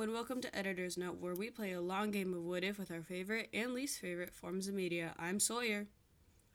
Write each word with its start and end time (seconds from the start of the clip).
and 0.00 0.14
welcome 0.14 0.40
to 0.40 0.56
Editor's 0.56 0.96
Note, 0.96 1.18
where 1.20 1.34
we 1.34 1.50
play 1.50 1.72
a 1.72 1.80
long 1.82 2.10
game 2.10 2.32
of 2.32 2.42
What 2.42 2.64
If 2.64 2.78
with 2.78 2.90
our 2.90 3.02
favorite 3.02 3.50
and 3.52 3.74
least 3.74 4.00
favorite 4.00 4.32
forms 4.32 4.66
of 4.66 4.72
media. 4.72 5.12
I'm 5.18 5.38
Sawyer, 5.38 5.88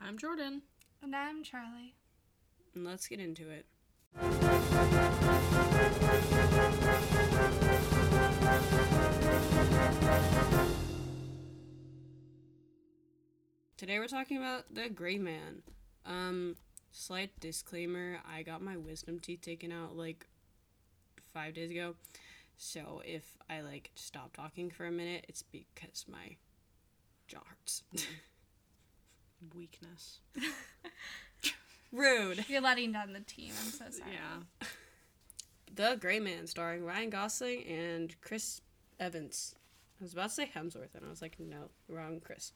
I'm 0.01 0.17
Jordan. 0.17 0.63
And 1.03 1.15
I'm 1.15 1.43
Charlie. 1.43 1.93
and 2.73 2.83
let's 2.83 3.07
get 3.07 3.19
into 3.19 3.43
it. 3.51 3.67
Today 13.77 13.99
we're 13.99 14.07
talking 14.07 14.37
about 14.37 14.73
the 14.73 14.89
Gray 14.89 15.19
Man. 15.19 15.61
Um, 16.03 16.55
slight 16.91 17.39
disclaimer: 17.39 18.21
I 18.27 18.41
got 18.41 18.63
my 18.63 18.75
wisdom 18.75 19.19
teeth 19.19 19.41
taken 19.41 19.71
out 19.71 19.95
like 19.95 20.25
five 21.31 21.53
days 21.53 21.69
ago, 21.69 21.93
so 22.57 23.01
if 23.05 23.37
I 23.49 23.61
like 23.61 23.91
stop 23.95 24.35
talking 24.35 24.69
for 24.69 24.85
a 24.85 24.91
minute, 24.91 25.25
it's 25.29 25.41
because 25.43 26.05
my 26.09 26.37
jaw 27.27 27.39
hurts. 27.47 27.83
Weakness. 29.55 30.19
Rude. 31.91 32.45
You're 32.49 32.61
letting 32.61 32.91
down 32.91 33.13
the 33.13 33.19
team. 33.21 33.51
I'm 33.63 33.71
so 33.71 33.85
sorry. 33.89 34.11
Yeah. 34.13 34.67
The 35.73 35.97
Gray 35.99 36.21
Man, 36.21 36.47
starring 36.47 36.85
Ryan 36.85 37.09
Gosling 37.09 37.65
and 37.65 38.15
Chris 38.21 38.61
Evans. 38.97 39.55
I 39.99 40.05
was 40.05 40.13
about 40.13 40.29
to 40.29 40.35
say 40.35 40.49
Hemsworth, 40.55 40.95
and 40.95 41.05
I 41.05 41.09
was 41.09 41.21
like, 41.21 41.37
no, 41.37 41.69
wrong, 41.89 42.21
Chris. 42.23 42.53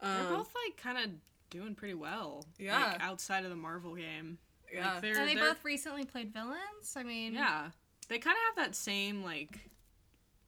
They're 0.00 0.10
Um, 0.10 0.28
both 0.34 0.50
like 0.64 0.78
kind 0.82 0.96
of 0.96 1.10
doing 1.50 1.74
pretty 1.74 1.92
well. 1.92 2.46
Yeah. 2.58 2.92
Like, 2.92 3.02
outside 3.02 3.44
of 3.44 3.50
the 3.50 3.56
Marvel 3.56 3.94
game. 3.96 4.38
Yeah. 4.72 4.94
Like, 4.94 5.02
they're, 5.02 5.18
And 5.18 5.28
they 5.28 5.34
they're- 5.34 5.44
both 5.48 5.62
recently 5.62 6.06
played 6.06 6.32
villains. 6.32 6.94
I 6.96 7.02
mean, 7.02 7.34
Yeah. 7.34 7.68
They 8.08 8.18
kind 8.18 8.36
of 8.36 8.56
have 8.56 8.66
that 8.66 8.74
same 8.74 9.22
like, 9.22 9.70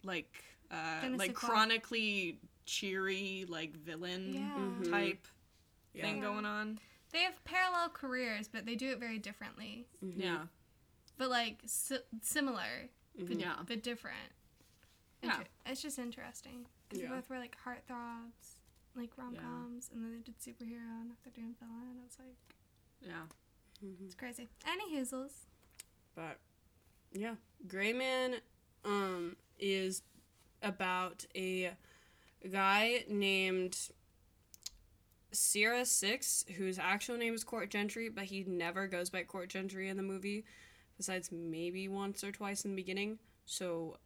like, 0.02 0.44
uh, 0.70 1.08
like 1.16 1.34
chronically 1.34 2.38
cheery 2.66 3.44
like 3.48 3.74
villain 3.76 4.32
Yeah. 4.34 4.56
Mhm. 4.56 4.90
type 4.90 5.26
yeah. 5.92 6.02
thing 6.02 6.20
going 6.20 6.44
on. 6.44 6.78
They 7.12 7.20
have 7.22 7.42
parallel 7.44 7.88
careers, 7.90 8.48
but 8.48 8.64
they 8.66 8.76
do 8.76 8.90
it 8.92 8.98
very 8.98 9.18
differently. 9.18 9.86
Mhm. 10.02 10.14
Yeah. 10.16 10.46
But 11.18 11.28
like 11.30 11.60
si- 11.66 11.98
similar, 12.22 12.88
but, 13.16 13.26
Mhm. 13.26 13.40
Yeah. 13.40 13.62
but 13.66 13.82
different. 13.82 14.32
Yeah. 15.22 15.42
It's 15.66 15.82
just 15.82 15.98
interesting. 15.98 16.66
'Cause 16.88 16.98
Yeah. 17.00 17.08
They 17.08 17.14
both 17.16 17.28
were 17.28 17.38
like 17.38 17.56
heartthrobs, 17.62 18.58
like 18.94 19.16
rom 19.18 19.36
coms, 19.36 19.90
and 19.90 20.02
then 20.04 20.12
they 20.12 20.20
did 20.22 20.38
superhero, 20.38 21.00
and 21.00 21.08
now 21.10 21.16
they're 21.22 21.32
doing 21.32 21.54
villain. 21.54 22.00
It's 22.06 22.18
like, 22.18 22.36
Yeah. 23.02 23.26
Mhm. 23.82 24.06
it's 24.06 24.14
crazy. 24.14 24.48
Any 24.64 24.94
Hoozles. 24.96 25.46
But 26.14 26.38
yeah, 27.12 27.34
Gray 27.66 27.92
Man 27.92 28.36
um 28.84 29.36
is 29.58 30.02
about 30.62 31.24
a 31.36 31.72
guy 32.50 33.04
named 33.08 33.76
Sierra 35.32 35.84
Six, 35.84 36.44
whose 36.56 36.78
actual 36.78 37.16
name 37.16 37.34
is 37.34 37.44
Court 37.44 37.70
Gentry, 37.70 38.08
but 38.08 38.24
he 38.24 38.44
never 38.44 38.86
goes 38.86 39.10
by 39.10 39.22
Court 39.22 39.48
Gentry 39.48 39.88
in 39.88 39.96
the 39.96 40.02
movie, 40.02 40.44
besides 40.96 41.30
maybe 41.32 41.88
once 41.88 42.24
or 42.24 42.32
twice 42.32 42.64
in 42.64 42.72
the 42.72 42.76
beginning. 42.76 43.18
So 43.46 43.98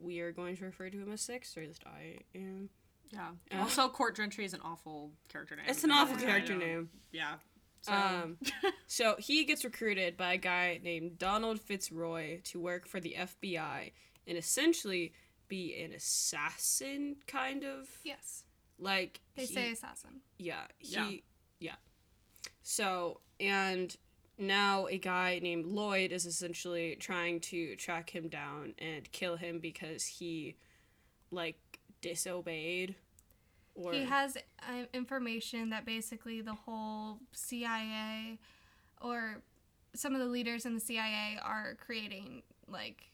we 0.00 0.20
are 0.20 0.32
going 0.32 0.56
to 0.56 0.64
refer 0.64 0.90
to 0.90 0.98
him 0.98 1.12
as 1.12 1.20
Six, 1.20 1.56
or 1.56 1.60
at 1.60 1.68
least 1.68 1.84
I 1.86 2.18
am. 2.34 2.70
Yeah. 3.12 3.30
Uh, 3.52 3.62
also, 3.62 3.88
Court 3.88 4.16
Gentry 4.16 4.44
is 4.44 4.54
an 4.54 4.60
awful 4.64 5.10
character 5.28 5.56
name. 5.56 5.66
It's 5.68 5.84
an 5.84 5.90
awful 5.90 6.16
character 6.16 6.54
name. 6.54 6.90
Yeah. 7.12 7.34
So, 7.82 7.92
Um, 7.92 8.38
so 8.86 9.16
he 9.18 9.44
gets 9.44 9.64
recruited 9.64 10.16
by 10.16 10.34
a 10.34 10.38
guy 10.38 10.80
named 10.82 11.18
Donald 11.18 11.60
Fitzroy 11.60 12.40
to 12.42 12.60
work 12.60 12.86
for 12.86 13.00
the 13.00 13.14
FBI 13.18 13.92
and 14.26 14.36
essentially 14.38 15.12
be 15.48 15.80
an 15.82 15.92
assassin, 15.92 17.16
kind 17.26 17.64
of. 17.64 17.88
Yes. 18.04 18.44
Like 18.78 19.20
They 19.34 19.46
he- 19.46 19.54
say 19.54 19.70
assassin. 19.72 20.20
yeah, 20.38 20.66
he, 20.78 20.92
Yeah. 20.94 21.10
yeah. 21.58 21.76
So 22.62 23.20
and 23.38 23.96
now 24.38 24.86
a 24.86 24.96
guy 24.98 25.38
named 25.42 25.66
Lloyd 25.66 26.12
is 26.12 26.24
essentially 26.26 26.96
trying 26.96 27.40
to 27.40 27.76
track 27.76 28.10
him 28.10 28.28
down 28.28 28.74
and 28.78 29.10
kill 29.12 29.36
him 29.36 29.58
because 29.58 30.04
he, 30.06 30.56
like, 31.30 31.58
disobeyed. 32.00 32.94
Or 33.80 33.92
He 33.92 34.04
has 34.04 34.36
uh, 34.36 34.84
information 34.92 35.70
that 35.70 35.84
basically 35.84 36.40
the 36.40 36.54
whole 36.54 37.18
CIA 37.32 38.38
or 39.00 39.42
some 39.94 40.14
of 40.14 40.20
the 40.20 40.26
leaders 40.26 40.66
in 40.66 40.74
the 40.74 40.80
CIA 40.80 41.38
are 41.42 41.76
creating 41.84 42.42
like 42.68 43.04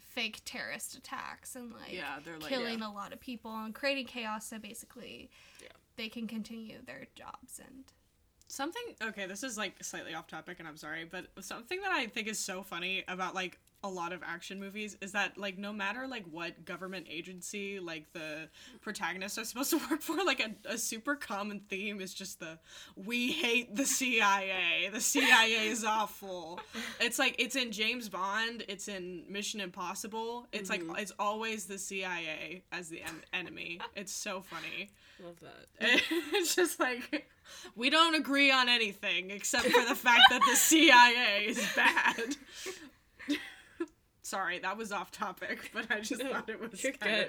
fake 0.00 0.40
terrorist 0.44 0.96
attacks 0.96 1.54
and 1.54 1.72
like 1.72 1.92
yeah, 1.92 2.16
they're 2.24 2.38
like 2.38 2.48
killing 2.48 2.80
yeah. 2.80 2.88
a 2.88 2.92
lot 2.92 3.12
of 3.12 3.20
people 3.20 3.54
and 3.54 3.74
creating 3.74 4.06
chaos 4.06 4.48
so 4.48 4.58
basically 4.58 5.30
Yeah. 5.62 5.68
they 5.96 6.08
can 6.08 6.26
continue 6.26 6.78
their 6.84 7.06
jobs 7.14 7.60
and 7.64 7.84
Something 8.50 8.82
okay, 9.02 9.26
this 9.26 9.42
is 9.42 9.58
like 9.58 9.74
slightly 9.84 10.14
off 10.14 10.26
topic 10.26 10.58
and 10.58 10.66
I'm 10.66 10.78
sorry, 10.78 11.04
but 11.04 11.26
something 11.44 11.82
that 11.82 11.92
I 11.92 12.06
think 12.06 12.28
is 12.28 12.38
so 12.38 12.62
funny 12.62 13.04
about 13.06 13.34
like 13.34 13.58
a 13.84 13.88
lot 13.88 14.12
of 14.12 14.22
action 14.24 14.58
movies 14.58 14.96
is 15.00 15.12
that 15.12 15.38
like 15.38 15.56
no 15.56 15.72
matter 15.72 16.06
like 16.08 16.24
what 16.30 16.64
government 16.64 17.06
agency 17.08 17.78
like 17.78 18.12
the 18.12 18.48
protagonists 18.80 19.38
are 19.38 19.44
supposed 19.44 19.70
to 19.70 19.78
work 19.90 20.02
for, 20.02 20.16
like 20.24 20.40
a, 20.40 20.72
a 20.72 20.76
super 20.76 21.14
common 21.14 21.60
theme 21.68 22.00
is 22.00 22.12
just 22.12 22.40
the 22.40 22.58
we 22.96 23.30
hate 23.30 23.74
the 23.76 23.86
CIA. 23.86 24.90
The 24.92 25.00
CIA 25.00 25.68
is 25.68 25.84
awful. 25.84 26.60
It's 27.00 27.18
like 27.18 27.36
it's 27.38 27.54
in 27.54 27.70
James 27.70 28.08
Bond, 28.08 28.64
it's 28.68 28.88
in 28.88 29.22
Mission 29.28 29.60
Impossible. 29.60 30.46
It's 30.52 30.70
like 30.70 30.82
mm-hmm. 30.82 30.96
it's 30.96 31.12
always 31.18 31.66
the 31.66 31.78
CIA 31.78 32.64
as 32.72 32.88
the 32.88 33.02
en- 33.02 33.22
enemy. 33.32 33.80
It's 33.94 34.12
so 34.12 34.40
funny. 34.40 34.90
love 35.24 35.36
that. 35.40 36.02
It's 36.32 36.54
just 36.54 36.80
like 36.80 37.28
we 37.76 37.90
don't 37.90 38.14
agree 38.14 38.50
on 38.50 38.68
anything 38.68 39.30
except 39.30 39.66
for 39.66 39.84
the 39.88 39.94
fact 39.94 40.22
that 40.30 40.40
the 40.48 40.56
CIA 40.56 41.46
is 41.46 41.64
bad. 41.76 42.36
Sorry, 44.28 44.58
that 44.58 44.76
was 44.76 44.92
off 44.92 45.10
topic, 45.10 45.70
but 45.72 45.90
I 45.90 46.00
just 46.00 46.22
No, 46.22 46.32
thought 46.32 46.50
it 46.50 46.60
was 46.60 46.84
kind 47.00 47.22
of 47.22 47.28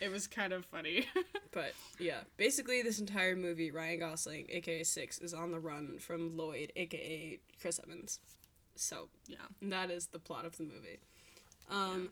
it 0.00 0.10
was 0.10 0.26
kind 0.26 0.52
of 0.52 0.64
funny. 0.64 1.06
But 1.52 1.72
yeah, 1.98 2.20
basically 2.36 2.80
this 2.82 3.00
entire 3.00 3.34
movie, 3.34 3.72
Ryan 3.72 3.98
Gosling, 3.98 4.46
aka 4.50 4.84
Six, 4.84 5.18
is 5.18 5.34
on 5.34 5.50
the 5.50 5.58
run 5.58 5.98
from 5.98 6.36
Lloyd, 6.36 6.72
aka 6.76 7.40
Chris 7.60 7.80
Evans. 7.84 8.20
So 8.76 9.08
yeah. 9.26 9.38
that 9.62 9.90
is 9.90 10.06
the 10.06 10.20
plot 10.20 10.44
of 10.44 10.56
the 10.56 10.62
movie. 10.62 11.00
Um, 11.68 12.10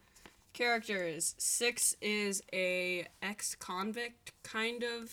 characters 0.54 1.36
Six 1.38 1.94
is 2.02 2.42
a 2.52 3.06
ex-convict 3.22 4.32
kind 4.42 4.82
of, 4.82 5.12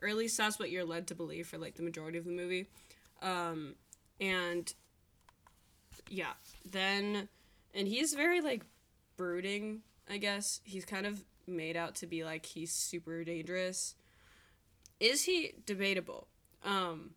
or 0.00 0.08
at 0.08 0.16
least 0.16 0.38
that's 0.38 0.58
what 0.58 0.70
you're 0.70 0.86
led 0.86 1.06
to 1.08 1.14
believe 1.14 1.46
for 1.46 1.58
like 1.58 1.74
the 1.74 1.82
majority 1.82 2.16
of 2.16 2.24
the 2.24 2.32
movie. 2.32 2.66
Um, 3.20 3.74
and 4.18 4.72
yeah, 6.08 6.32
then 6.70 7.28
and 7.76 7.86
he's 7.86 8.14
very 8.14 8.40
like 8.40 8.64
brooding. 9.16 9.82
I 10.08 10.16
guess 10.18 10.60
he's 10.64 10.84
kind 10.84 11.06
of 11.06 11.24
made 11.46 11.76
out 11.76 11.94
to 11.96 12.06
be 12.06 12.24
like 12.24 12.46
he's 12.46 12.72
super 12.72 13.22
dangerous. 13.24 13.94
Is 15.00 15.24
he 15.24 15.52
debatable? 15.66 16.28
Um, 16.64 17.10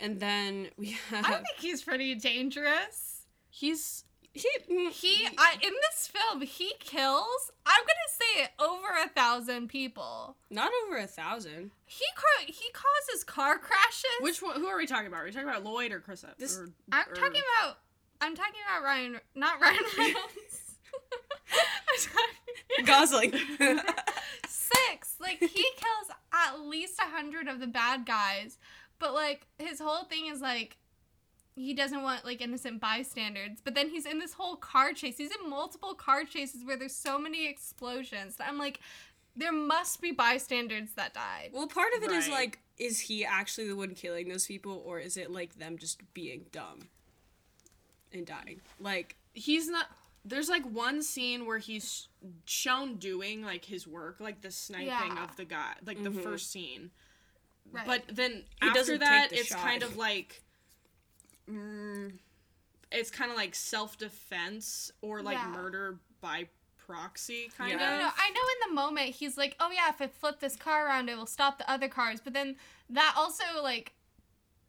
and 0.00 0.18
then 0.20 0.68
we 0.76 0.96
have 1.10 1.24
I 1.24 1.30
think 1.34 1.46
he's 1.58 1.82
pretty 1.82 2.14
dangerous. 2.16 3.26
He's 3.48 4.04
he 4.34 4.48
mm, 4.70 4.90
He 4.90 5.26
I, 5.38 5.54
in 5.62 5.72
this 5.90 6.08
film 6.08 6.40
he 6.40 6.72
kills 6.80 7.50
I'm 7.66 7.82
gonna 7.82 8.08
say 8.08 8.48
over 8.58 9.04
a 9.04 9.08
thousand 9.10 9.68
people. 9.68 10.36
not 10.50 10.70
over 10.86 10.96
a 10.96 11.06
thousand. 11.06 11.70
He 11.86 12.04
car- 12.16 12.46
he 12.46 12.64
causes 12.72 13.24
car 13.24 13.58
crashes. 13.58 14.10
which 14.20 14.40
one? 14.42 14.56
Who 14.56 14.66
are 14.66 14.78
we 14.78 14.86
talking 14.86 15.06
about? 15.06 15.20
Are 15.20 15.24
we 15.24 15.32
talking 15.32 15.48
about 15.48 15.64
Lloyd 15.64 15.92
or 15.92 16.00
Chris? 16.00 16.24
This- 16.38 16.56
or, 16.58 16.70
I'm 16.90 17.04
or- 17.10 17.14
talking 17.14 17.42
about. 17.60 17.78
I'm 18.22 18.34
talking 18.36 18.60
about 18.66 18.84
Ryan, 18.84 19.20
not 19.34 19.60
Ryan 19.60 19.82
Reynolds. 19.98 20.76
Gosling. 22.86 23.32
six. 24.48 25.16
Like 25.20 25.38
he 25.40 25.48
kills 25.76 26.08
at 26.32 26.60
least 26.60 26.98
a 26.98 27.10
hundred 27.10 27.48
of 27.48 27.60
the 27.60 27.66
bad 27.66 28.06
guys, 28.06 28.58
but 28.98 29.12
like 29.14 29.46
his 29.58 29.80
whole 29.80 30.04
thing 30.04 30.26
is 30.26 30.40
like 30.40 30.76
he 31.54 31.74
doesn't 31.74 32.02
want 32.02 32.24
like 32.24 32.40
innocent 32.40 32.80
bystanders. 32.80 33.58
But 33.62 33.74
then 33.74 33.90
he's 33.90 34.06
in 34.06 34.18
this 34.18 34.32
whole 34.34 34.56
car 34.56 34.92
chase. 34.92 35.18
He's 35.18 35.30
in 35.42 35.50
multiple 35.50 35.94
car 35.94 36.24
chases 36.24 36.64
where 36.64 36.76
there's 36.76 36.94
so 36.94 37.18
many 37.18 37.46
explosions. 37.48 38.36
That 38.36 38.48
I'm 38.48 38.58
like, 38.58 38.80
there 39.36 39.52
must 39.52 40.00
be 40.00 40.12
bystanders 40.12 40.90
that 40.96 41.12
died. 41.14 41.50
well, 41.52 41.66
part 41.66 41.92
of 41.96 42.02
it 42.04 42.10
is 42.12 42.26
Right. 42.28 42.34
like, 42.34 42.58
is 42.78 43.00
he 43.00 43.24
actually 43.24 43.68
the 43.68 43.76
one 43.76 43.94
killing 43.94 44.28
those 44.28 44.46
people, 44.46 44.82
or 44.86 44.98
is 44.98 45.16
it 45.16 45.30
like 45.30 45.58
them 45.58 45.76
just 45.76 46.00
being 46.14 46.46
dumb 46.52 46.88
and 48.14 48.26
dying? 48.26 48.60
Like, 48.80 49.16
he's 49.34 49.68
not 49.68 49.86
there's 50.24 50.48
like 50.48 50.64
one 50.64 51.02
scene 51.02 51.46
where 51.46 51.58
he's 51.58 52.06
shown 52.44 52.94
doing 52.96 53.42
like 53.42 53.64
his 53.64 53.88
work 53.88 54.20
like 54.20 54.40
the 54.40 54.52
sniping 54.52 54.86
Yeah. 54.86 55.24
of 55.24 55.34
the 55.36 55.44
guy 55.44 55.72
like 55.84 56.00
the 56.04 56.12
first 56.12 56.52
scene 56.52 56.92
Right. 57.72 57.84
but 57.84 58.02
then 58.08 58.44
He 58.62 58.68
after 58.68 58.96
that 58.98 59.30
the 59.30 59.36
it's 59.38 59.48
shot. 59.48 59.58
kind 59.58 59.82
of 59.82 59.96
like 59.96 60.42
mm, 61.50 62.12
it's 62.92 63.10
kind 63.10 63.30
of 63.32 63.36
like 63.36 63.54
self-defense 63.54 64.92
or 65.00 65.22
like 65.22 65.38
Yeah. 65.38 65.48
murder 65.48 65.98
by 66.20 66.48
proxy 66.76 67.50
kind 67.56 67.70
Yeah. 67.72 67.76
No, 67.78 67.98
no, 68.02 68.06
of. 68.08 68.12
I 68.16 68.30
know 68.30 68.40
in 68.40 68.68
the 68.68 68.74
moment 68.74 69.10
he's 69.16 69.36
like, 69.38 69.56
oh 69.60 69.70
yeah, 69.72 69.88
if 69.88 70.00
I 70.00 70.06
flip 70.08 70.40
this 70.40 70.56
car 70.56 70.86
around, 70.86 71.08
it 71.08 71.16
will 71.16 71.26
stop 71.26 71.58
the 71.58 71.68
other 71.70 71.88
cars. 71.88 72.20
But 72.22 72.32
then 72.32 72.56
that 72.90 73.14
also 73.16 73.44
like 73.62 73.92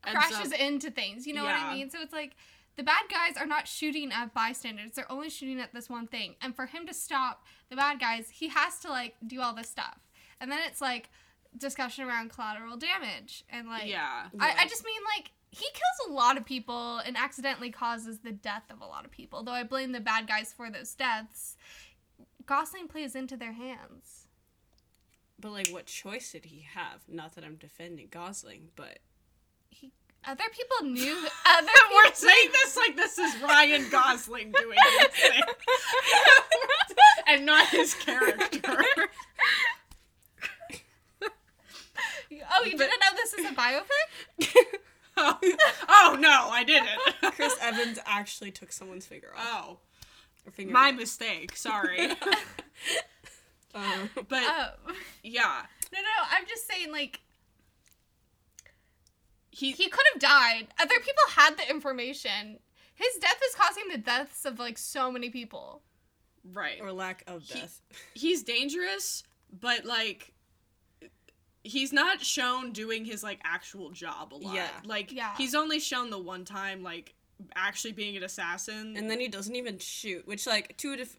crashes 0.01 0.51
up- 0.53 0.59
into 0.59 0.89
things. 0.89 1.27
You 1.27 1.33
know 1.33 1.43
what 1.43 1.53
I 1.55 1.73
mean? 1.73 1.89
So 1.89 1.99
it's 2.01 2.13
like 2.13 2.35
the 2.75 2.83
bad 2.83 3.03
guys 3.09 3.37
are 3.37 3.45
not 3.45 3.67
shooting 3.67 4.11
at 4.11 4.33
bystanders; 4.33 4.91
they're 4.91 5.11
only 5.11 5.29
shooting 5.29 5.59
at 5.59 5.73
this 5.73 5.89
one 5.89 6.07
thing. 6.07 6.35
And 6.41 6.55
for 6.55 6.65
him 6.65 6.85
to 6.87 6.93
stop 6.93 7.43
the 7.69 7.75
bad 7.75 7.99
guys, 7.99 8.29
he 8.29 8.49
has 8.49 8.79
to 8.79 8.89
like 8.89 9.15
do 9.25 9.41
all 9.41 9.53
this 9.53 9.69
stuff. 9.69 9.99
And 10.39 10.51
then 10.51 10.59
it's 10.67 10.81
like 10.81 11.09
discussion 11.57 12.05
around 12.05 12.31
collateral 12.31 12.77
damage 12.77 13.45
and 13.49 13.67
like 13.67 13.87
yeah. 13.87 14.27
I, 14.39 14.55
I 14.61 14.67
just 14.67 14.83
mean 14.83 15.01
like 15.15 15.31
he 15.51 15.65
kills 15.65 16.09
a 16.09 16.13
lot 16.13 16.37
of 16.37 16.45
people 16.45 16.97
and 16.97 17.15
accidentally 17.15 17.69
causes 17.69 18.19
the 18.19 18.31
death 18.31 18.63
of 18.71 18.81
a 18.81 18.85
lot 18.85 19.05
of 19.05 19.11
people. 19.11 19.43
Though 19.43 19.51
I 19.51 19.63
blame 19.63 19.91
the 19.91 19.99
bad 19.99 20.27
guys 20.27 20.51
for 20.51 20.69
those 20.71 20.95
deaths. 20.95 21.57
Gosling 22.45 22.87
plays 22.87 23.15
into 23.15 23.37
their 23.37 23.53
hands. 23.53 24.27
But 25.39 25.51
like, 25.51 25.67
what 25.69 25.85
choice 25.85 26.31
did 26.31 26.45
he 26.45 26.65
have? 26.73 27.01
Not 27.07 27.35
that 27.35 27.43
I'm 27.43 27.55
defending 27.55 28.07
Gosling, 28.09 28.69
but 28.75 28.99
Other 30.25 30.43
people 30.51 30.89
knew. 30.89 31.15
Other 31.45 31.67
We're 31.95 32.13
saying 32.13 32.49
this 32.51 32.77
like 32.77 32.95
this 32.95 33.17
is 33.19 33.41
Ryan 33.41 33.89
Gosling 33.89 34.51
doing 34.51 34.77
this 34.99 35.29
thing. 35.29 35.41
and 37.27 37.45
not 37.45 37.67
his 37.69 37.93
character. 37.93 38.75
oh, 41.21 42.63
you 42.65 42.77
didn't 42.77 42.79
know 42.79 43.15
this 43.15 43.33
is 43.33 43.45
a 43.51 43.53
biopic? 43.53 44.65
Oh, 45.15 45.37
oh 45.89 46.17
no, 46.19 46.49
I 46.51 46.63
didn't. 46.63 46.89
Chris 47.35 47.55
Evans 47.61 47.99
actually 48.03 48.49
took 48.49 48.71
someone's 48.71 49.05
finger 49.05 49.29
off. 49.37 49.45
Oh, 49.45 49.77
finger 50.51 50.73
my 50.73 50.91
mistake. 50.91 51.55
Sorry. 51.55 52.09
Um, 53.75 54.09
But 54.27 54.41
Oh. 54.43 54.69
yeah, 55.21 55.65
No, 55.93 55.99
no, 55.99 56.07
I'm 56.31 56.47
just 56.47 56.67
saying 56.67 56.91
like 56.91 57.19
he 59.55 59.71
he 59.71 59.87
could 59.89 60.05
have 60.13 60.21
died. 60.21 60.67
Other 60.79 60.95
people 60.99 61.23
had 61.29 61.57
the 61.57 61.69
information. 61.69 62.59
His 62.95 63.15
death 63.21 63.39
is 63.47 63.55
causing 63.55 63.83
the 63.91 63.97
deaths 63.97 64.45
of 64.45 64.59
like 64.59 64.77
so 64.77 65.11
many 65.11 65.29
people. 65.29 65.81
right. 66.53 66.79
or 66.81 66.91
lack 66.91 67.23
of 67.27 67.43
He- 67.43 67.59
death. 67.59 67.81
He's 68.13 68.43
dangerous, 68.43 69.23
but 69.51 69.85
like 69.85 70.33
he's 71.63 71.93
not 71.93 72.21
shown 72.21 72.71
doing 72.73 73.05
his 73.05 73.23
like 73.23 73.39
actual 73.45 73.91
job 73.91 74.33
a 74.33 74.35
lot. 74.35 74.53
Yeah. 74.55 74.67
Like 74.85 75.11
Yeah. 75.11 75.33
he's 75.37 75.55
only 75.55 75.79
shown 75.79 76.09
the 76.09 76.19
one 76.19 76.43
time 76.45 76.83
like 76.83 77.13
actually 77.55 77.93
being 77.93 78.17
an 78.17 78.23
assassin. 78.23 78.95
And 78.97 79.09
then 79.09 79.19
he 79.19 79.27
doesn't 79.29 79.55
even 79.55 79.77
shoot, 79.79 80.27
which 80.27 80.45
like 80.45 80.75
to 80.77 80.93
a 80.93 80.97
def- 80.97 81.17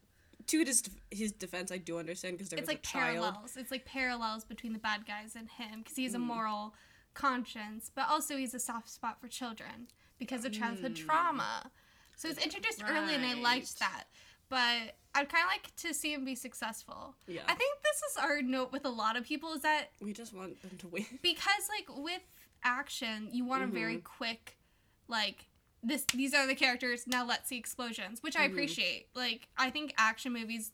to 0.48 0.58
his 0.62 0.82
his 1.10 1.32
defense, 1.32 1.72
I 1.72 1.78
do 1.78 1.98
understand 1.98 2.36
because 2.36 2.50
there 2.50 2.58
it's 2.58 2.68
was 2.68 2.74
like 2.74 2.84
a 2.84 2.86
child. 2.86 3.04
parallels. 3.22 3.56
It's 3.56 3.70
like 3.70 3.84
parallels 3.86 4.44
between 4.44 4.74
the 4.74 4.78
bad 4.78 5.06
guys 5.06 5.34
and 5.36 5.48
him 5.48 5.80
because 5.82 5.96
he's 5.96 6.14
a 6.14 6.18
Mm. 6.18 6.22
moral 6.26 6.74
conscience, 7.14 7.90
but 7.94 8.08
also 8.08 8.36
he's 8.36 8.54
a 8.54 8.58
soft 8.58 8.88
spot 8.90 9.20
for 9.20 9.28
children 9.28 9.88
because 10.18 10.44
of 10.44 10.52
childhood 10.52 10.92
Mm. 10.92 11.06
trauma. 11.06 11.70
So 12.16 12.28
it's 12.28 12.42
introduced 12.42 12.82
early, 12.88 13.14
and 13.14 13.24
I 13.24 13.34
liked 13.34 13.78
that. 13.80 14.04
But 14.48 14.96
I'd 15.14 15.28
kind 15.28 15.44
of 15.44 15.48
like 15.50 15.74
to 15.76 15.94
see 15.94 16.12
him 16.12 16.24
be 16.24 16.34
successful. 16.34 17.16
Yeah, 17.26 17.42
I 17.48 17.54
think 17.54 17.78
this 17.82 18.02
is 18.10 18.16
our 18.18 18.42
note 18.42 18.70
with 18.72 18.84
a 18.84 18.90
lot 18.90 19.16
of 19.16 19.24
people 19.24 19.52
is 19.54 19.62
that 19.62 19.90
we 20.00 20.12
just 20.12 20.32
want 20.34 20.60
them 20.62 20.76
to 20.78 20.88
win. 20.88 21.06
because 21.22 21.68
like 21.68 21.86
with 22.04 22.22
action, 22.62 23.28
you 23.32 23.44
want 23.44 23.62
a 23.62 23.66
very 23.66 23.96
Mm-hmm. 23.96 24.02
quick, 24.04 24.56
like 25.08 25.46
this. 25.82 26.04
These 26.14 26.34
are 26.34 26.46
the 26.46 26.54
characters. 26.54 27.06
Now 27.06 27.24
let's 27.26 27.48
see 27.48 27.56
explosions, 27.58 28.22
which 28.22 28.36
I 28.36 28.46
Mhm. 28.46 28.52
appreciate. 28.52 29.08
Like 29.14 29.48
I 29.56 29.70
think 29.70 29.94
action 29.98 30.32
movies, 30.32 30.72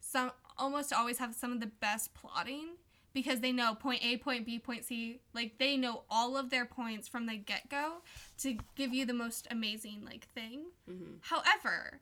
some 0.00 0.32
almost 0.58 0.92
always 0.92 1.18
have 1.18 1.34
some 1.34 1.52
of 1.52 1.60
the 1.60 1.66
best 1.66 2.12
plotting 2.14 2.76
because 3.12 3.40
they 3.40 3.52
know 3.52 3.74
point 3.74 4.04
A, 4.04 4.16
point 4.16 4.46
B, 4.46 4.58
point 4.58 4.84
C. 4.84 5.20
Like 5.34 5.58
they 5.58 5.76
know 5.76 6.02
all 6.10 6.36
of 6.36 6.50
their 6.50 6.64
points 6.64 7.08
from 7.08 7.26
the 7.26 7.36
get 7.36 7.68
go 7.68 7.96
to 8.38 8.58
give 8.76 8.92
you 8.94 9.04
the 9.06 9.14
most 9.14 9.46
amazing 9.50 10.04
like 10.04 10.28
thing. 10.34 10.66
hmm 10.86 11.16
However, 11.20 12.00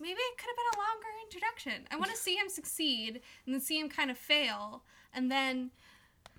maybe 0.00 0.18
it 0.18 0.38
could 0.38 0.46
have 0.48 0.56
been 0.56 0.80
a 0.80 0.84
longer 0.84 1.06
introduction. 1.24 1.88
I 1.90 1.96
want 1.96 2.10
to 2.10 2.16
see 2.16 2.36
him 2.36 2.48
succeed 2.48 3.20
and 3.46 3.54
then 3.54 3.60
see 3.60 3.78
him 3.78 3.88
kind 3.88 4.10
of 4.10 4.18
fail 4.18 4.82
and 5.12 5.30
then 5.30 5.70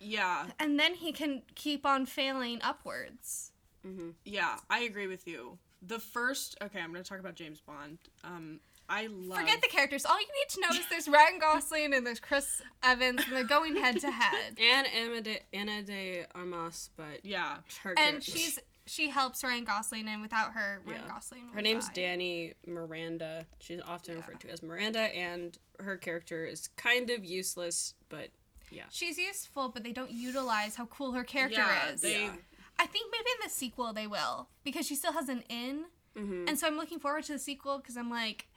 yeah, 0.02 0.46
and 0.60 0.80
then 0.80 0.94
he 0.96 1.12
can 1.12 1.42
keep 1.56 1.86
on 1.86 2.06
failing 2.06 2.60
upwards. 2.62 3.52
hmm 3.84 4.12
yeah, 4.24 4.58
I 4.70 4.82
agree 4.82 5.08
with 5.08 5.28
you. 5.28 5.58
The 5.82 6.00
first 6.00 6.58
okay, 6.62 6.80
I'm 6.80 6.92
gonna 6.92 7.04
talk 7.04 7.20
about 7.20 7.36
James 7.36 7.60
Bond. 7.62 7.98
Um, 8.24 8.60
I 8.90 9.08
love 9.08 9.38
Forget 9.40 9.62
the 9.62 9.68
characters. 9.68 10.06
All 10.06 10.20
you 10.20 10.26
need 10.26 10.50
to 10.50 10.62
know 10.62 10.70
is 10.80 10.88
there's 10.90 11.08
Ryan 11.08 11.40
Gosling 11.40 11.94
and 11.94 12.06
there's 12.06 12.20
Chris 12.20 12.62
Evans 12.84 13.22
and 13.28 13.36
they're 13.36 13.44
going 13.44 13.76
head 13.76 14.00
to 14.02 14.10
head. 14.12 14.58
And 14.60 14.88
Ana 14.88 15.22
de, 15.22 15.40
Ana 15.54 15.84
de 15.84 16.26
Armas, 16.36 16.90
but 16.98 17.24
yeah. 17.24 17.58
her 17.84 17.94
And 17.98 18.22
char- 18.22 18.36
she's 18.36 18.60
she 18.88 19.10
helps 19.10 19.44
Ryan 19.44 19.66
Gosling 19.66 20.08
and 20.08 20.20
without 20.24 20.54
her, 20.54 20.82
Ryan 20.84 21.02
Yeah. 21.06 21.14
Gosling. 21.14 21.44
her 21.54 21.62
name's 21.62 21.88
die. 21.90 21.94
Dani 22.02 22.54
Miranda. 22.66 23.46
She's 23.60 23.80
often 23.88 24.16
Yeah. 24.16 24.22
referred 24.22 24.40
to 24.42 24.50
as 24.50 24.64
Miranda, 24.64 25.00
and 25.16 25.56
her 25.80 25.96
character 25.96 26.44
is 26.46 26.70
kind 26.70 27.12
of 27.12 27.24
useless, 27.24 27.94
but 28.10 28.30
yeah, 28.72 28.84
She's 28.90 29.18
useful, 29.18 29.70
but 29.70 29.84
they 29.84 29.92
don't 29.94 30.12
utilize 30.12 30.76
how 30.76 30.86
cool 30.88 31.12
her 31.14 31.24
character 31.24 31.60
Yeah, 31.60 31.90
is. 31.92 32.02
they 32.02 32.24
Yeah. 32.24 32.36
I 32.80 32.86
think 32.88 33.12
maybe 33.12 33.30
in 33.42 33.48
the 33.48 33.50
sequel 33.54 33.94
they 33.94 34.08
will 34.08 34.48
because 34.64 34.88
she 34.88 34.96
still 34.96 35.12
has 35.14 35.30
an 35.30 35.44
in, 35.50 35.86
hmm 36.16 36.46
and 36.48 36.58
so 36.58 36.66
I'm 36.66 36.78
looking 36.78 37.00
forward 37.00 37.24
to 37.26 37.34
the 37.34 37.40
sequel 37.40 37.78
because 37.78 37.96
I'm 37.98 38.10
like, 38.10 38.48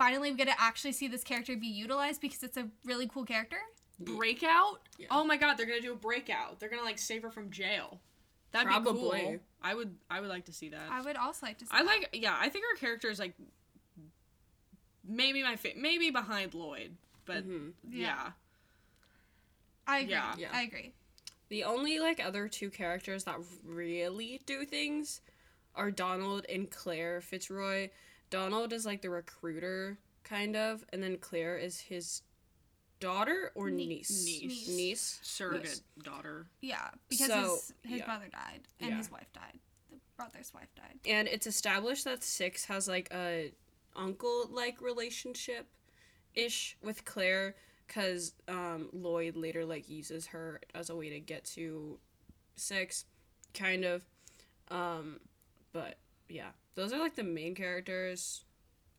finally 0.00 0.30
we 0.30 0.36
get 0.36 0.48
to 0.48 0.58
actually 0.58 0.92
see 0.92 1.06
this 1.08 1.22
character 1.22 1.54
be 1.56 1.66
utilized 1.66 2.20
because 2.22 2.42
it's 2.42 2.56
a 2.56 2.66
really 2.86 3.06
cool 3.06 3.24
character. 3.24 3.58
breakout. 4.00 4.80
Yeah. 4.98 5.08
Oh 5.10 5.24
my 5.24 5.36
god, 5.36 5.56
they're 5.58 5.66
gonna 5.66 5.80
do 5.82 5.92
a 5.92 5.96
breakout. 5.96 6.58
They're 6.58 6.70
gonna 6.70 6.82
like 6.82 6.98
save 6.98 7.22
her 7.22 7.30
from 7.30 7.50
jail. 7.50 8.00
That'd 8.52 8.68
be 8.68 8.90
cool. 8.90 9.38
I 9.62 9.74
would 9.74 9.94
I 10.10 10.20
would 10.20 10.30
like 10.30 10.46
to 10.46 10.52
see 10.54 10.70
that. 10.70 10.88
I 10.90 11.02
would 11.02 11.16
also 11.16 11.44
like 11.46 11.58
to 11.58 11.66
see. 11.66 11.70
I 11.72 11.82
that. 11.82 11.86
like 11.86 12.08
yeah, 12.14 12.34
I 12.40 12.48
think 12.48 12.64
her 12.72 12.78
character 12.78 13.10
is 13.10 13.18
like 13.18 13.34
maybe 15.06 15.42
my 15.42 15.56
fa- 15.56 15.76
maybe 15.76 16.10
behind 16.10 16.54
Lloyd, 16.54 16.96
but 17.26 17.46
Mhm. 17.46 17.72
Yeah. 17.90 17.98
yeah. 18.06 18.30
I 19.86 19.98
agree. 20.00 20.12
Yeah. 20.12 20.34
Yeah. 20.38 20.48
I 20.52 20.62
agree. 20.62 20.92
The 21.48 21.64
only 21.64 21.98
like 21.98 22.24
other 22.24 22.48
two 22.48 22.70
characters 22.70 23.24
that 23.24 23.36
really 23.64 24.40
do 24.46 24.64
things 24.64 25.20
are 25.74 25.90
Donald 25.90 26.46
and 26.48 26.70
Claire 26.70 27.20
Fitzroy. 27.20 27.90
Donald 28.30 28.72
is 28.72 28.86
like 28.86 29.02
the 29.02 29.10
recruiter 29.10 29.98
kind 30.24 30.56
of, 30.56 30.84
and 30.92 31.02
then 31.02 31.18
Claire 31.18 31.56
is 31.58 31.80
his 31.80 32.22
daughter 33.00 33.50
or 33.54 33.70
Nie- 33.70 33.86
niece. 33.86 34.24
niece. 34.24 34.68
Niece. 34.68 35.20
Surrogate 35.22 35.64
Yes. 35.66 35.82
daughter. 36.04 36.46
Yeah, 36.60 36.90
because 37.08 37.26
So, 37.28 37.40
his, 37.54 37.72
his 37.82 37.98
yeah. 38.00 38.04
brother 38.04 38.28
died 38.28 38.60
and 38.78 38.90
Yeah. 38.90 38.96
his 38.98 39.10
wife 39.10 39.32
died. 39.32 39.58
The 39.90 39.98
brother's 40.16 40.52
wife 40.54 40.72
died. 40.74 41.00
And 41.06 41.26
it's 41.28 41.46
established 41.46 42.04
that 42.04 42.22
Six 42.22 42.66
has 42.66 42.86
like 42.88 43.08
a 43.12 43.52
uncle 43.96 44.46
like 44.50 44.80
relationship 44.80 45.66
ish 46.34 46.76
with 46.82 47.04
Claire 47.04 47.56
because 47.86 48.34
um, 48.46 48.88
Lloyd 48.92 49.34
later 49.34 49.64
like 49.64 49.88
uses 49.88 50.26
her 50.28 50.60
as 50.74 50.90
a 50.90 50.94
way 50.96 51.08
to 51.10 51.18
get 51.20 51.44
to 51.56 51.98
Six, 52.56 53.06
kind 53.54 53.84
of. 53.86 54.04
Um, 54.68 55.20
but 55.72 55.96
yeah, 56.28 56.50
those 56.74 56.92
are 56.92 56.98
like 56.98 57.16
the 57.16 57.22
main 57.24 57.54
characters. 57.54 58.44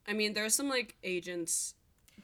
I 0.07 0.13
mean, 0.13 0.33
there's 0.33 0.55
some 0.55 0.69
like 0.69 0.95
agents, 1.03 1.75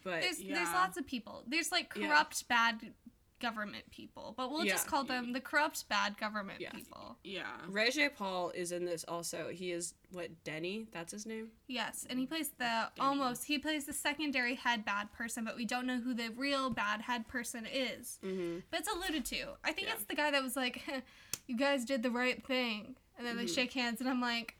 but 0.04 0.22
There's 0.22 0.40
there's 0.40 0.74
lots 0.74 0.98
of 0.98 1.06
people. 1.08 1.44
There's 1.48 1.72
like 1.72 1.94
Yeah. 1.96 2.08
corrupt 2.08 2.48
bad 2.48 2.94
government 3.40 3.84
people, 3.92 4.34
but 4.36 4.50
we'll 4.50 4.66
just 4.66 4.88
call 4.88 5.04
them 5.04 5.32
the 5.32 5.40
corrupt 5.40 5.88
bad 5.88 6.18
government 6.18 6.60
Yeah. 6.60 6.72
people. 6.72 7.20
Yeah. 7.24 7.46
Regé 7.70 8.12
Paul 8.14 8.50
is 8.56 8.72
in 8.72 8.84
this 8.86 9.04
also. 9.08 9.50
He 9.50 9.72
is 9.72 9.94
what 10.12 10.44
Denny? 10.44 10.88
That's 10.92 11.12
his 11.12 11.28
name. 11.28 11.52
Yes, 11.68 12.08
and 12.10 12.18
he 12.18 12.26
plays 12.26 12.50
the 12.58 12.90
almost 13.00 13.44
he 13.46 13.60
plays 13.60 13.86
the 13.86 13.94
secondary 13.94 14.56
head 14.56 14.84
bad 14.86 15.14
person, 15.14 15.46
but 15.46 15.56
we 15.56 15.66
don't 15.66 15.86
know 15.86 16.00
who 16.00 16.16
the 16.16 16.30
real 16.32 16.72
bad 16.72 17.02
head 17.02 17.28
person 17.28 17.68
is. 17.72 18.18
Mm-hmm. 18.24 18.60
But 18.72 18.80
it's 18.80 18.90
alluded 18.92 19.24
to. 19.26 19.50
I 19.64 19.72
think 19.72 19.86
Yeah. 19.88 19.94
it's 19.94 20.06
the 20.06 20.16
guy 20.16 20.32
that 20.32 20.42
was 20.42 20.56
like, 20.56 20.82
"You 21.48 21.56
guys 21.56 21.86
did 21.86 22.02
the 22.02 22.12
right 22.12 22.44
thing," 22.44 22.96
and 23.20 23.28
then 23.28 23.38
they 23.38 23.46
Mhm. 23.46 23.54
shake 23.54 23.74
hands, 23.74 24.02
and 24.02 24.10
I'm 24.10 24.20
like, 24.22 24.56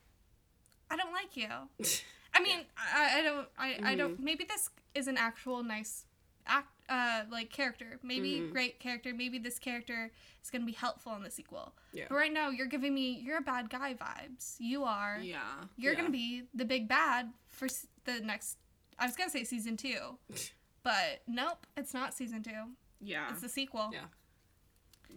"I 0.90 0.96
don't 0.96 1.12
like 1.12 1.36
you." 1.36 1.48
I 2.34 2.40
mean, 2.42 2.60
I, 2.76 3.18
I 3.20 3.22
don't, 3.22 3.48
I, 3.58 3.66
I 3.68 3.72
Mm-hmm. 3.78 3.96
don't. 3.98 4.20
Maybe 4.20 4.44
this 4.44 4.70
is 4.94 5.08
an 5.08 5.16
actual 5.16 5.62
nice 5.62 6.04
act, 6.46 6.68
uh, 6.88 7.22
like 7.30 7.50
character. 7.50 7.98
Maybe 8.02 8.34
Mhm. 8.40 8.52
great 8.52 8.78
character. 8.80 9.12
Maybe 9.14 9.38
this 9.38 9.58
character 9.58 10.10
is 10.42 10.50
gonna 10.50 10.64
be 10.66 10.72
helpful 10.72 11.14
in 11.16 11.22
the 11.22 11.30
sequel. 11.30 11.74
Yeah. 11.92 12.06
But 12.08 12.14
right 12.16 12.32
now, 12.32 12.50
you're 12.50 12.66
giving 12.66 12.94
me 12.94 13.20
you're 13.24 13.38
a 13.38 13.42
bad 13.42 13.70
guy 13.70 13.94
vibes. 13.94 14.56
You 14.58 14.84
are. 14.84 15.18
Yeah. 15.20 15.40
You're 15.76 15.92
Yeah. 15.92 15.98
gonna 16.00 16.10
be 16.10 16.44
the 16.54 16.64
big 16.64 16.86
bad 16.88 17.32
for 17.48 17.68
the 18.04 18.20
next. 18.20 18.58
I 18.98 19.06
was 19.06 19.16
gonna 19.16 19.30
say 19.30 19.44
season 19.44 19.76
two, 19.76 20.18
but 20.82 21.22
nope, 21.26 21.66
it's 21.76 21.92
not 21.94 22.14
season 22.14 22.42
two. 22.42 22.72
Yeah. 23.00 23.30
It's 23.30 23.40
the 23.42 23.48
sequel. 23.48 23.90
Yeah. 23.92 24.06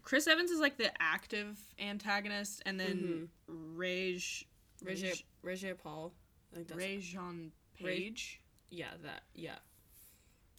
Chris 0.03 0.27
Evans 0.27 0.51
is 0.51 0.59
like 0.59 0.77
the 0.77 0.91
active 1.01 1.57
antagonist 1.79 2.61
and 2.65 2.79
then 2.79 3.29
Rage 3.47 4.47
Regé 4.85 5.23
Regé 5.45 5.77
Paul. 5.77 6.11
I 6.51 6.55
think 6.55 6.67
that's 6.67 6.79
Regé-Jean 6.83 7.51
Page. 7.81 8.41
yeah 8.69 8.91
that 9.03 9.23
yeah. 9.33 9.55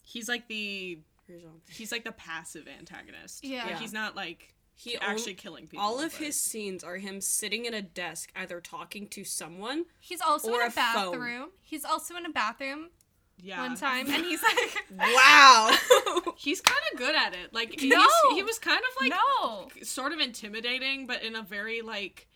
he's 0.02 0.28
like 0.28 0.48
the 0.48 0.98
he's 1.68 1.92
like 1.92 2.04
the 2.04 2.12
passive 2.12 2.66
antagonist. 2.68 3.44
Yeah. 3.44 3.68
Yeah. 3.68 3.78
he's 3.78 3.92
not 3.92 4.16
like 4.16 4.54
He 4.74 4.96
actually 4.96 5.12
only, 5.22 5.34
killing 5.34 5.66
people. 5.66 5.84
all 5.84 6.00
of 6.00 6.12
but- 6.12 6.20
his 6.26 6.38
scenes 6.38 6.82
are 6.84 6.96
him 6.96 7.20
sitting 7.20 7.66
at 7.66 7.74
a 7.74 7.82
desk, 7.82 8.30
either 8.36 8.60
talking 8.60 9.06
to 9.08 9.24
someone. 9.24 9.84
He's 10.00 10.20
also 10.20 10.50
Or 10.52 10.60
in 10.60 10.66
a 10.66 10.66
a 10.66 10.70
phone. 10.70 11.12
bathroom. 11.12 11.48
He's 11.60 11.84
also 11.84 12.16
in 12.16 12.26
a 12.26 12.30
bathroom 12.30 12.90
yeah. 13.38 13.60
one 13.66 13.76
time, 13.76 14.08
and 14.10 14.24
he's 14.24 14.42
like, 14.42 14.56
Wow. 14.98 15.74
He's 16.36 16.60
kind 16.60 16.80
of 16.92 16.98
good 16.98 17.14
at 17.14 17.34
it. 17.34 17.52
Like 17.54 17.78
he's, 17.80 17.90
No! 17.90 18.04
he 18.34 18.42
was 18.42 18.58
kind 18.58 18.78
of 18.80 19.00
like 19.00 19.12
no. 19.12 19.68
sort 19.84 20.12
of 20.12 20.18
intimidating, 20.18 21.06
but 21.06 21.22
in 21.22 21.34
a 21.36 21.42
very 21.42 21.80
like 21.82 22.26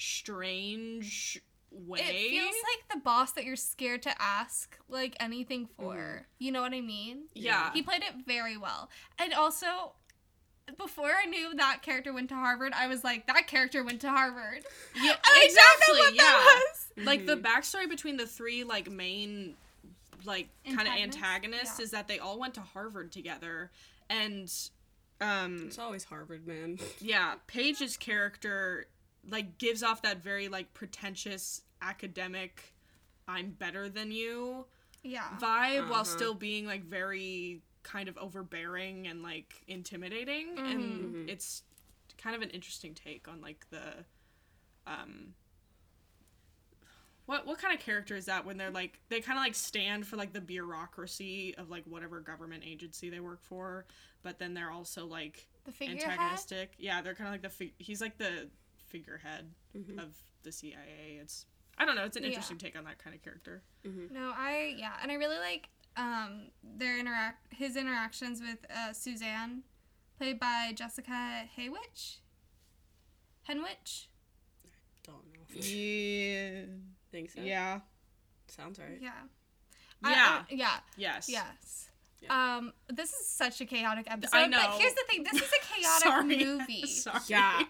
strange 0.00 1.40
way. 1.70 2.00
It 2.00 2.30
feels 2.30 2.54
like 2.54 2.88
the 2.92 3.00
boss 3.00 3.32
that 3.32 3.44
you're 3.44 3.56
scared 3.56 4.02
to 4.02 4.10
ask 4.20 4.76
like 4.88 5.16
anything 5.20 5.68
for. 5.78 6.26
You 6.38 6.52
know 6.52 6.62
what 6.62 6.72
I 6.74 6.80
mean? 6.80 7.24
yeah. 7.34 7.70
He 7.72 7.82
played 7.82 8.02
it 8.02 8.14
very 8.26 8.56
well. 8.56 8.90
And 9.18 9.32
also, 9.32 9.92
before 10.76 11.10
I 11.22 11.26
knew 11.26 11.54
that 11.56 11.82
character 11.82 12.12
went 12.12 12.28
to 12.30 12.34
Harvard, 12.34 12.72
I 12.74 12.86
was 12.86 13.04
like, 13.04 13.26
that 13.26 13.46
character 13.46 13.84
went 13.84 14.00
to 14.02 14.08
Harvard. 14.10 14.64
yeah, 15.00 15.14
I 15.24 15.42
exactly. 15.44 15.86
don't 15.88 15.96
know 15.96 16.02
what 16.04 16.14
yeah. 16.14 16.22
that 16.22 16.62
was. 16.96 17.06
Like 17.06 17.26
the 17.26 17.36
backstory 17.36 17.88
between 17.88 18.16
the 18.16 18.26
three 18.26 18.64
like 18.64 18.90
main 18.90 19.54
like 20.26 20.48
kind 20.66 20.80
of 20.82 20.88
Antagonists? 20.88 21.16
antagonists 21.16 21.78
Yeah. 21.78 21.84
is 21.84 21.90
that 21.92 22.08
they 22.08 22.18
all 22.18 22.38
went 22.38 22.54
to 22.54 22.60
Harvard 22.60 23.10
together 23.10 23.70
and 24.10 24.52
um 25.20 25.64
it's 25.66 25.78
always 25.78 26.04
Harvard, 26.04 26.46
man. 26.46 26.78
yeah, 27.00 27.34
Page's 27.46 27.96
character 27.96 28.86
like 29.28 29.58
gives 29.58 29.82
off 29.82 30.02
that 30.02 30.22
very 30.22 30.48
like 30.48 30.72
pretentious 30.74 31.62
academic 31.82 32.74
I'm 33.28 33.50
better 33.50 33.88
than 33.88 34.10
you 34.10 34.66
Yeah. 35.02 35.28
vibe 35.38 35.88
while 35.88 36.00
Uh-huh. 36.00 36.04
still 36.04 36.34
being 36.34 36.66
like 36.66 36.84
very 36.84 37.62
kind 37.82 38.08
of 38.08 38.16
overbearing 38.18 39.06
and 39.06 39.22
like 39.22 39.62
intimidating 39.66 40.56
Mhm. 40.56 40.72
and 40.72 41.14
Mhm. 41.14 41.28
it's 41.28 41.62
kind 42.18 42.36
of 42.36 42.42
an 42.42 42.50
interesting 42.50 42.94
take 42.94 43.26
on 43.28 43.40
like 43.40 43.68
the 43.70 44.04
um 44.86 45.34
what 47.26 47.46
what 47.46 47.58
kind 47.58 47.72
of 47.72 47.80
character 47.80 48.16
is 48.16 48.26
that 48.26 48.44
when 48.44 48.56
they're 48.56 48.70
like 48.70 49.00
they 49.08 49.20
kind 49.20 49.38
of 49.38 49.44
like 49.44 49.54
stand 49.54 50.06
for 50.06 50.16
like 50.16 50.32
the 50.32 50.40
bureaucracy 50.40 51.54
of 51.56 51.70
like 51.70 51.84
whatever 51.86 52.20
government 52.20 52.64
agency 52.66 53.08
they 53.08 53.20
work 53.20 53.40
for 53.42 53.86
but 54.22 54.38
then 54.38 54.52
they're 54.52 54.70
also 54.72 55.06
like 55.06 55.46
The 55.64 55.72
figurehead. 55.72 56.10
antagonistic 56.10 56.74
yeah 56.78 57.00
they're 57.00 57.14
kind 57.14 57.28
of 57.28 57.34
like 57.34 57.42
the 57.42 57.48
fig- 57.50 57.74
he's 57.78 58.00
like 58.00 58.18
the 58.18 58.50
figurehead 58.90 59.54
Mhm. 59.76 59.98
of 60.02 60.16
the 60.42 60.52
CIA 60.52 61.18
it's 61.22 61.46
I 61.78 61.84
don't 61.86 61.96
know 61.96 62.04
it's 62.04 62.16
an 62.16 62.22
Yeah. 62.24 62.30
interesting 62.30 62.58
take 62.58 62.76
on 62.76 62.84
that 62.84 62.98
kind 62.98 63.14
of 63.16 63.22
character 63.22 63.62
No, 63.84 64.32
I 64.36 64.74
yeah, 64.76 64.96
and 65.02 65.10
I 65.10 65.14
really 65.14 65.38
like 65.38 65.68
um 65.96 66.50
their 66.62 66.98
interact 66.98 67.52
his 67.54 67.76
interactions 67.76 68.40
with 68.40 68.58
uh, 68.70 68.92
Suzanne, 68.92 69.62
played 70.18 70.38
by 70.38 70.72
Jessica 70.74 71.48
Haywitch. 71.56 72.18
Henwick. 73.48 74.06
Don't 75.02 75.24
know. 75.26 75.40
yeah 75.60 76.64
Think 77.10 77.30
so? 77.30 77.40
yeah 77.40 77.44
Yeah. 77.44 77.80
Sounds 78.48 78.78
right. 78.78 78.98
Yeah. 79.00 79.12
I- 80.02 80.14
I- 80.14 80.44
yeah. 80.50 80.80
Yes. 80.96 81.28
Yes. 81.28 81.90
Yeah. 82.20 82.56
Um, 82.56 82.72
this 82.88 83.12
is 83.12 83.26
such 83.28 83.60
a 83.60 83.64
chaotic 83.66 84.06
episode. 84.10 84.36
I 84.36 84.46
know. 84.46 84.58
But 84.60 84.78
here's 84.80 84.92
the 84.94 85.04
thing: 85.08 85.22
this 85.22 85.40
is 85.40 85.50
a 85.50 85.64
chaotic 85.74 86.02
Sorry. 86.08 86.44
movie. 86.44 86.86
Sorry. 86.86 87.20
Yeah. 87.28 87.62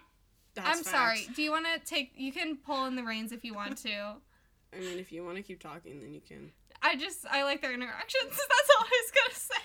That's 0.64 0.78
I'm 0.78 0.84
sorry. 0.84 1.26
Do 1.34 1.42
you 1.42 1.50
want 1.50 1.66
to 1.66 1.80
take? 1.84 2.12
You 2.16 2.32
can 2.32 2.56
pull 2.56 2.86
in 2.86 2.96
the 2.96 3.02
reins 3.04 3.32
if 3.32 3.44
you 3.44 3.54
want 3.54 3.78
to. 3.78 3.90
I 4.72 4.78
mean, 4.78 4.98
if 4.98 5.10
you 5.12 5.24
want 5.24 5.36
to 5.36 5.42
keep 5.42 5.60
talking, 5.60 6.00
then 6.00 6.12
you 6.14 6.20
can. 6.20 6.50
I 6.82 6.96
just 6.96 7.26
I 7.30 7.42
like 7.44 7.60
their 7.62 7.72
interactions. 7.74 8.24
That's 8.30 8.70
all 8.78 8.84
I 8.84 9.02
was 9.04 9.10
gonna 9.10 9.34
say. 9.34 9.62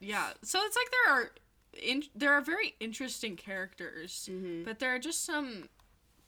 Yeah. 0.00 0.30
So 0.42 0.60
it's 0.64 0.76
like 0.76 0.90
there 0.90 1.14
are 1.14 1.30
in, 1.82 2.02
there 2.14 2.32
are 2.32 2.40
very 2.40 2.74
interesting 2.80 3.36
characters, 3.36 4.28
Mm-hmm. 4.30 4.64
but 4.64 4.78
there 4.78 4.94
are 4.94 4.98
just 4.98 5.24
some 5.24 5.68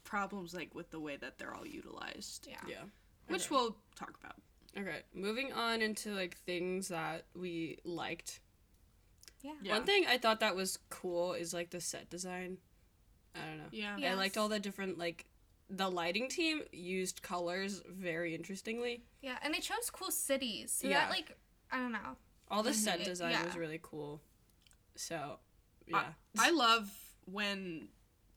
problems 0.03 0.53
like 0.53 0.73
with 0.75 0.91
the 0.91 0.99
way 0.99 1.15
that 1.17 1.37
they're 1.37 1.53
all 1.55 1.65
utilized, 1.65 2.47
Yeah. 2.49 2.57
Yeah. 2.67 2.75
which 3.27 3.45
Okay. 3.45 3.55
we'll 3.55 3.75
talk 3.95 4.13
about. 4.23 4.35
Okay, 4.77 4.99
moving 5.15 5.51
on 5.53 5.81
into 5.81 6.11
like 6.13 6.37
things 6.45 6.89
that 6.89 7.25
we 7.35 7.79
liked. 7.83 8.39
Yeah. 9.41 9.53
Yeah. 9.63 9.73
One 9.73 9.85
thing 9.85 10.05
I 10.07 10.17
thought 10.17 10.41
that 10.41 10.55
was 10.55 10.77
cool 10.89 11.33
is 11.33 11.53
like 11.53 11.69
the 11.71 11.81
set 11.81 12.09
design. 12.09 12.57
I 13.35 13.39
don't 13.47 13.57
know. 13.57 13.63
Yeah. 13.71 13.97
Yeah. 13.97 14.11
I 14.11 14.15
liked 14.15 14.37
all 14.37 14.49
the 14.49 14.59
different 14.59 14.97
like 14.97 15.25
the 15.69 15.89
lighting 15.89 16.27
team 16.29 16.61
used 16.71 17.21
colors 17.21 17.81
very 17.87 18.33
interestingly. 18.33 19.03
Yeah, 19.21 19.37
and 19.43 19.53
they 19.53 19.59
chose 19.59 19.89
cool 19.91 20.11
cities. 20.11 20.71
So 20.71 20.87
Yeah. 20.87 21.01
that 21.01 21.09
like 21.11 21.37
I 21.71 21.77
don't 21.77 21.91
know. 21.91 22.17
All 22.49 22.63
the 22.63 22.73
set 22.73 23.03
design 23.03 23.31
yeah. 23.31 23.45
was 23.45 23.55
really 23.55 23.79
cool. 23.81 24.21
So, 24.95 25.37
yeah. 25.85 26.05
I 26.39 26.49
love 26.49 26.89
when 27.25 27.89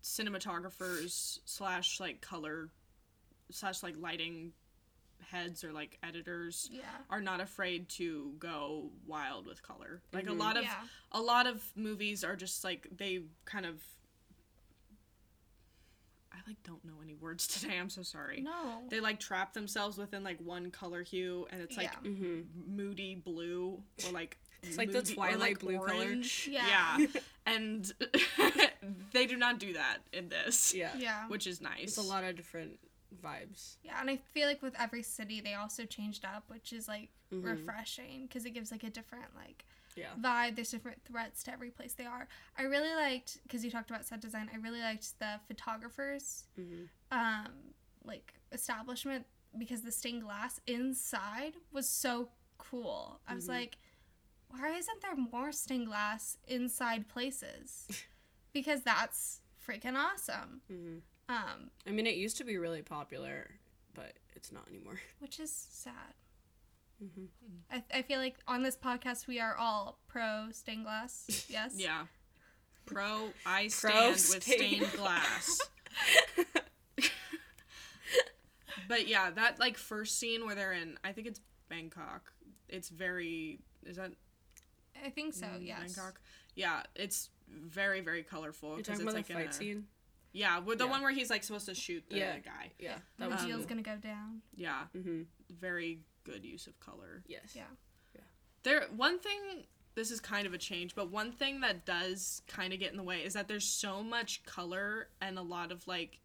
cinematographers 0.02 1.38
slash 1.44 1.98
like 2.00 2.20
color 2.20 2.68
slash 3.50 3.82
like 3.82 3.94
lighting 3.98 4.52
heads 5.30 5.64
or 5.64 5.72
like 5.72 5.98
editors 6.02 6.68
Yeah. 6.70 6.82
are 7.08 7.20
not 7.20 7.40
afraid 7.40 7.88
to 7.90 8.34
go 8.38 8.90
wild 9.06 9.46
with 9.46 9.62
color. 9.62 10.02
Like 10.12 10.26
a 10.26 10.30
Mhm. 10.30 10.38
lot 10.38 10.56
of 10.56 10.64
yeah. 10.64 10.86
a 11.12 11.20
lot 11.20 11.46
of 11.46 11.64
movies 11.76 12.22
are 12.24 12.36
just 12.36 12.64
like 12.64 12.86
they 12.94 13.22
kind 13.44 13.64
of 13.64 13.82
I 16.32 16.38
like 16.46 16.62
don't 16.64 16.84
know 16.84 16.94
any 17.02 17.14
words 17.14 17.46
today. 17.60 17.78
I'm 17.78 17.90
so 17.90 18.02
sorry. 18.02 18.40
No. 18.40 18.82
They 18.88 19.00
like 19.00 19.20
trap 19.20 19.52
themselves 19.52 19.98
within 19.98 20.24
like 20.24 20.38
one 20.40 20.70
color 20.70 21.02
hue 21.02 21.46
and 21.50 21.60
it's 21.60 21.76
like 21.76 21.90
Yeah. 22.04 22.10
mm-hmm. 22.10 22.76
moody 22.76 23.14
blue 23.14 23.82
or 24.06 24.12
like 24.12 24.38
It's 24.62 24.78
like 24.78 24.90
the 24.92 24.98
moody- 24.98 25.12
or, 25.12 25.14
Twilight 25.16 25.38
like, 25.40 25.58
blue 25.60 25.78
color. 25.78 25.94
orange. 25.94 26.48
Yeah. 26.50 26.98
Yeah. 26.98 27.06
and 27.46 27.92
they 29.12 29.26
do 29.26 29.36
not 29.36 29.58
do 29.58 29.74
that 29.74 29.98
in 30.12 30.28
this. 30.28 30.74
Yeah. 30.74 30.90
yeah. 30.96 31.28
Which 31.28 31.46
is 31.46 31.60
nice. 31.60 31.82
It's 31.82 31.96
a 31.98 32.02
lot 32.02 32.24
of 32.24 32.36
different 32.36 32.78
vibes. 33.22 33.76
Yeah, 33.82 34.00
and 34.00 34.08
I 34.08 34.16
feel 34.16 34.48
like 34.48 34.62
with 34.62 34.74
every 34.80 35.02
city 35.02 35.40
they 35.40 35.54
also 35.54 35.84
changed 35.84 36.24
up, 36.24 36.44
which 36.48 36.72
is 36.72 36.88
like 36.88 37.10
Mhm. 37.32 37.44
refreshing 37.44 38.26
because 38.26 38.44
it 38.46 38.50
gives 38.50 38.70
like 38.72 38.84
a 38.84 38.90
different 38.90 39.26
like 39.36 39.64
Yeah. 39.96 40.08
vibe. 40.20 40.56
There's 40.56 40.70
different 40.70 41.02
threats 41.04 41.42
to 41.44 41.52
every 41.52 41.70
place 41.70 41.94
they 41.94 42.06
are. 42.06 42.26
I 42.58 42.62
really 42.62 42.94
liked 42.94 43.38
because 43.42 43.64
you 43.64 43.70
talked 43.70 43.90
about 43.90 44.04
set 44.04 44.20
design. 44.20 44.50
I 44.52 44.56
really 44.58 44.80
liked 44.80 45.18
the 45.18 45.40
photographers, 45.48 46.44
Mm-hmm. 46.58 46.84
um, 47.18 47.52
like 48.04 48.34
establishment 48.52 49.26
because 49.58 49.82
the 49.82 49.92
stained 49.92 50.22
glass 50.22 50.60
inside 50.66 51.54
was 51.72 51.88
so 51.88 52.30
cool. 52.58 53.20
I 53.28 53.34
was 53.34 53.46
Mhm. 53.46 53.50
like, 53.50 53.78
why 54.48 54.70
isn't 54.76 55.00
there 55.02 55.14
more 55.16 55.52
stained 55.52 55.86
glass 55.86 56.36
inside 56.48 57.08
places? 57.08 57.86
because 58.52 58.82
that's 58.82 59.40
freaking 59.66 59.94
awesome. 59.96 60.62
Mm-hmm. 60.70 60.98
Um, 61.28 61.70
I 61.86 61.90
mean, 61.90 62.06
it 62.06 62.16
used 62.16 62.36
to 62.38 62.44
be 62.44 62.56
really 62.58 62.82
popular, 62.82 63.50
but 63.94 64.14
it's 64.34 64.50
not 64.52 64.68
anymore. 64.68 65.00
which 65.20 65.38
is 65.38 65.50
sad. 65.70 66.14
Mm-hmm. 67.02 67.24
I, 67.70 67.82
I 67.98 68.02
feel 68.02 68.18
like 68.20 68.36
on 68.46 68.62
this 68.62 68.76
podcast 68.76 69.26
we 69.26 69.40
are 69.40 69.56
all 69.56 69.98
pro 70.08 70.48
stained 70.52 70.84
glass. 70.84 71.46
Yes. 71.50 71.72
Yeah. 71.76 72.04
Pro 72.86 73.30
I 73.46 73.62
Pro 73.62 73.90
stand 73.90 74.10
with 74.12 74.42
stained 74.42 74.84
stained 74.86 74.92
glass. 74.96 75.60
But 78.88 79.06
yeah, 79.08 79.30
that 79.30 79.58
like 79.60 79.76
first 79.78 80.18
scene 80.18 80.44
where 80.46 80.54
they're 80.54 80.72
in 80.72 80.98
I 81.04 81.12
think 81.12 81.26
it's 81.26 81.40
Bangkok. 81.68 82.32
It's 82.68 82.88
very 82.88 83.60
is 83.86 83.96
that 83.96 84.12
I 85.04 85.10
think 85.10 85.34
so. 85.34 85.46
mm, 85.46 85.66
Yes. 85.66 85.78
Bangkok? 85.94 86.20
Yeah, 86.54 86.82
it's 86.94 87.30
very 87.48 88.00
very 88.00 88.22
colorful 88.22 88.70
You're 88.70 88.78
'cause 88.78 88.86
talking 88.98 89.02
it's 89.02 89.02
about 89.12 89.14
like 89.14 89.26
the 89.28 89.34
fight 89.34 89.50
a- 89.50 89.52
scene? 89.52 89.86
Yeah, 90.32 90.58
with 90.60 90.78
the 90.78 90.84
Yeah. 90.86 90.90
one 90.90 91.02
where 91.02 91.12
he's 91.12 91.30
like 91.30 91.44
supposed 91.44 91.66
to 91.66 91.74
shoot 91.74 92.04
the 92.08 92.16
Yeah. 92.18 92.38
guy. 92.38 92.72
Yeah. 92.78 92.96
The 93.18 93.24
That 93.24 93.30
was 93.30 93.42
reveal's 93.42 93.60
cool. 93.66 93.68
gonna 93.68 93.82
go 93.82 93.96
down. 93.96 94.42
Yeah, 94.54 94.84
Mm-hmm. 94.96 95.22
very 95.50 96.00
good 96.24 96.44
use 96.44 96.66
of 96.66 96.78
color. 96.80 97.22
Yes. 97.26 97.52
Yeah. 97.54 97.62
Yeah. 98.14 98.20
There 98.62 98.86
one 98.96 99.18
thing 99.18 99.64
this 99.94 100.10
is 100.10 100.20
kind 100.20 100.46
of 100.46 100.54
a 100.54 100.58
change, 100.58 100.94
but 100.94 101.10
one 101.10 101.32
thing 101.32 101.60
that 101.60 101.84
does 101.84 102.40
kind 102.48 102.72
of 102.72 102.78
get 102.78 102.90
in 102.92 102.96
the 102.96 103.02
way 103.02 103.20
is 103.24 103.34
that 103.34 103.46
there's 103.48 103.64
so 103.66 104.02
much 104.02 104.42
color 104.44 105.08
and 105.20 105.38
a 105.38 105.42
lot 105.42 105.70
of 105.72 105.86
like 105.86 106.18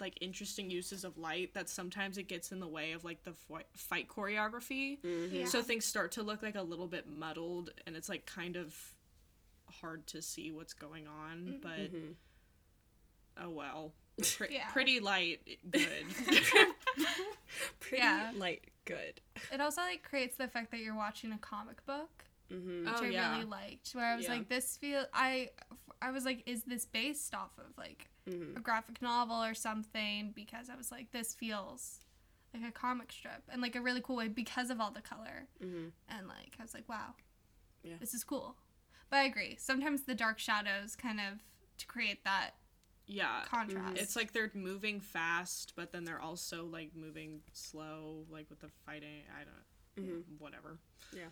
like 0.00 0.16
interesting 0.22 0.70
uses 0.70 1.04
of 1.04 1.16
light 1.18 1.52
that 1.54 1.68
sometimes 1.68 2.16
it 2.18 2.22
gets 2.28 2.52
in 2.52 2.60
the 2.60 2.66
way 2.68 2.92
of 2.92 3.04
like 3.04 3.22
the 3.24 3.32
fi- 3.34 3.64
fight 3.74 4.08
choreography. 4.08 4.98
Mm-hmm. 5.02 5.34
Yeah. 5.34 5.44
So 5.46 5.60
things 5.62 5.84
start 5.84 6.12
to 6.12 6.22
look 6.22 6.42
like 6.42 6.54
a 6.54 6.62
little 6.62 6.86
bit 6.86 7.06
muddled 7.06 7.70
and 7.86 7.94
it's 7.96 8.08
like 8.08 8.24
kind 8.26 8.56
of 8.56 8.74
hard 9.80 10.06
to 10.08 10.20
see 10.22 10.50
what's 10.52 10.72
going 10.72 11.06
on, 11.06 11.38
Mhm. 11.46 11.62
but 11.62 11.78
Mm-hmm. 11.92 12.12
oh 13.44 13.50
well. 13.50 13.92
Pre- 14.36 14.48
Yeah. 14.50 14.68
Pretty 14.72 15.00
light, 15.00 15.40
good. 15.70 16.04
Pretty 17.80 17.98
Yeah. 18.02 18.32
light, 18.36 18.64
good. 18.84 19.20
It 19.52 19.60
also 19.60 19.80
like 19.82 20.02
creates 20.02 20.36
the 20.36 20.44
effect 20.44 20.70
that 20.72 20.80
you're 20.80 20.94
watching 20.96 21.32
a 21.32 21.38
comic 21.38 21.84
book, 21.86 22.24
Mm-hmm. 22.52 22.84
which 22.86 22.94
Oh, 23.00 23.04
I 23.04 23.08
yeah. 23.08 23.32
really 23.32 23.44
liked. 23.44 23.90
Where 23.92 24.04
I 24.06 24.16
was 24.16 24.24
Yeah. 24.26 24.32
like, 24.34 24.48
this 24.48 24.76
feel 24.76 25.04
I 25.14 25.50
I 26.02 26.10
was 26.10 26.24
like, 26.24 26.42
is 26.46 26.62
this 26.64 26.84
based 26.86 27.34
off 27.34 27.52
of 27.58 27.76
like 27.78 28.08
Mm-hmm. 28.28 28.56
a 28.56 28.60
graphic 28.60 29.00
novel 29.02 29.42
or 29.42 29.54
something? 29.54 30.32
Because 30.34 30.68
I 30.70 30.76
was 30.76 30.90
like, 30.92 31.10
this 31.12 31.34
feels 31.34 32.00
like 32.52 32.64
a 32.68 32.72
comic 32.72 33.12
strip 33.12 33.42
and 33.48 33.62
like 33.62 33.76
a 33.76 33.80
really 33.80 34.00
cool 34.00 34.16
way 34.16 34.28
because 34.28 34.70
of 34.70 34.80
all 34.80 34.90
the 34.90 35.00
color 35.00 35.46
Mm-hmm. 35.62 35.88
and 36.08 36.28
like 36.28 36.56
I 36.58 36.62
was 36.62 36.74
like, 36.74 36.88
wow. 36.88 37.14
Yeah. 37.82 37.94
this 38.00 38.12
is 38.14 38.24
cool. 38.24 38.56
But 39.10 39.16
I 39.18 39.22
agree. 39.24 39.56
Sometimes 39.58 40.02
the 40.02 40.14
dark 40.14 40.38
shadows 40.38 40.94
kind 40.96 41.18
of 41.20 41.38
to 41.78 41.86
create 41.86 42.24
that 42.24 42.54
Yeah. 43.12 43.42
contrast. 43.46 43.98
It's 43.98 44.16
like 44.16 44.32
they're 44.32 44.50
moving 44.54 45.00
fast, 45.00 45.72
but 45.76 45.90
then 45.92 46.04
they're 46.04 46.20
also 46.20 46.64
like 46.64 46.94
moving 46.94 47.40
slow, 47.52 48.24
like 48.30 48.48
with 48.50 48.60
the 48.60 48.68
fighting. 48.86 49.22
I 49.38 49.44
don't, 49.44 50.06
Mhm. 50.08 50.22
whatever. 50.38 50.78
Yeah. 51.12 51.30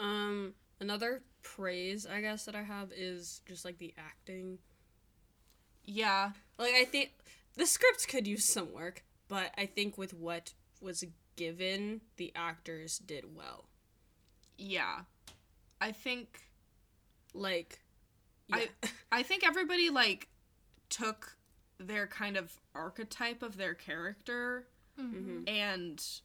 Um, 0.00 0.54
another 0.80 1.22
praise 1.42 2.06
I 2.06 2.20
guess 2.20 2.44
that 2.46 2.54
I 2.56 2.62
have 2.62 2.90
is 2.92 3.40
just 3.46 3.64
like 3.64 3.78
the 3.78 3.94
acting. 3.98 4.58
Yeah, 5.84 6.32
Like 6.58 6.74
I 6.74 6.84
think 6.84 7.12
the 7.56 7.66
scripts 7.66 8.06
could 8.06 8.26
use 8.26 8.44
some 8.44 8.72
work, 8.72 9.04
but 9.28 9.52
I 9.58 9.66
think 9.66 9.98
with 9.98 10.14
what 10.14 10.54
was 10.80 11.04
given, 11.36 12.00
the 12.16 12.32
actors 12.34 12.98
did 12.98 13.34
well. 13.36 13.68
yeah. 14.56 15.02
I 15.80 15.90
think 15.92 16.48
Like, 17.34 17.80
I- 18.52 18.68
I 19.12 19.22
think 19.24 19.44
everybody 19.44 19.90
like 19.90 20.28
took 20.92 21.36
their 21.78 22.06
kind 22.06 22.36
of 22.36 22.60
archetype 22.74 23.42
of 23.42 23.56
their 23.56 23.74
character 23.74 24.68
Mhm. 24.98 25.48
and 25.48 26.20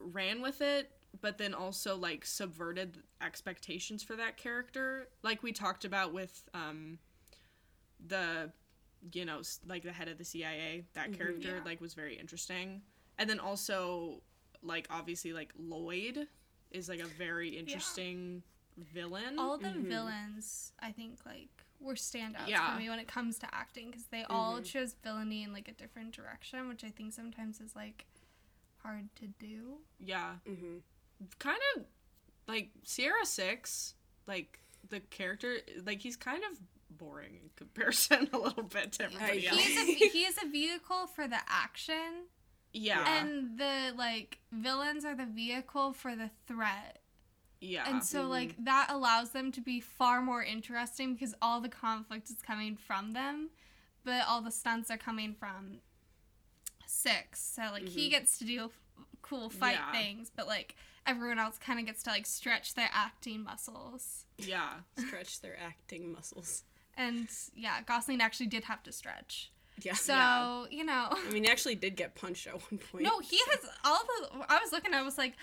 ran 0.00 0.42
with 0.42 0.60
it, 0.60 0.90
but 1.20 1.38
then 1.38 1.54
also 1.54 1.96
like 1.96 2.26
subverted 2.26 3.02
expectations 3.20 4.02
for 4.02 4.16
that 4.16 4.36
character, 4.36 5.08
like 5.22 5.42
we 5.42 5.52
talked 5.52 5.84
about 5.84 6.12
with 6.12 6.48
um 6.52 6.98
the 8.06 8.52
you 9.12 9.24
know 9.24 9.40
like 9.66 9.82
the 9.82 9.92
head 9.92 10.08
of 10.08 10.18
the 10.18 10.24
CIA. 10.24 10.84
That 10.94 11.10
Mhm. 11.12 11.16
character 11.16 11.56
Yeah. 11.56 11.64
like 11.64 11.80
was 11.80 11.94
very 11.94 12.18
interesting, 12.18 12.82
and 13.18 13.30
then 13.30 13.38
also 13.38 14.22
like 14.62 14.86
obviously 14.90 15.32
like 15.32 15.52
Lloyd 15.56 16.28
is 16.70 16.88
like 16.88 17.00
a 17.00 17.06
very 17.06 17.56
interesting 17.56 18.42
villain. 18.76 19.38
all 19.38 19.56
the 19.56 19.68
Mhm. 19.68 19.86
villains 19.86 20.72
i 20.80 20.90
think 20.90 21.24
like 21.24 21.53
were 21.84 21.94
standouts 21.94 22.48
Yeah. 22.48 22.72
for 22.72 22.78
me 22.80 22.88
when 22.88 22.98
it 22.98 23.06
comes 23.08 23.38
to 23.40 23.54
acting 23.54 23.90
because 23.90 24.06
they 24.06 24.24
all 24.24 24.60
Mhm. 24.60 24.64
chose 24.64 24.94
villainy 25.02 25.42
in 25.42 25.52
like 25.52 25.68
a 25.68 25.72
different 25.72 26.12
direction 26.12 26.68
which 26.68 26.82
i 26.84 26.90
think 26.90 27.12
sometimes 27.12 27.60
is 27.60 27.76
like 27.76 28.06
hard 28.82 29.08
to 29.16 29.26
do 29.26 29.78
yeah, 29.98 30.36
hmm 30.46 30.78
kind 31.38 31.60
of 31.76 31.84
like 32.46 32.68
Sierra 32.82 33.24
Six, 33.24 33.94
like 34.26 34.58
the 34.90 35.00
character, 35.00 35.56
like 35.86 36.02
he's 36.02 36.16
kind 36.16 36.42
of 36.44 36.58
boring 36.90 37.36
in 37.42 37.48
comparison 37.56 38.28
a 38.34 38.38
little 38.38 38.64
bit 38.64 38.92
to 38.92 39.04
everybody 39.04 39.40
Yeah. 39.40 39.52
else. 39.52 39.60
he 39.62 39.72
is 39.72 39.78
a 39.88 40.08
he 40.08 40.24
is 40.24 40.36
a 40.42 40.48
vehicle 40.48 41.06
for 41.06 41.26
the 41.26 41.38
action 41.48 42.26
yeah, 42.74 43.20
and 43.22 43.56
the 43.58 43.94
like 43.96 44.40
villains 44.52 45.04
are 45.04 45.14
the 45.14 45.24
vehicle 45.26 45.92
for 45.94 46.14
the 46.16 46.28
threat 46.46 46.98
yeah, 47.64 47.88
and 47.88 48.02
so 48.04 48.24
Mhm. 48.24 48.28
like 48.28 48.64
that 48.64 48.86
allows 48.90 49.30
them 49.30 49.50
to 49.52 49.60
be 49.60 49.80
far 49.80 50.20
more 50.22 50.42
interesting 50.42 51.14
because 51.14 51.34
all 51.40 51.60
the 51.60 51.68
conflict 51.68 52.28
is 52.30 52.36
coming 52.42 52.76
from 52.76 53.12
them 53.12 53.50
but 54.04 54.26
all 54.26 54.42
the 54.42 54.50
stunts 54.50 54.90
are 54.90 54.98
coming 54.98 55.34
from 55.34 55.80
six 56.86 57.40
so 57.42 57.62
like 57.72 57.88
he 57.88 58.08
Mhm. 58.08 58.10
gets 58.10 58.38
to 58.38 58.44
do 58.44 58.70
cool 59.22 59.48
fight 59.50 59.74
Yeah. 59.78 59.92
things 59.92 60.30
but 60.34 60.46
like 60.46 60.76
everyone 61.06 61.38
else 61.38 61.58
kind 61.58 61.78
of 61.80 61.86
gets 61.86 62.02
to 62.04 62.10
like 62.10 62.26
stretch 62.26 62.74
their 62.74 62.90
acting 62.92 63.42
muscles 63.42 64.26
yeah, 64.38 64.80
stretch 64.98 65.40
their 65.40 65.58
acting 65.58 66.12
muscles. 66.12 66.64
and 66.96 67.28
yeah 67.54 67.80
gosling 67.82 68.20
actually 68.20 68.46
did 68.46 68.64
have 68.64 68.82
to 68.82 68.92
stretch 68.92 69.50
Yeah. 69.82 69.94
so 69.94 70.12
Yeah. 70.14 70.66
you 70.70 70.84
know 70.84 71.08
I 71.10 71.30
mean, 71.30 71.44
he 71.44 71.50
actually 71.50 71.74
did 71.74 71.96
get 71.96 72.14
punched 72.14 72.46
at 72.46 72.54
one 72.54 72.78
point. 72.78 73.04
No, 73.04 73.18
he 73.20 73.38
has 73.50 73.60
all 73.84 74.04
the. 74.04 74.44
I 74.48 74.60
was 74.60 74.70
looking. 74.70 74.94
I 74.94 75.02
was 75.02 75.18
like, 75.18 75.34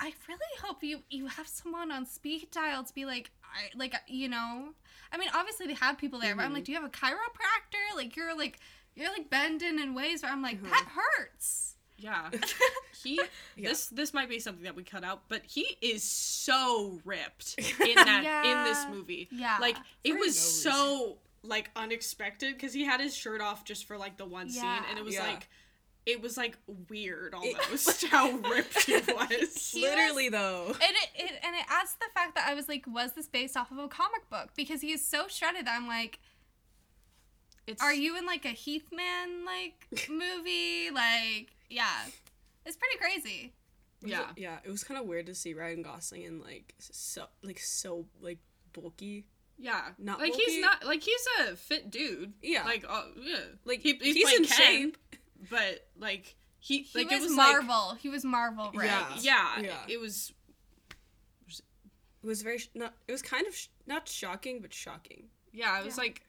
I 0.00 0.12
really 0.28 0.40
hope 0.62 0.82
you 0.82 1.00
you 1.10 1.26
have 1.26 1.46
someone 1.46 1.92
on 1.92 2.06
speed 2.06 2.48
dial 2.50 2.82
to 2.84 2.94
be 2.94 3.04
like, 3.04 3.30
I 3.44 3.76
like 3.76 3.94
you 4.08 4.28
know. 4.28 4.70
I 5.12 5.18
mean, 5.18 5.28
obviously 5.34 5.66
they 5.66 5.74
have 5.74 5.98
people 5.98 6.18
there, 6.20 6.34
but 6.34 6.44
I'm 6.44 6.52
like, 6.54 6.64
do 6.64 6.72
you 6.72 6.78
have 6.80 6.86
a 6.88 6.92
chiropractor? 6.92 7.96
Like 7.96 8.16
you're 8.16 8.36
like 8.36 8.58
you're 8.94 9.10
like 9.10 9.28
bending 9.30 9.78
in 9.78 9.94
ways 9.94 10.22
where 10.22 10.32
I'm 10.32 10.42
like, 10.42 10.60
Mhm. 10.62 10.70
that 10.70 10.88
hurts. 10.94 11.76
yeah. 11.98 12.30
He 13.02 13.18
Yeah. 13.56 13.70
this 13.70 13.86
this 13.88 14.12
might 14.14 14.28
be 14.28 14.38
something 14.40 14.64
that 14.64 14.74
we 14.76 14.82
cut 14.84 15.04
out, 15.04 15.22
but 15.28 15.42
he 15.46 15.76
is 15.80 16.02
so 16.02 17.00
ripped 17.04 17.54
in 17.58 17.94
that 17.94 18.42
in 18.44 18.64
this 18.64 18.86
movie. 18.94 19.28
Yeah. 19.30 19.56
Like 19.60 19.76
it 20.04 20.14
was 20.18 20.64
no 20.64 20.70
so 20.72 21.18
like 21.42 21.70
unexpected 21.76 22.54
because 22.54 22.72
he 22.74 22.84
had 22.84 23.00
his 23.00 23.14
shirt 23.16 23.40
off 23.40 23.64
just 23.64 23.86
for 23.86 23.96
like 23.96 24.16
the 24.18 24.26
one 24.26 24.50
scene, 24.50 24.64
and 24.90 24.98
it 24.98 25.04
was 25.04 25.14
Yeah. 25.14 25.26
like. 25.26 25.48
It 26.06 26.22
was 26.22 26.36
like 26.36 26.56
weird 26.88 27.34
It- 27.42 27.56
almost 27.66 28.04
how 28.06 28.30
ripped 28.32 28.84
he 28.84 28.94
was. 28.94 29.70
He 29.72 29.82
Literally 29.88 30.28
though. 30.28 30.66
And 30.68 30.76
it, 30.80 31.08
it 31.14 31.32
and 31.44 31.54
it 31.54 31.64
adds 31.68 31.92
to 31.92 31.98
the 32.00 32.12
fact 32.14 32.34
that 32.36 32.48
I 32.48 32.54
was 32.54 32.68
like, 32.68 32.84
was 32.86 33.12
this 33.12 33.28
based 33.28 33.56
off 33.56 33.70
of 33.70 33.78
a 33.78 33.88
comic 33.88 34.28
book? 34.30 34.50
Because 34.56 34.80
he 34.80 34.92
is 34.92 35.06
so 35.06 35.28
shredded 35.28 35.66
that 35.66 35.76
I'm 35.76 35.86
like, 35.86 36.18
It's 37.66 37.82
are 37.82 37.92
you 37.94 38.16
in 38.16 38.26
like 38.26 38.44
a 38.44 38.48
Heathman 38.54 39.44
like 39.44 40.08
movie? 40.10 40.90
Like, 40.90 41.48
yeah, 41.68 42.06
it's 42.66 42.76
pretty 42.76 42.98
crazy. 42.98 43.52
Yeah. 44.02 44.30
it- 44.30 44.38
yeah. 44.40 44.58
It 44.64 44.70
was 44.70 44.82
kind 44.82 44.98
of 44.98 45.06
weird 45.06 45.26
to 45.26 45.34
see 45.34 45.54
Ryan 45.54 45.82
Gosling 45.82 46.22
in 46.22 46.40
like 46.40 46.74
so 46.78 47.26
like 47.42 47.58
so 47.60 48.06
like 48.20 48.38
bulky. 48.72 49.26
Yeah, 49.62 49.88
Not 49.98 50.20
like 50.20 50.30
bulky? 50.30 50.44
he's 50.52 50.62
not 50.62 50.86
like 50.86 51.02
he's 51.02 51.20
a 51.46 51.54
fit 51.56 51.90
dude. 51.90 52.32
Yeah. 52.42 52.64
like 52.64 52.84
oh 52.88 53.04
yeah, 53.22 53.36
Like 53.66 53.80
he, 53.80 53.92
he's, 54.00 54.16
he's 54.16 54.32
in 54.38 54.44
Ken, 54.46 54.56
shape. 54.56 54.96
But 55.48 55.86
like 55.98 56.34
he, 56.58 56.82
He 56.82 56.98
like 56.98 57.10
was, 57.10 57.20
it 57.20 57.22
was 57.28 57.36
like- 57.36 57.52
Marvel. 57.64 57.94
he 58.00 58.08
was 58.08 58.24
Marvel, 58.24 58.70
right? 58.74 58.84
Yeah. 58.86 59.06
yeah, 59.20 59.60
Yeah. 59.60 59.76
it 59.88 59.98
was 60.00 60.32
It 62.22 62.26
was 62.26 62.42
very 62.42 62.58
sh- 62.58 62.68
not. 62.74 62.94
It 63.08 63.12
was 63.12 63.22
kind 63.22 63.46
of 63.46 63.54
sh- 63.56 63.68
not 63.86 64.06
shocking, 64.08 64.60
but 64.60 64.74
shocking. 64.74 65.28
yeah, 65.52 65.78
it 65.80 65.84
was 65.86 65.96
Yeah. 65.96 66.02
like 66.02 66.22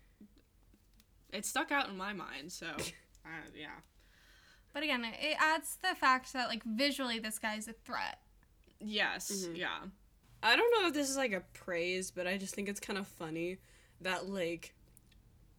it 1.34 1.46
stuck 1.46 1.72
out 1.72 1.90
in 1.90 1.98
my 1.98 2.14
mind. 2.14 2.52
So 2.52 2.68
uh, 3.26 3.30
yeah, 3.56 3.80
But 4.74 4.84
again, 4.84 5.04
it, 5.04 5.16
it 5.22 5.38
adds 5.40 5.78
the 5.82 5.96
fact 5.96 6.32
that 6.34 6.48
like 6.48 6.64
visually 6.64 7.20
this 7.20 7.40
guy's 7.40 7.68
a 7.68 7.74
threat. 7.74 8.20
yes, 8.80 9.30
Mhm. 9.32 9.58
yeah, 9.58 9.80
I 10.42 10.56
don't 10.56 10.72
know 10.82 10.88
if 10.88 10.94
this 10.94 11.10
is 11.10 11.18
like 11.18 11.34
a 11.34 11.42
praise, 11.54 12.10
but 12.12 12.26
I 12.26 12.38
just 12.38 12.56
think 12.56 12.70
it's 12.70 12.80
kind 12.80 12.98
of 12.98 13.06
funny 13.08 13.58
that 14.00 14.28
like 14.30 14.74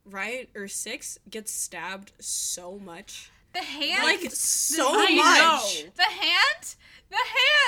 Riot 0.07 0.51
or 0.55 0.67
Six 0.67 1.19
gets 1.31 1.53
stabbed 1.53 2.13
so 2.21 2.79
much. 2.79 3.31
The 3.53 3.61
hand, 3.61 4.05
like 4.05 4.31
so 4.33 4.89
I 4.91 5.15
much. 5.15 5.85
know. 5.85 5.91
the 5.97 6.03
hand, 6.03 6.75
the 7.11 7.17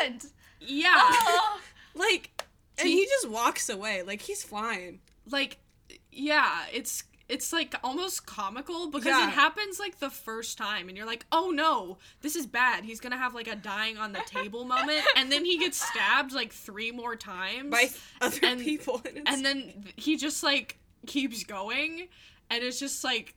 hand. 0.08 0.24
yeah. 0.60 0.94
Oh, 0.96 1.60
Like 1.94 2.30
and 2.78 2.88
He- 2.88 3.00
he 3.00 3.06
just 3.06 3.28
walks 3.28 3.68
away. 3.68 4.02
Like 4.02 4.22
he's 4.22 4.42
fine. 4.42 5.00
like 5.30 5.58
yeah, 6.10 6.64
it's 6.72 7.04
it's 7.28 7.52
like 7.54 7.74
almost 7.82 8.26
comical 8.26 8.90
because 8.90 9.06
Yeah. 9.06 9.26
it 9.28 9.30
happens 9.32 9.78
like 9.78 9.98
the 9.98 10.10
first 10.10 10.58
time 10.58 10.88
and 10.88 10.96
you're 10.96 11.06
like, 11.06 11.24
"Oh 11.32 11.50
no, 11.50 11.98
this 12.20 12.36
is 12.36 12.46
bad. 12.46 12.84
He's 12.84 13.00
going 13.00 13.12
to 13.12 13.16
have 13.18 13.34
like 13.34 13.48
a 13.48 13.56
dying 13.56 13.96
on 13.96 14.12
the 14.12 14.20
table 14.26 14.64
moment." 14.64 15.02
And 15.16 15.32
then 15.32 15.44
he 15.44 15.56
gets 15.58 15.80
stabbed 15.82 16.32
like 16.32 16.52
3 16.52 16.90
more 16.92 17.16
times. 17.16 17.70
By 17.70 17.90
other 18.20 18.40
And- 18.42 18.60
people. 18.60 19.00
And, 19.06 19.26
and 19.26 19.44
then 19.44 19.84
he 19.96 20.16
just 20.16 20.42
like 20.42 20.78
keeps 21.06 21.44
going 21.44 22.08
and 22.50 22.62
it's 22.64 22.78
just 22.78 23.04
like 23.04 23.26
t- 23.28 23.34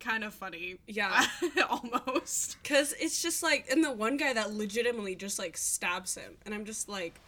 kind 0.00 0.24
of 0.24 0.32
funny. 0.34 0.76
yeah. 0.86 1.26
almost. 1.70 2.56
Cause 2.64 2.94
it's 3.00 3.20
just 3.22 3.42
like 3.42 3.66
and 3.70 3.84
the 3.84 3.92
one 3.92 4.16
guy 4.16 4.32
that 4.32 4.52
legitimately 4.52 5.14
just 5.16 5.38
like 5.38 5.56
stabs 5.56 6.14
him. 6.16 6.32
And 6.44 6.54
I'm 6.54 6.64
just 6.64 6.88
like 6.88 7.20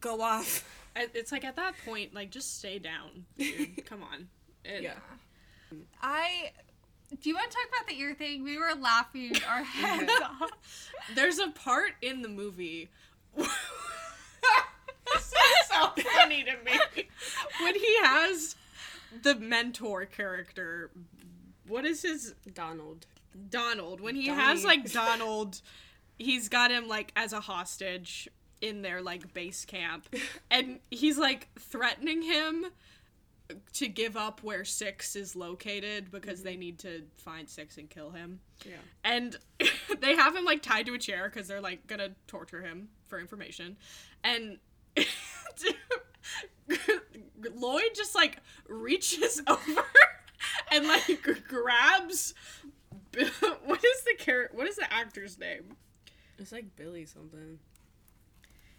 Go 0.00 0.20
off. 0.20 0.64
It's 0.96 1.32
like 1.32 1.44
at 1.44 1.56
that 1.56 1.74
point 1.84 2.14
like 2.14 2.30
just 2.30 2.58
stay 2.58 2.78
down. 2.78 3.24
Dude. 3.38 3.84
Come 3.86 4.02
on. 4.02 4.28
It- 4.64 4.82
Yeah. 4.82 4.94
I. 6.02 6.50
Do 7.20 7.28
you 7.28 7.34
want 7.36 7.50
to 7.50 7.56
talk 7.56 7.66
about 7.68 7.86
the 7.88 8.00
ear 8.00 8.14
thing? 8.14 8.42
We 8.42 8.58
were 8.58 8.74
laughing 8.80 9.32
our 9.48 9.62
heads 9.62 10.10
off. 10.22 10.50
There's 11.14 11.38
a 11.38 11.48
part 11.50 11.92
in 12.02 12.22
the 12.22 12.28
movie. 12.28 12.88
this 13.36 13.46
is 15.14 15.68
so 15.70 15.90
funny 16.16 16.42
to 16.44 16.52
me. 16.64 16.78
When 17.60 17.74
he 17.74 17.96
has 18.02 18.56
the 19.22 19.34
mentor 19.36 20.04
character, 20.06 20.90
what 21.66 21.84
is 21.84 22.02
his 22.02 22.34
Donald. 22.52 23.06
Donald? 23.48 24.00
When 24.00 24.14
he 24.14 24.26
Donnie. 24.26 24.40
has 24.40 24.64
like 24.64 24.92
Donald, 24.92 25.60
he's 26.18 26.48
got 26.48 26.70
him 26.70 26.88
like 26.88 27.12
as 27.16 27.32
a 27.32 27.40
hostage 27.40 28.28
in 28.60 28.82
their 28.82 29.02
like 29.02 29.34
base 29.34 29.64
camp, 29.64 30.08
and 30.50 30.80
he's 30.90 31.18
like 31.18 31.48
threatening 31.58 32.22
him 32.22 32.66
to 33.74 33.88
give 33.88 34.16
up 34.16 34.42
where 34.42 34.64
Six 34.64 35.16
is 35.16 35.36
located 35.36 36.10
because 36.10 36.42
they 36.42 36.52
mm-hmm. 36.52 36.60
need 36.60 36.78
to 36.80 37.02
find 37.16 37.48
Six 37.48 37.76
and 37.76 37.90
kill 37.90 38.10
him 38.10 38.40
Yeah. 38.64 38.76
and 39.04 39.36
they 40.00 40.16
have 40.16 40.34
him 40.34 40.44
like 40.44 40.62
tied 40.62 40.86
to 40.86 40.94
a 40.94 40.98
chair 40.98 41.28
because 41.28 41.46
they're 41.48 41.60
like 41.60 41.86
gonna 41.86 42.10
torture 42.26 42.62
him 42.62 42.88
for 43.06 43.20
information 43.20 43.76
and 44.22 44.58
lloyd 47.54 47.90
just 47.94 48.14
like 48.14 48.38
reaches 48.68 49.40
over 49.46 49.84
and 50.72 50.86
like 50.86 51.20
grabs 51.48 52.34
what 53.64 53.84
is 53.84 54.02
the 54.04 54.14
char- 54.18 54.50
what 54.52 54.66
is 54.66 54.76
the 54.76 54.92
actor's 54.92 55.38
name? 55.38 55.76
It's 56.38 56.52
like 56.52 56.74
Billy 56.76 57.06
something. 57.06 57.58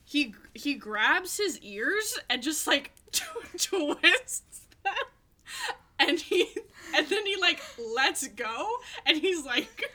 he 0.03 0.33
he 0.53 0.75
grabs 0.75 1.37
his 1.37 1.59
ears 1.61 2.19
and 2.29 2.41
just 2.43 2.67
like 2.67 2.91
twists 3.57 4.67
them. 4.83 4.93
And 5.99 6.19
he 6.19 6.47
and 6.95 7.07
then 7.07 7.25
he 7.25 7.37
like 7.39 7.61
lets 7.95 8.27
go 8.29 8.67
and 9.05 9.17
he's 9.17 9.45
like 9.45 9.91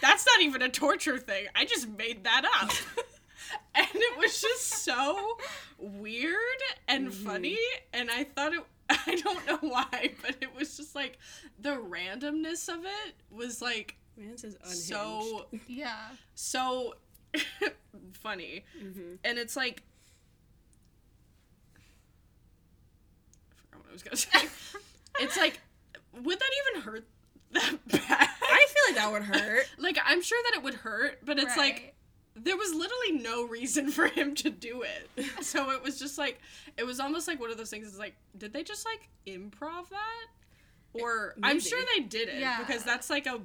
that's 0.00 0.26
not 0.26 0.42
even 0.42 0.62
a 0.62 0.68
torture 0.68 1.18
thing. 1.18 1.46
I 1.54 1.64
just 1.64 1.88
made 1.88 2.24
that 2.24 2.44
up 2.60 2.72
and 3.74 3.86
it 3.94 4.18
was 4.18 4.40
just 4.40 4.66
so 4.84 5.36
weird 5.78 6.36
and 6.88 7.12
funny 7.12 7.58
and 7.92 8.10
i 8.10 8.24
thought 8.24 8.52
it 8.52 8.62
i 9.06 9.14
don't 9.22 9.46
know 9.46 9.58
why 9.68 10.10
but 10.22 10.36
it 10.40 10.54
was 10.56 10.76
just 10.76 10.94
like 10.94 11.18
the 11.60 11.70
randomness 11.70 12.68
of 12.68 12.84
it 12.84 13.14
was 13.30 13.60
like 13.62 13.96
so 14.64 15.46
Yeah. 15.66 15.96
so 16.34 16.94
funny 18.12 18.64
Mhm. 18.82 19.18
and 19.24 19.38
it's 19.38 19.56
like 19.56 19.82
I 23.50 23.54
forgot 23.56 23.80
what 23.84 23.88
I 23.90 23.92
was 23.92 24.02
gonna 24.02 24.16
say. 24.16 24.78
it's 25.20 25.36
like, 25.36 25.60
would 26.22 26.38
that 26.38 26.50
even 26.72 26.82
hurt 26.82 27.04
that 27.52 27.72
bad? 27.86 28.28
I 28.42 28.66
feel 28.68 28.82
like 28.88 28.96
that 28.96 29.10
would 29.12 29.22
hurt. 29.22 29.66
like 29.78 29.98
I'm 30.04 30.22
sure 30.22 30.38
that 30.50 30.58
it 30.58 30.62
would 30.64 30.74
hurt, 30.74 31.18
but 31.24 31.38
it's 31.38 31.56
like 31.56 31.74
Right. 31.74 31.94
There 32.42 32.56
was 32.56 32.72
literally 32.74 33.22
no 33.22 33.46
reason 33.46 33.90
for 33.90 34.06
him 34.06 34.34
to 34.36 34.50
do 34.50 34.82
it. 34.82 35.26
So 35.42 35.70
it 35.72 35.82
was 35.82 35.98
just 35.98 36.18
like 36.18 36.40
it 36.76 36.84
was 36.84 37.00
almost 37.00 37.26
like 37.28 37.40
one 37.40 37.50
of 37.50 37.56
those 37.58 37.70
things. 37.70 37.86
Is 37.86 37.98
like, 37.98 38.14
did 38.36 38.52
they 38.52 38.62
just 38.62 38.86
like 38.86 39.08
improv 39.26 39.88
that? 39.90 40.26
Or 40.92 41.34
I'm 41.42 41.60
sure 41.60 41.80
they 41.96 42.02
did 42.04 42.28
it 42.28 42.40
Yeah. 42.40 42.58
because 42.58 42.84
that's 42.84 43.10
like 43.10 43.26
a 43.26 43.40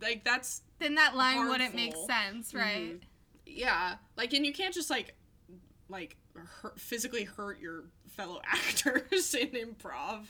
like 0.00 0.24
that's 0.24 0.62
then 0.78 0.96
that 0.96 1.16
line 1.16 1.48
wouldn't 1.48 1.74
make 1.74 1.94
sense, 2.06 2.48
mm-hmm. 2.52 2.58
right? 2.58 3.02
yeah 3.48 3.94
like 4.16 4.32
and 4.34 4.44
you 4.44 4.52
can't 4.52 4.74
just 4.74 4.90
like 4.90 5.14
like 5.88 6.16
hurt, 6.34 6.78
physically 6.78 7.22
hurt 7.24 7.60
your 7.60 7.84
fellow 8.08 8.40
actors 8.44 9.34
in 9.34 9.48
improv 9.50 10.26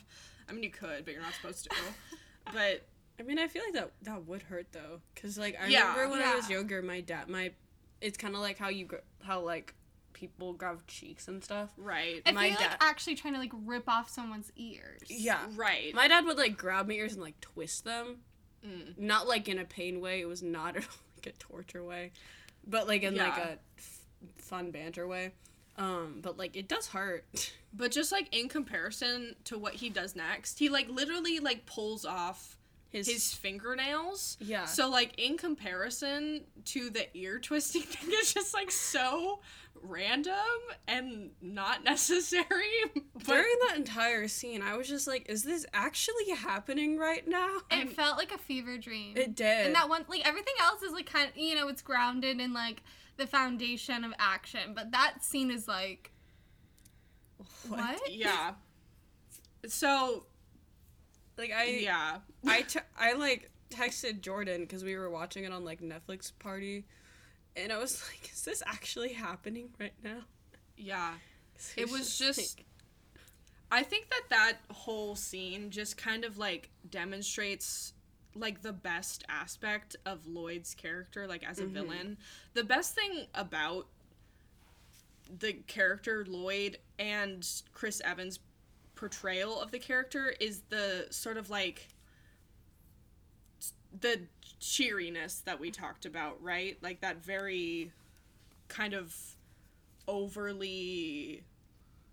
i 0.49 0.53
mean 0.53 0.63
you 0.63 0.71
could 0.71 1.05
but 1.05 1.15
you're 1.15 1.23
not 1.23 1.33
supposed 1.33 1.65
to 1.65 1.71
but 2.53 2.87
I 3.19 3.23
mean, 3.23 3.39
I 3.39 3.49
feel 3.49 3.63
like 3.65 3.73
that 3.73 3.93
that 4.03 4.27
would 4.27 4.43
hurt 4.43 4.67
though, 4.73 5.01
cause 5.15 5.39
like 5.39 5.57
I 5.59 5.69
Yeah. 5.69 5.93
remember 5.95 6.11
when 6.11 6.23
I 6.23 6.35
was 6.35 6.51
younger, 6.51 6.83
my 6.83 7.01
dad, 7.01 7.31
my, 7.31 7.53
it's 8.01 8.17
kind 8.17 8.35
of 8.35 8.41
like 8.41 8.59
how 8.59 8.69
you 8.69 8.85
gr- 8.87 8.97
how 9.23 9.41
like 9.41 9.75
people 10.13 10.53
grab 10.55 10.81
cheeks 10.87 11.29
and 11.29 11.43
stuff. 11.45 11.71
right 11.77 12.23
I 12.25 12.33
My 12.33 12.49
feel 12.51 12.59
dad- 12.59 12.71
like 12.71 12.77
actually 12.85 13.17
trying 13.17 13.35
to 13.35 13.41
like 13.41 13.53
rip 13.65 13.89
off 13.89 14.09
someone's 14.09 14.51
ears. 14.57 15.03
Yeah, 15.09 15.41
right 15.57 15.95
my 15.95 16.09
dad 16.09 16.25
would 16.25 16.39
like 16.39 16.57
grab 16.57 16.89
my 16.89 16.95
ears 16.95 17.13
and 17.15 17.23
like 17.23 17.41
twist 17.41 17.85
them, 17.85 18.19
Mm. 18.67 18.99
not 18.99 19.29
like 19.29 19.49
in 19.49 19.59
a 19.59 19.65
pain 19.65 20.01
way. 20.01 20.21
It 20.21 20.27
was 20.27 20.43
not 20.43 20.75
like 20.75 21.27
a 21.27 21.33
torture 21.33 21.85
way, 21.85 22.13
but 22.67 22.89
like 22.89 23.03
in 23.03 23.15
like 23.17 23.37
Yeah. 23.37 23.49
a 23.49 23.59
f- 23.79 24.01
fun 24.39 24.71
banter 24.71 25.07
way. 25.07 25.33
Um, 25.79 26.21
but 26.23 26.39
like 26.39 26.57
it 26.57 26.67
does 26.69 26.89
hurt. 26.89 27.53
but 27.75 27.93
just 27.93 28.11
like 28.11 28.35
in 28.35 28.49
comparison 28.49 29.37
to 29.45 29.59
what 29.59 29.75
he 29.75 29.91
does 29.91 30.17
next 30.17 30.59
he 30.59 30.71
like 30.71 30.89
literally 30.89 31.39
like 31.41 31.67
pulls 31.67 32.07
off 32.07 32.56
His, 32.91 33.09
his 33.09 33.35
fingernails 33.35 34.37
yeah. 34.41 34.65
so 34.65 34.89
like 34.89 35.19
in 35.19 35.37
comparison 35.37 36.45
to 36.67 36.89
the 36.89 37.15
ear 37.17 37.39
twisting 37.43 37.83
thing 37.83 38.09
it's 38.13 38.33
just 38.33 38.55
like 38.55 38.71
so 38.71 39.41
random 39.83 40.35
and 40.89 41.31
not 41.43 41.85
necessary 41.93 42.71
but 43.15 43.25
During 43.25 43.57
that 43.69 43.77
entire 43.77 44.29
scene, 44.29 44.63
I 44.63 44.77
was 44.77 44.89
just 44.89 45.07
like, 45.07 45.29
"Is 45.29 45.43
this 45.43 45.67
actually 45.75 46.31
happening 46.31 46.97
right 46.99 47.27
now?" 47.27 47.49
It 47.71 47.75
I'm- 47.77 47.89
felt 47.89 48.17
like 48.19 48.31
a 48.33 48.39
fever 48.39 48.79
dream. 48.79 49.17
It 49.17 49.35
did. 49.35 49.67
and 49.67 49.75
that 49.75 49.89
one 49.89 50.05
like 50.09 50.27
everything 50.27 50.55
else 50.61 50.83
is 50.83 50.93
like 50.93 51.07
kind 51.11 51.29
of 51.29 51.37
you 51.37 51.55
know 51.55 51.69
it's 51.69 51.83
grounded 51.83 52.41
in 52.41 52.53
like 52.53 52.83
the 53.17 53.27
foundation 53.27 54.05
of 54.05 54.13
action 54.19 54.73
but 54.75 54.93
that 54.93 55.25
scene 55.25 55.51
is 55.51 55.67
like 55.67 56.13
what, 57.69 57.99
yeah 58.11 58.53
so 59.67 60.27
Like 61.39 61.53
I, 61.53 61.65
yeah 61.67 62.19
I, 62.47 62.63
t- 62.63 62.81
I 62.99 63.13
like 63.13 63.51
texted 63.71 64.21
Jordan 64.21 64.63
because 64.63 64.85
we 64.85 64.97
were 64.97 65.11
watching 65.11 65.45
it 65.45 65.53
on 65.53 65.65
like 65.65 65.81
Netflix 65.81 66.33
party, 66.39 66.85
and 67.57 67.73
I 67.73 67.79
was 67.79 68.03
like, 68.11 68.33
"Is 68.33 68.43
this 68.43 68.63
actually 68.67 69.13
happening 69.13 69.71
right 69.79 69.95
now?" 70.03 70.21
Yeah, 70.77 71.15
It 71.77 71.91
was 71.91 72.19
just- 72.19 72.59
like- 72.59 72.67
I 73.69 73.83
think 73.83 74.11
that 74.11 74.23
that 74.31 74.59
whole 74.71 75.17
scene 75.17 75.71
just 75.71 75.97
kind 75.97 76.25
of 76.25 76.39
like 76.39 76.71
demonstrates 76.89 77.95
like 78.37 78.63
the 78.63 78.73
best 78.73 79.25
aspect 79.29 79.97
of 80.07 80.27
Lloyd's 80.27 80.75
character 80.75 81.27
like 81.27 81.45
as 81.45 81.59
a 81.59 81.63
mm-hmm. 81.65 81.75
villain. 81.75 82.19
The 82.55 82.63
best 82.63 82.95
thing 82.95 83.27
about 83.35 83.89
the 85.39 85.55
character 85.67 86.25
Lloyd 86.29 86.79
and 86.99 87.47
Chris 87.73 88.01
Evans 88.05 88.39
portrayal 88.97 89.61
of 89.61 89.71
the 89.71 89.79
character 89.79 90.35
is 90.41 90.63
the 90.71 91.07
sort 91.11 91.37
of 91.37 91.49
like 91.51 91.89
the 94.01 94.23
cheeriness 94.61 95.41
that 95.45 95.61
we 95.61 95.71
talked 95.71 96.05
about, 96.07 96.43
right? 96.43 96.77
Like 96.83 97.01
that 97.03 97.23
very 97.25 97.93
kind 98.69 98.95
of 98.95 99.15
overly 100.09 101.45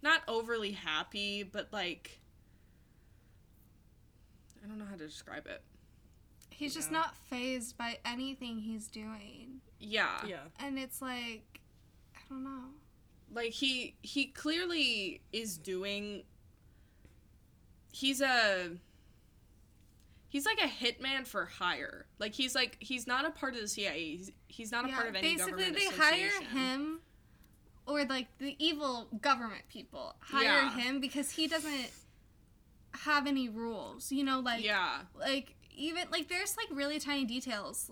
not 0.02 0.22
overly 0.28 0.72
happy, 0.74 1.43
but 1.43 1.69
like 1.72 2.19
I 4.63 4.67
don't 4.67 4.78
know 4.78 4.86
how 4.86 4.96
to 4.96 5.06
describe 5.08 5.48
it. 5.48 5.62
he's 6.50 6.74
just 6.74 6.91
Yeah. 6.91 7.00
not 7.00 7.17
fazed 7.30 7.78
by 7.78 8.00
anything 8.06 8.60
he's 8.60 8.88
doing 8.88 9.62
Yeah. 9.80 10.24
yeah, 10.26 10.43
and 10.60 10.78
it's 10.80 11.02
like 11.02 11.60
i 12.15 12.19
don't 12.30 12.43
know 12.43 12.65
Like 13.34 13.52
he 13.52 13.96
he 14.04 14.28
clearly 14.28 15.22
is 15.34 15.58
doing 15.58 16.24
he's 17.93 18.19
a 18.21 18.71
he's 20.27 20.45
like 20.45 20.60
a 20.60 20.67
hitman 20.67 21.25
for 21.25 21.45
hire. 21.45 22.06
Like 22.19 22.34
he's 22.34 22.56
like 22.56 22.77
he's 22.79 23.08
not 23.08 23.25
a 23.25 23.29
part 23.32 23.53
of 23.56 23.62
the 23.62 23.67
CIA. 23.67 24.15
He's, 24.17 24.32
he's 24.47 24.71
not 24.71 24.86
a 24.86 24.89
Yeah, 24.89 24.95
part 24.95 25.10
of 25.10 25.15
any 25.15 25.36
basically 25.36 25.51
government 25.63 25.77
they 25.77 25.95
hire 25.95 26.41
him 26.51 26.99
or 27.86 28.03
like 28.06 28.27
the 28.39 28.56
evil 28.60 29.08
government 29.21 29.62
people 29.69 30.15
hire 30.19 30.43
Yeah. 30.43 30.71
him 30.77 30.99
because 30.99 31.32
he 31.32 31.47
doesn't 31.47 31.91
have 33.01 33.25
any 33.25 33.49
rules 33.49 34.12
you 34.12 34.23
know 34.23 34.39
like 34.39 34.63
Yeah. 34.63 34.99
like 35.19 35.56
even 35.75 36.03
like 36.12 36.29
there's 36.29 36.56
like 36.56 36.67
really 36.71 36.99
tiny 36.99 37.25
details 37.25 37.89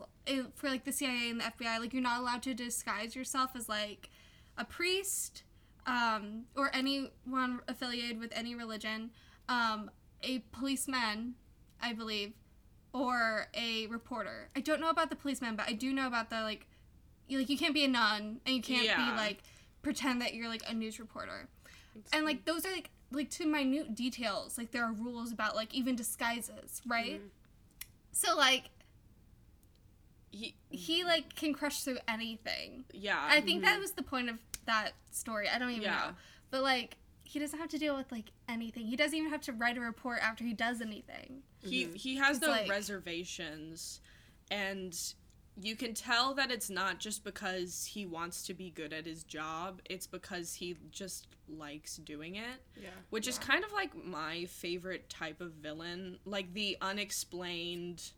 for 0.56 0.70
like 0.70 0.86
the 0.86 0.92
CIA 0.92 1.30
and 1.32 1.40
the 1.42 1.46
FBI 1.46 1.80
like 1.80 1.92
you're 1.94 2.02
not 2.04 2.20
allowed 2.22 2.44
to 2.44 2.54
disguise 2.54 3.16
yourself 3.16 3.52
as 3.56 3.68
like 3.68 4.10
a 4.58 4.64
priest 4.66 5.44
um 5.88 6.44
or 6.56 6.70
anyone 6.76 7.60
affiliated 7.68 8.20
with 8.20 8.32
any 8.36 8.54
religion 8.54 9.10
um 9.50 9.90
a 10.24 10.40
policeman 10.52 11.36
I 11.82 11.94
believe 11.94 12.34
or 12.94 13.48
a 13.54 13.88
reporter. 13.88 14.50
I 14.56 14.60
don't 14.60 14.80
know 14.82 14.90
about 14.90 15.10
the 15.10 15.16
policeman 15.16 15.56
but 15.56 15.68
I 15.68 15.74
do 15.74 15.92
know 15.94 16.08
about 16.08 16.30
the 16.30 16.42
like 16.42 16.68
you 17.28 17.38
like 17.40 17.50
you 17.50 17.58
can't 17.58 17.74
be 17.74 17.84
a 17.86 17.88
nun 17.88 18.40
and 18.46 18.56
you 18.56 18.62
can't 18.62 18.86
Yeah. 18.86 18.98
be 19.12 19.16
like 19.18 19.40
pretend 19.82 20.22
that 20.22 20.34
you're 20.34 20.48
like 20.50 20.62
a 20.68 20.74
news 20.74 21.00
reporter. 21.00 21.48
And 22.14 22.26
like 22.26 22.46
those 22.46 22.66
are 22.66 22.72
like 22.72 22.90
like 23.12 23.30
to 23.32 23.46
minute 23.46 23.96
details. 23.96 24.58
Like 24.58 24.72
there 24.72 24.84
are 24.84 24.94
rules 24.94 25.32
about 25.32 25.56
like 25.56 25.74
even 25.74 25.96
disguises 25.96 26.82
right? 26.88 27.22
So 28.12 28.36
like 28.38 28.66
He 30.32 30.56
he 30.70 31.04
like 31.04 31.36
can 31.36 31.54
crush 31.54 31.84
through 31.84 31.98
anything. 32.08 32.86
Yeah. 32.94 33.20
i 33.30 33.42
think 33.42 33.64
that 33.64 33.80
was 33.80 33.92
the 33.94 34.04
point 34.04 34.30
of 34.30 34.38
that 34.66 34.92
story. 35.12 35.48
I 35.50 35.58
don't 35.60 35.72
even 35.72 35.84
Yeah. 35.84 35.96
know. 35.98 36.12
But 36.52 36.62
like 36.64 36.98
he 37.32 37.40
doesn't 37.40 37.60
have 37.60 37.70
to 37.70 37.78
deal 37.78 37.96
with 37.96 38.12
like 38.12 38.32
anything 38.50 38.86
he 38.86 38.96
doesn't 38.98 39.18
even 39.18 39.30
have 39.30 39.42
to 39.42 39.54
write 39.54 39.78
a 39.78 39.82
report 39.82 40.20
after 40.22 40.44
he 40.44 40.54
does 40.54 40.82
anything 40.82 41.42
he 41.60 41.86
mm-hmm. 41.86 41.94
he 41.96 42.18
has 42.18 42.38
It's 42.38 42.46
no 42.46 42.52
like- 42.52 42.70
reservations 42.70 44.02
and 44.50 44.98
you 45.62 45.76
can 45.76 45.94
tell 45.94 46.34
that 46.36 46.50
it's 46.50 46.70
not 46.70 47.00
just 47.00 47.24
because 47.24 47.86
he 47.86 48.06
wants 48.06 48.46
to 48.48 48.54
be 48.54 48.70
good 48.70 48.92
at 48.94 49.06
his 49.06 49.24
job 49.24 49.82
it's 49.90 50.08
because 50.08 50.56
he 50.56 50.76
just 50.92 51.28
likes 51.48 51.98
doing 51.98 52.36
it 52.36 52.64
yeah. 52.82 52.90
which 53.12 53.28
is 53.28 53.38
kind 53.38 53.64
of 53.64 53.72
like 53.72 53.92
my 54.06 54.46
favorite 54.46 55.10
type 55.10 55.40
of 55.42 55.52
villain 55.54 56.18
like 56.26 56.54
the 56.54 56.78
unexplained 56.82 58.12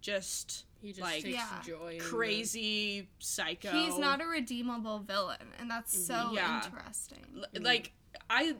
just 0.00 0.64
He 0.80 0.88
just 0.88 1.00
Like, 1.00 1.22
takes 1.22 1.36
Yeah. 1.36 1.62
joy. 1.64 1.92
in 1.92 1.98
the- 1.98 2.04
crazy 2.04 3.08
psycho 3.18 3.70
he's 3.72 3.98
not 3.98 4.20
a 4.20 4.26
redeemable 4.26 4.98
villain 5.00 5.52
and 5.58 5.70
that's 5.70 5.94
mm-hmm. 5.96 6.28
so 6.28 6.32
Yeah. 6.32 6.64
interesting 6.64 7.24
L- 7.36 7.62
like 7.62 7.92
i 8.32 8.54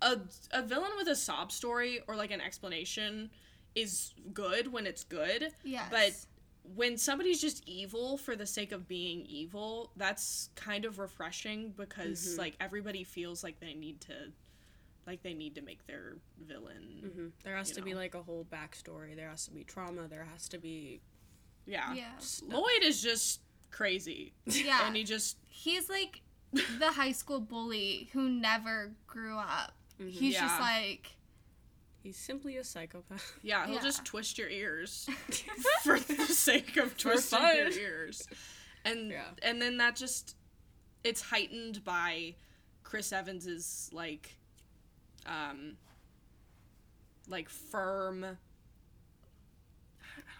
a, 0.00 0.18
a 0.52 0.62
villain 0.62 0.90
with 0.96 1.06
a 1.06 1.14
sob 1.14 1.52
story 1.52 2.00
or 2.08 2.16
like 2.16 2.30
an 2.32 2.40
explanation 2.40 3.30
is 3.76 4.14
good 4.34 4.72
when 4.72 4.86
it's 4.86 5.04
good 5.04 5.52
yes 5.64 5.86
but 5.90 6.12
when 6.76 6.96
somebody's 6.96 7.40
just 7.40 7.62
evil 7.68 8.16
for 8.16 8.36
the 8.36 8.46
sake 8.46 8.70
of 8.70 8.86
being 8.86 9.26
evil, 9.26 9.90
that's 9.96 10.48
kind 10.54 10.84
of 10.84 11.00
refreshing 11.00 11.70
because 11.76 12.20
Mhm. 12.34 12.38
like 12.38 12.54
everybody 12.60 13.02
feels 13.02 13.42
like 13.42 13.58
they 13.58 13.74
need 13.74 14.00
to 14.02 14.14
like 15.04 15.24
they 15.24 15.34
need 15.34 15.56
to 15.56 15.60
make 15.62 15.84
their 15.88 16.18
villain. 16.38 16.86
Mhm. 17.04 17.32
There 17.42 17.56
has 17.56 17.70
you 17.70 17.74
to 17.74 17.82
be 17.82 17.94
like 17.94 18.14
a 18.14 18.22
whole 18.22 18.44
backstory. 18.44 19.16
There 19.16 19.28
has 19.28 19.44
to 19.46 19.50
be 19.50 19.64
trauma. 19.64 20.06
There 20.06 20.24
has 20.24 20.48
to 20.50 20.58
be 20.58 21.00
Yeah. 21.66 21.92
yeah 21.94 22.16
stuff. 22.18 22.48
Lloyd 22.52 22.82
is 22.84 23.02
just 23.02 23.40
crazy. 23.72 24.32
yeah 24.46 24.86
And 24.86 24.94
he 24.94 25.02
just 25.02 25.38
he's 25.48 25.88
like 25.90 26.22
the 26.52 26.90
high 26.92 27.12
school 27.12 27.40
bully 27.40 28.10
who 28.12 28.28
never 28.28 28.92
grew 29.06 29.38
up. 29.38 29.72
He's 29.98 30.34
just 30.34 30.60
like 30.60 31.10
He's 32.02 32.16
simply 32.16 32.56
a 32.56 32.64
psychopath. 32.64 33.38
Yeah, 33.42 33.64
he'll 33.66 33.76
Yeah. 33.76 33.82
just 33.82 34.04
twist 34.04 34.36
your 34.38 34.48
ears 34.48 35.08
for 35.84 35.98
the 36.00 36.26
sake 36.26 36.76
of 36.76 36.96
twisting 36.96 37.40
your 37.40 37.70
ears. 37.70 38.26
And 38.84 39.10
Yeah. 39.10 39.24
and 39.42 39.62
then 39.62 39.76
that 39.78 39.96
just 39.96 40.36
it's 41.04 41.22
heightened 41.22 41.84
by 41.84 42.34
Chris 42.82 43.12
Evans's 43.12 43.88
like 43.92 44.36
um 45.26 45.76
like 47.28 47.48
firm 47.48 48.24
I 48.24 48.36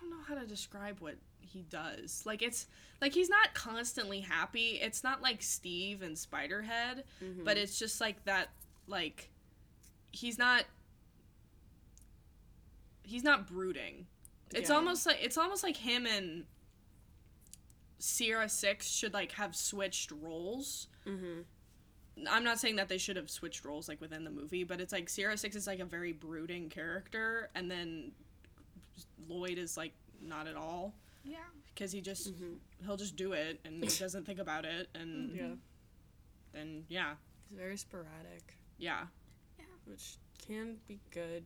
don't 0.01 0.11
know 0.11 0.22
how 0.27 0.35
to 0.35 0.46
describe 0.46 0.98
what 1.01 1.14
he 1.42 1.62
does. 1.62 2.22
Like 2.24 2.42
it's 2.42 2.66
like 3.00 3.12
he's 3.14 3.28
not 3.28 3.52
constantly 3.55 4.20
happy. 4.20 4.78
It's 4.83 5.02
not 5.05 5.20
like 5.22 5.42
Steve 5.42 6.02
and 6.02 6.16
Spiderhead, 6.16 7.02
but 7.44 7.57
it's 7.57 7.78
just 7.78 8.00
like 8.00 8.24
that 8.24 8.48
like 8.87 9.31
he's 10.12 10.38
not 10.38 10.64
he's 13.02 13.24
not 13.24 13.46
brooding. 13.46 14.07
It's 14.55 14.70
Yeah. 14.70 14.76
almost 14.76 15.07
like 15.07 15.18
it's 15.22 15.38
almost 15.38 15.62
like 15.62 15.76
him 15.76 16.07
and 16.07 16.44
Sierra 17.98 18.48
Six 18.48 18.88
should 18.90 19.14
like 19.14 19.33
have 19.33 19.55
switched 19.57 20.11
roles. 20.12 20.88
Mm-hmm. 21.07 21.40
I'm 22.28 22.44
not 22.44 22.59
saying 22.59 22.76
that 22.76 22.88
they 22.88 22.98
should 22.98 23.16
have 23.16 23.31
switched 23.31 23.64
roles 23.64 23.88
like 23.88 24.00
within 24.00 24.24
the 24.24 24.31
movie, 24.31 24.64
but 24.64 24.81
it's 24.81 24.92
like 24.92 25.09
Sierra 25.09 25.37
Six 25.37 25.57
is 25.57 25.66
like 25.66 25.81
a 25.81 25.85
very 25.85 26.12
brooding 26.12 26.68
character, 26.68 27.50
and 27.55 27.70
then 27.70 28.12
Lloyd 29.28 29.57
is 29.59 29.76
like 29.76 29.92
not 30.20 30.46
at 30.46 30.57
all 30.57 30.94
yeah. 31.24 31.38
because 31.74 31.92
he 31.92 32.00
just 32.00 32.32
mm-hmm. 32.32 32.54
he'll 32.85 32.96
just 32.96 33.16
do 33.16 33.32
it 33.32 33.61
and 33.64 33.82
he 33.82 33.90
doesn't 33.98 34.26
think 34.26 34.38
about 34.38 34.64
it, 34.64 34.88
and 34.94 35.35
Yeah. 35.35 35.54
then 36.52 36.85
yeah, 36.88 37.14
He's 37.48 37.58
very 37.58 37.76
sporadic, 37.76 38.56
yeah, 38.78 39.06
Yeah. 39.58 39.64
which 39.85 40.16
can 40.46 40.78
be 40.87 40.98
good 41.11 41.44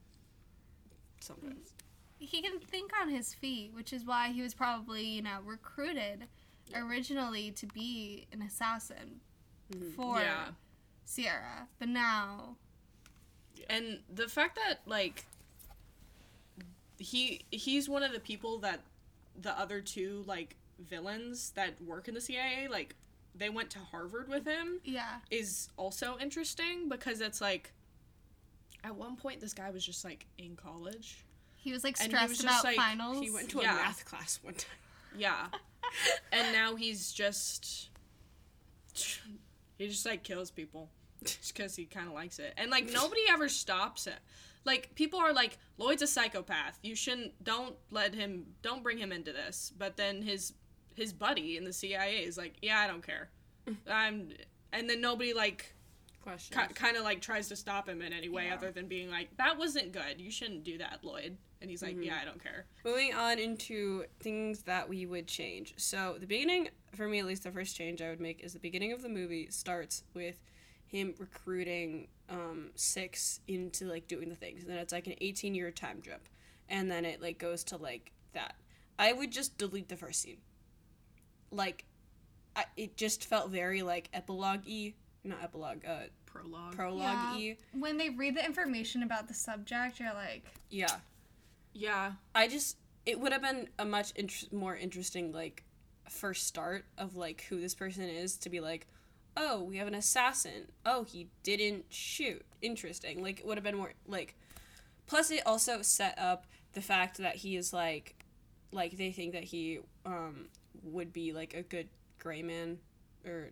sometimes. 1.20 1.72
He 2.18 2.40
can 2.40 2.58
think 2.60 2.92
on 3.00 3.10
his 3.10 3.34
feet, 3.34 3.72
which 3.74 3.92
is 3.92 4.04
why 4.04 4.30
he 4.30 4.40
was 4.40 4.54
probably, 4.54 5.04
you 5.04 5.20
know, 5.20 5.40
recruited 5.44 6.28
originally 6.74 7.50
to 7.52 7.66
be 7.66 8.26
an 8.32 8.40
assassin 8.40 9.20
mm-hmm. 9.70 9.90
for 9.90 10.20
yeah. 10.20 10.46
Sierra. 11.04 11.68
But 11.78 11.88
now 11.88 12.56
and 13.68 14.00
the 14.12 14.28
fact 14.28 14.56
that 14.56 14.80
like 14.86 15.24
he 16.98 17.44
he's 17.50 17.88
one 17.88 18.02
of 18.02 18.12
the 18.12 18.20
people 18.20 18.58
that 18.58 18.80
the 19.40 19.58
other 19.58 19.80
two 19.80 20.24
like 20.26 20.56
villains 20.78 21.50
that 21.50 21.80
work 21.80 22.08
in 22.08 22.14
the 22.14 22.20
CIA 22.20 22.68
like 22.68 22.94
they 23.34 23.50
went 23.50 23.70
to 23.70 23.78
Harvard 23.78 24.28
with 24.28 24.46
him 24.46 24.80
yeah. 24.84 25.16
is 25.30 25.68
also 25.76 26.16
interesting 26.20 26.88
because 26.88 27.20
it's 27.20 27.40
like 27.40 27.72
at 28.84 28.94
one 28.94 29.16
point 29.16 29.40
this 29.40 29.52
guy 29.52 29.70
was 29.70 29.84
just 29.84 30.04
like 30.04 30.26
in 30.38 30.56
college 30.56 31.24
He 31.56 31.72
was 31.72 31.84
like 31.84 31.96
stressed 31.96 32.28
was 32.28 32.38
just, 32.38 32.44
about 32.44 32.64
like, 32.64 32.76
finals. 32.76 33.20
He 33.20 33.30
went 33.30 33.48
to 33.50 33.60
a 33.60 33.64
math 33.64 34.04
class 34.04 34.38
one 34.42 34.54
time. 34.54 34.70
yeah 35.16 35.46
and 36.32 36.52
now 36.52 36.76
he's 36.76 37.12
just 37.12 37.90
he 39.76 39.88
just 39.88 40.06
like 40.06 40.22
kills 40.22 40.50
people 40.50 40.88
just 41.24 41.54
because 41.54 41.76
he 41.76 41.84
kind 41.84 42.06
of 42.08 42.14
likes 42.14 42.38
it 42.38 42.52
and 42.56 42.70
like 42.70 42.90
nobody 42.92 43.20
ever 43.30 43.48
stops 43.48 44.06
it 44.06 44.18
like 44.64 44.94
people 44.94 45.18
are 45.18 45.32
like 45.32 45.58
lloyd's 45.78 46.02
a 46.02 46.06
psychopath 46.06 46.78
you 46.82 46.94
shouldn't 46.94 47.32
don't 47.44 47.74
let 47.90 48.14
him 48.14 48.44
don't 48.62 48.82
bring 48.82 48.98
him 48.98 49.12
into 49.12 49.32
this 49.32 49.72
but 49.78 49.96
then 49.96 50.22
his 50.22 50.52
his 50.94 51.12
buddy 51.12 51.56
in 51.56 51.64
the 51.64 51.72
cia 51.72 52.16
is 52.18 52.36
like 52.36 52.54
yeah 52.62 52.78
i 52.80 52.86
don't 52.86 53.04
care 53.06 53.28
i'm 53.90 54.28
and 54.72 54.88
then 54.90 55.00
nobody 55.00 55.32
like 55.32 55.72
Questions. 56.22 56.60
ki- 56.68 56.74
kind 56.74 56.96
of 56.96 57.04
like 57.04 57.20
tries 57.20 57.48
to 57.48 57.56
stop 57.56 57.88
him 57.88 58.02
in 58.02 58.12
any 58.12 58.28
way 58.28 58.46
Yeah. 58.46 58.54
other 58.54 58.72
than 58.72 58.88
being 58.88 59.10
like 59.10 59.28
that 59.36 59.56
wasn't 59.58 59.92
good 59.92 60.20
you 60.20 60.30
shouldn't 60.30 60.64
do 60.64 60.78
that 60.78 60.98
lloyd 61.04 61.36
and 61.60 61.70
he's 61.70 61.82
like 61.82 61.92
Mm-hmm. 61.94 62.02
yeah 62.02 62.18
i 62.20 62.24
don't 62.24 62.42
care 62.42 62.66
Moving 62.84 63.14
on 63.14 63.38
into 63.38 64.04
things 64.20 64.62
that 64.62 64.88
we 64.88 65.06
would 65.06 65.26
change. 65.26 65.74
So 65.76 66.16
the 66.20 66.26
beginning, 66.26 66.68
for 66.94 67.08
me 67.08 67.18
at 67.18 67.26
least, 67.26 67.42
the 67.42 67.50
first 67.50 67.74
change 67.76 68.00
I 68.00 68.10
would 68.10 68.20
make 68.20 68.44
is 68.44 68.52
the 68.52 68.60
beginning 68.60 68.92
of 68.92 69.02
the 69.02 69.08
movie 69.08 69.48
starts 69.50 70.04
with 70.14 70.38
him 70.86 71.14
recruiting 71.18 72.08
um, 72.28 72.70
Six 72.74 73.40
into 73.48 73.86
like 73.86 74.08
doing 74.08 74.28
the 74.28 74.34
things, 74.34 74.62
and 74.62 74.70
then 74.70 74.78
it's 74.78 74.92
like 74.92 75.06
an 75.06 75.14
eighteen 75.20 75.54
year 75.54 75.70
time 75.70 76.00
jump, 76.02 76.22
and 76.68 76.90
then 76.90 77.04
it 77.04 77.20
like 77.22 77.38
goes 77.38 77.64
to 77.64 77.76
like 77.76 78.12
that. 78.34 78.54
I 78.98 79.12
would 79.12 79.30
just 79.30 79.58
delete 79.58 79.88
the 79.88 79.96
first 79.96 80.22
scene. 80.22 80.38
Like, 81.50 81.84
I, 82.54 82.64
it 82.76 82.96
just 82.96 83.24
felt 83.24 83.50
very 83.50 83.82
like 83.82 84.08
epilogue 84.12 84.62
y, 84.66 84.94
not 85.24 85.42
epilogue, 85.42 85.84
uh, 85.86 86.04
prologue 86.24 86.74
prologue 86.74 87.34
y. 87.36 87.56
When 87.72 87.96
they 87.98 88.10
read 88.10 88.36
the 88.36 88.44
information 88.44 89.02
about 89.02 89.28
the 89.28 89.34
subject, 89.34 90.00
you're 90.00 90.14
like, 90.14 90.44
Yeah. 90.70 90.96
yeah 91.72 92.12
I 92.34 92.48
just 92.48 92.76
it 93.04 93.20
would 93.20 93.32
have 93.32 93.42
been 93.42 93.68
a 93.78 93.84
much 93.84 94.12
int- 94.16 94.52
more 94.52 94.74
interesting 94.74 95.30
like 95.32 95.62
first 96.08 96.46
start 96.46 96.84
of 96.98 97.16
like 97.16 97.42
who 97.48 97.60
this 97.60 97.74
person 97.74 98.04
is 98.04 98.36
to 98.38 98.50
be 98.50 98.60
like, 98.60 98.86
oh, 99.36 99.62
we 99.62 99.76
have 99.76 99.86
an 99.88 99.94
assassin. 99.94 100.68
Oh, 100.84 101.04
he 101.04 101.28
didn't 101.42 101.86
shoot. 101.90 102.44
Interesting. 102.62 103.22
Like 103.22 103.40
it 103.40 103.46
would 103.46 103.56
have 103.56 103.64
been 103.64 103.76
more 103.76 103.92
like. 104.06 104.34
Plus, 105.06 105.30
it 105.30 105.42
also 105.46 105.82
set 105.82 106.18
up 106.18 106.46
the 106.72 106.80
fact 106.80 107.18
that 107.18 107.36
he 107.36 107.56
is 107.56 107.72
like, 107.72 108.16
like 108.72 108.96
they 108.96 109.12
think 109.12 109.32
that 109.32 109.44
he 109.44 109.78
um 110.04 110.46
would 110.82 111.12
be 111.12 111.32
like 111.32 111.54
a 111.54 111.62
good 111.62 111.88
gray 112.18 112.42
man, 112.42 112.78
or 113.24 113.50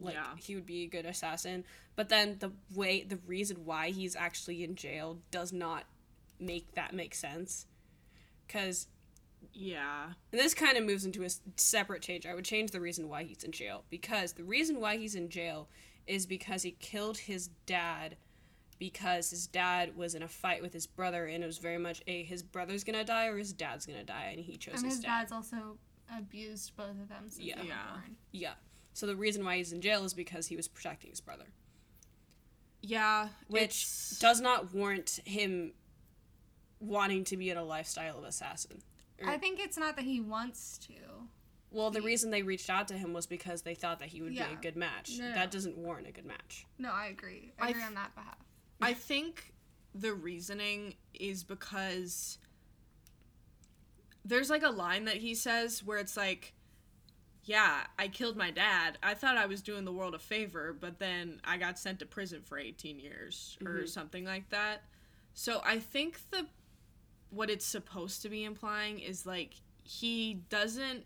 like 0.00 0.14
Yeah. 0.14 0.26
he 0.36 0.54
would 0.56 0.66
be 0.66 0.84
a 0.84 0.86
good 0.88 1.06
assassin. 1.06 1.64
But 1.96 2.08
then 2.08 2.36
the 2.40 2.50
way 2.74 3.04
the 3.04 3.18
reason 3.26 3.58
why 3.64 3.90
he's 3.90 4.16
actually 4.16 4.64
in 4.64 4.74
jail 4.74 5.18
does 5.30 5.52
not 5.52 5.84
make 6.40 6.74
that 6.74 6.92
make 6.92 7.14
sense 7.14 7.66
because 8.46 8.88
yeah 9.52 10.06
and 10.32 10.40
this 10.40 10.54
kind 10.54 10.76
of 10.76 10.84
moves 10.84 11.04
into 11.04 11.22
a 11.24 11.28
separate 11.56 12.02
change 12.02 12.26
i 12.26 12.34
would 12.34 12.44
change 12.44 12.70
the 12.70 12.80
reason 12.80 13.08
why 13.08 13.22
he's 13.24 13.44
in 13.44 13.52
jail 13.52 13.84
because 13.90 14.32
the 14.32 14.44
reason 14.44 14.80
why 14.80 14.96
he's 14.96 15.14
in 15.14 15.28
jail 15.28 15.68
is 16.06 16.26
because 16.26 16.62
he 16.62 16.72
killed 16.72 17.18
his 17.18 17.48
dad 17.66 18.16
because 18.78 19.30
his 19.30 19.46
dad 19.46 19.96
was 19.96 20.14
in 20.14 20.22
a 20.22 20.28
fight 20.28 20.60
with 20.60 20.72
his 20.72 20.86
brother 20.86 21.26
and 21.26 21.42
it 21.42 21.46
was 21.46 21.58
very 21.58 21.78
much 21.78 22.02
a 22.06 22.22
his 22.24 22.42
brother's 22.42 22.84
gonna 22.84 23.04
die 23.04 23.26
or 23.26 23.38
his 23.38 23.52
dad's 23.52 23.86
gonna 23.86 24.04
die 24.04 24.30
and 24.32 24.40
he 24.44 24.56
chose 24.56 24.74
and 24.76 24.84
his, 24.84 24.94
his 24.94 25.04
dad 25.04 25.20
dad's 25.20 25.32
also 25.32 25.78
abused 26.16 26.76
both 26.76 26.90
of 26.90 27.08
them 27.08 27.24
since 27.28 27.38
Yeah. 27.38 27.60
they 27.62 27.68
Yeah. 27.68 27.90
born. 27.90 28.16
yeah 28.32 28.54
so 28.92 29.06
the 29.06 29.16
reason 29.16 29.44
why 29.44 29.56
he's 29.56 29.72
in 29.72 29.80
jail 29.80 30.04
is 30.04 30.12
because 30.14 30.46
he 30.48 30.56
was 30.56 30.68
protecting 30.68 31.10
his 31.10 31.20
brother 31.20 31.46
yeah 32.82 33.28
which 33.48 33.62
it's- 33.62 34.18
does 34.20 34.40
not 34.40 34.74
warrant 34.74 35.20
him 35.24 35.72
wanting 36.80 37.24
to 37.24 37.36
be 37.36 37.48
in 37.48 37.56
a 37.56 37.64
lifestyle 37.64 38.18
of 38.18 38.24
assassin 38.24 38.82
I 39.22 39.36
mm. 39.36 39.40
think 39.40 39.60
it's 39.60 39.76
not 39.76 39.96
that 39.96 40.04
he 40.04 40.20
wants 40.20 40.78
to. 40.86 40.94
Well, 41.70 41.90
the 41.90 42.00
He- 42.00 42.06
reason 42.06 42.30
they 42.30 42.42
reached 42.42 42.70
out 42.70 42.88
to 42.88 42.94
him 42.94 43.12
was 43.12 43.26
because 43.26 43.62
they 43.62 43.74
thought 43.74 43.98
that 43.98 44.08
he 44.08 44.22
would 44.22 44.30
be 44.32 44.38
a 44.38 44.58
good 44.60 44.76
match. 44.76 45.18
No, 45.18 45.28
no, 45.28 45.34
That 45.34 45.46
no. 45.46 45.50
doesn't 45.50 45.76
warrant 45.76 46.06
a 46.06 46.12
good 46.12 46.24
match. 46.24 46.66
No, 46.78 46.90
I 46.90 47.06
agree. 47.06 47.52
I 47.58 47.66
I 47.66 47.68
agree 47.70 47.80
th- 47.80 47.88
on 47.88 47.94
that 47.94 48.14
behalf. 48.14 48.38
I 48.80 48.94
think 48.94 49.52
the 49.94 50.14
reasoning 50.14 50.94
is 51.14 51.44
because 51.44 52.38
there's 54.24 54.50
like 54.50 54.62
a 54.62 54.70
line 54.70 55.04
that 55.04 55.16
he 55.16 55.34
says 55.34 55.82
where 55.84 55.98
it's 55.98 56.16
like, 56.16 56.54
Yeah, 57.46 57.86
I 57.98 58.08
killed 58.08 58.36
my 58.36 58.50
dad. 58.50 58.96
I 59.02 59.14
thought 59.14 59.36
I 59.36 59.46
was 59.46 59.60
doing 59.60 59.84
the 59.84 59.92
world 59.92 60.14
a 60.14 60.18
favor, 60.18 60.72
but 60.72 60.98
then 60.98 61.40
I 61.44 61.58
got 61.58 61.78
sent 61.78 61.98
to 61.98 62.06
prison 62.06 62.40
for 62.42 62.58
18 62.58 62.98
years 62.98 63.58
or 63.64 63.72
mm-hmm. 63.72 63.86
something 63.86 64.24
like 64.24 64.48
that. 64.50 64.84
So 65.34 65.60
I 65.64 65.78
think 65.78 66.18
the 66.30 66.46
what 67.34 67.50
it's 67.50 67.66
supposed 67.66 68.22
to 68.22 68.28
be 68.28 68.44
implying 68.44 68.98
is 69.00 69.26
like 69.26 69.54
he 69.82 70.34
doesn't 70.48 71.04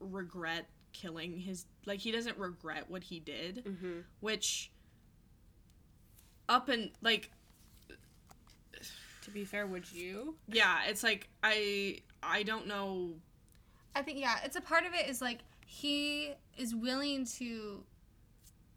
regret 0.00 0.66
killing 0.92 1.38
his 1.38 1.64
like 1.86 2.00
he 2.00 2.10
doesn't 2.12 2.36
regret 2.38 2.84
what 2.90 3.02
he 3.04 3.20
did, 3.20 3.64
Mm-hmm. 3.64 4.00
which 4.20 4.70
up 6.48 6.68
and 6.68 6.90
like 7.00 7.30
To 9.22 9.30
be 9.30 9.44
fair, 9.44 9.66
would 9.66 9.90
you? 9.92 10.36
yeah 10.48 10.80
it's 10.88 11.02
like 11.02 11.28
i 11.42 11.98
i 12.22 12.42
don't 12.42 12.66
know 12.66 13.14
I 13.94 14.00
think 14.00 14.18
yeah, 14.18 14.38
it's 14.42 14.56
a 14.56 14.60
part 14.62 14.86
of 14.86 14.94
it 14.94 15.06
is 15.06 15.20
like 15.20 15.40
he 15.66 16.32
is 16.56 16.74
willing 16.74 17.26
to 17.36 17.84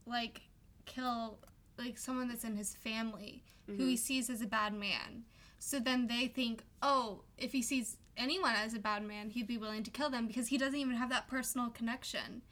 like 0.06 0.42
kill 0.86 1.38
like 1.78 1.98
someone 1.98 2.28
that's 2.28 2.44
in 2.44 2.58
his 2.58 2.76
family 2.76 3.42
who 3.66 3.86
he 3.86 3.96
sees 3.96 4.30
as 4.30 4.42
a 4.42 4.46
bad 4.46 4.74
man. 4.74 5.24
So 5.66 5.80
then 5.80 6.06
they 6.06 6.28
think, 6.28 6.64
"Oh, 6.84 7.24
if 7.40 7.52
he 7.52 7.64
sees 7.64 7.98
anyone 8.16 8.54
as 8.56 8.76
a 8.76 8.80
bad 8.80 9.02
man, 9.04 9.32
he'd 9.32 9.48
be 9.48 9.58
willing 9.58 9.82
to 9.84 9.90
kill 9.90 10.12
them 10.12 10.28
because 10.28 10.50
he 10.50 10.60
doesn't 10.60 10.80
even 10.80 10.96
have 10.96 11.10
that 11.10 11.28
personal 11.28 11.72
connection." 11.72 12.44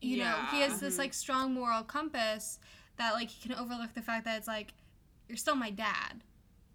You 0.00 0.18
know, 0.18 0.36
he 0.50 0.58
Yeah. 0.58 0.66
has 0.68 0.80
this 0.80 0.98
like 0.98 1.14
strong 1.14 1.54
moral 1.54 1.84
compass 1.84 2.58
that 2.96 3.14
like 3.14 3.28
he 3.30 3.48
can 3.48 3.56
overlook 3.56 3.94
the 3.94 4.02
fact 4.02 4.24
that 4.24 4.36
it's 4.36 4.48
like 4.48 4.74
you're 5.28 5.38
still 5.38 5.54
my 5.54 5.70
dad. 5.70 6.24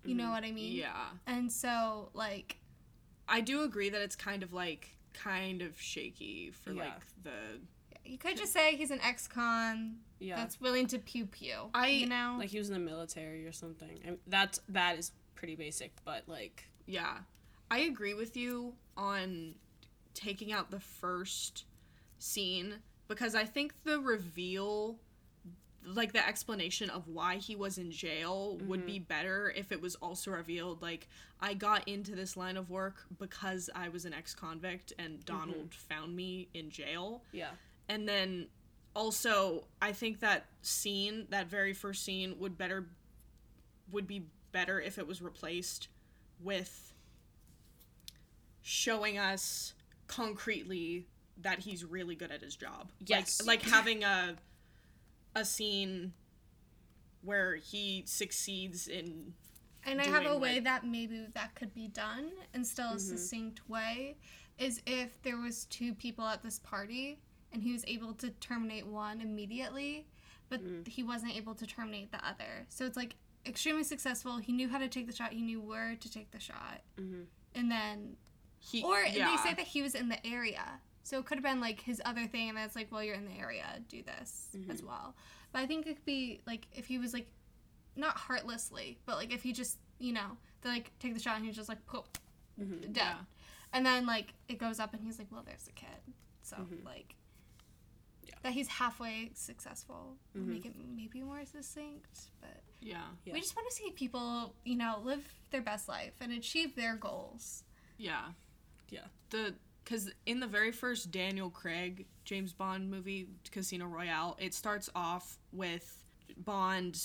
You 0.05 0.15
know 0.15 0.23
mm-hmm. 0.23 0.31
what 0.33 0.43
I 0.45 0.51
mean? 0.51 0.73
yeah 0.77 1.09
And 1.27 1.51
so 1.51 2.09
like 2.13 2.57
i 3.27 3.39
do 3.39 3.61
agree 3.61 3.89
that 3.89 4.01
it's 4.01 4.15
kind 4.15 4.41
of 4.43 4.51
like 4.51 4.95
kind 5.13 5.61
of 5.61 5.79
shaky 5.79 6.51
for 6.51 6.71
Yeah. 6.71 6.85
like 6.85 7.01
the 7.23 7.29
Yeah. 7.29 7.57
You 8.05 8.17
could 8.17 8.37
just 8.37 8.53
say 8.53 8.75
he's 8.75 8.91
an 8.91 8.99
ex-con 9.01 9.97
Yeah. 10.19 10.35
that's 10.35 10.59
willing 10.59 10.87
to 10.87 10.99
pew 10.99 11.25
pew. 11.25 11.69
I- 11.73 11.87
you 11.87 12.07
know. 12.07 12.35
like 12.39 12.49
he 12.49 12.57
was 12.57 12.69
in 12.69 12.73
the 12.73 12.79
military 12.79 13.45
or 13.45 13.51
something. 13.51 13.99
I 14.07 14.17
that's 14.27 14.59
that 14.69 14.97
is 14.97 15.11
pretty 15.35 15.55
basic, 15.55 15.93
but 16.03 16.27
like 16.27 16.69
Yeah. 16.85 17.19
I 17.69 17.79
agree 17.79 18.13
with 18.13 18.35
you 18.35 18.75
on 18.97 19.55
taking 20.13 20.51
out 20.51 20.71
the 20.71 20.79
first 20.79 21.65
scene 22.19 22.81
because 23.07 23.33
I 23.33 23.45
think 23.45 23.73
the 23.83 23.99
reveal 23.99 24.99
like 25.85 26.13
the 26.13 26.25
explanation 26.25 26.89
of 26.89 27.07
why 27.07 27.37
he 27.37 27.55
was 27.55 27.77
in 27.77 27.91
jail 27.91 28.57
would 28.67 28.85
be 28.85 28.95
mm-hmm. 28.95 29.03
better 29.05 29.51
if 29.55 29.71
it 29.71 29.81
was 29.81 29.95
also 29.95 30.31
revealed 30.31 30.81
like 30.81 31.07
I 31.39 31.55
got 31.55 31.87
into 31.87 32.15
this 32.15 32.37
line 32.37 32.57
of 32.57 32.69
work 32.69 33.05
because 33.17 33.69
I 33.73 33.89
was 33.89 34.05
an 34.05 34.13
ex-convict 34.13 34.93
and 34.99 35.25
Donald 35.25 35.71
mm-hmm. 35.71 35.93
found 35.93 36.15
me 36.15 36.49
in 36.53 36.69
jail 36.69 37.23
yeah. 37.31 37.49
And 37.91 38.07
then 38.07 38.47
also 38.95 39.65
i 39.81 39.91
think 39.91 40.21
that 40.21 40.45
scene 40.61 41.27
that 41.29 41.47
very 41.47 41.73
first 41.73 42.03
scene 42.03 42.35
would 42.39 42.57
better 42.57 42.87
would 43.91 44.07
be 44.07 44.23
better 44.53 44.79
if 44.79 44.97
it 44.97 45.05
was 45.05 45.21
replaced 45.21 45.89
with 46.41 46.93
showing 48.61 49.17
us 49.17 49.73
concretely 50.07 51.05
that 51.41 51.59
he's 51.59 51.83
really 51.83 52.15
good 52.15 52.31
at 52.31 52.41
his 52.41 52.55
job 52.55 52.89
Yes. 53.05 53.41
like, 53.45 53.63
like 53.65 53.71
having 53.71 54.03
a 54.03 54.35
a 55.35 55.45
scene 55.45 56.13
where 57.23 57.55
he 57.55 58.03
succeeds 58.05 58.87
in 58.87 59.33
And 59.85 60.01
I 60.01 60.07
have 60.07 60.25
a 60.25 60.37
way 60.37 60.55
like- 60.55 60.63
that 60.65 60.85
maybe 60.85 61.27
that 61.33 61.55
could 61.55 61.73
be 61.73 61.87
done 61.87 62.31
in 62.53 62.63
still 62.63 62.89
a 62.89 62.95
mm-hmm. 62.95 63.17
succinct 63.17 63.69
way 63.69 64.17
is 64.57 64.81
if 64.85 65.21
there 65.23 65.37
was 65.37 65.65
two 65.65 65.93
people 65.93 66.25
at 66.25 66.43
this 66.43 66.59
party 66.59 67.19
and 67.53 67.61
he 67.61 67.71
was 67.73 67.83
able 67.87 68.13
to 68.15 68.29
terminate 68.31 68.85
one 68.85 69.21
immediately, 69.21 70.07
but 70.49 70.59
hmm. 70.59 70.81
he 70.85 71.03
wasn't 71.03 71.35
able 71.35 71.55
to 71.55 71.65
terminate 71.65 72.11
the 72.11 72.25
other. 72.25 72.65
So 72.69 72.85
it's 72.85 72.97
like 72.97 73.15
extremely 73.45 73.83
successful. 73.83 74.37
He 74.37 74.51
knew 74.51 74.69
how 74.69 74.77
to 74.77 74.87
take 74.87 75.07
the 75.07 75.13
shot. 75.13 75.31
He 75.31 75.41
knew 75.41 75.61
where 75.61 75.95
to 75.99 76.11
take 76.11 76.31
the 76.31 76.39
shot. 76.39 76.81
Mhm. 76.99 77.25
And 77.55 77.71
then 77.71 78.15
he 78.59 78.83
or 78.83 79.01
yeah. 79.01 79.29
they 79.29 79.37
say 79.37 79.53
that 79.55 79.65
he 79.67 79.81
was 79.81 79.95
in 79.95 80.09
the 80.09 80.25
area. 80.25 80.79
So 81.03 81.17
it 81.17 81.25
could 81.25 81.37
have 81.37 81.43
been 81.43 81.59
like 81.59 81.81
his 81.81 82.01
other 82.05 82.27
thing, 82.27 82.49
and 82.49 82.57
it's 82.59 82.75
like, 82.75 82.91
well, 82.91 83.03
you're 83.03 83.15
in 83.15 83.25
the 83.25 83.39
area, 83.39 83.65
do 83.89 84.03
this 84.03 84.49
as 84.69 84.77
mm-hmm. 84.77 84.87
well. 84.87 85.15
But 85.51 85.59
I 85.59 85.65
think 85.65 85.87
it 85.87 85.95
could 85.95 86.05
be 86.05 86.41
like 86.45 86.67
if 86.73 86.85
he 86.85 86.99
was 86.99 87.13
like, 87.13 87.27
not 87.95 88.17
heartlessly, 88.17 88.99
but 89.05 89.17
like 89.17 89.33
if 89.33 89.43
he 89.43 89.51
just, 89.51 89.77
you 89.99 90.13
know, 90.13 90.37
they 90.61 90.69
like 90.69 90.91
take 90.99 91.13
the 91.13 91.19
shot 91.19 91.37
and 91.37 91.45
he's 91.45 91.55
just 91.55 91.69
like, 91.69 91.85
poop, 91.85 92.17
mm-hmm. 92.59 92.91
dead. 92.91 92.95
Yeah. 92.95 93.15
And 93.73 93.85
then 93.85 94.05
like 94.05 94.33
it 94.47 94.57
goes 94.59 94.79
up 94.79 94.93
and 94.93 95.03
he's 95.03 95.17
like, 95.17 95.27
well, 95.31 95.43
there's 95.45 95.67
a 95.67 95.71
kid. 95.71 95.89
So 96.43 96.57
mm-hmm. 96.57 96.85
like, 96.85 97.15
Yeah. 97.15 97.20
That 98.43 98.53
he's 98.53 98.67
halfway 98.67 99.31
successful 99.33 100.17
will 100.33 100.41
make 100.41 100.65
it 100.65 100.77
mm-hmm. 100.77 100.95
maybe 100.95 101.21
more 101.21 101.45
succinct. 101.45 102.31
But 102.39 102.61
yeah 102.81 102.97
Yeah. 103.25 103.33
we 103.33 103.39
just 103.39 103.55
want 103.55 103.69
to 103.69 103.75
see 103.75 103.91
people, 103.91 104.55
you 104.63 104.75
know, 104.75 105.01
live 105.03 105.23
their 105.51 105.61
best 105.61 105.87
life 105.87 106.13
and 106.19 106.31
achieve 106.31 106.75
their 106.75 106.95
goals. 106.95 107.63
Yeah. 107.97 108.25
Yeah. 108.89 109.05
The 109.29 109.55
because 109.83 110.11
in 110.25 110.39
the 110.39 110.47
very 110.47 110.71
first 110.71 111.11
Daniel 111.11 111.49
Craig 111.49 112.05
James 112.23 112.53
Bond 112.53 112.89
movie, 112.89 113.27
Casino 113.51 113.85
Royale, 113.85 114.37
it 114.39 114.53
starts 114.53 114.89
off 114.95 115.37
with 115.51 116.03
Bond. 116.37 117.01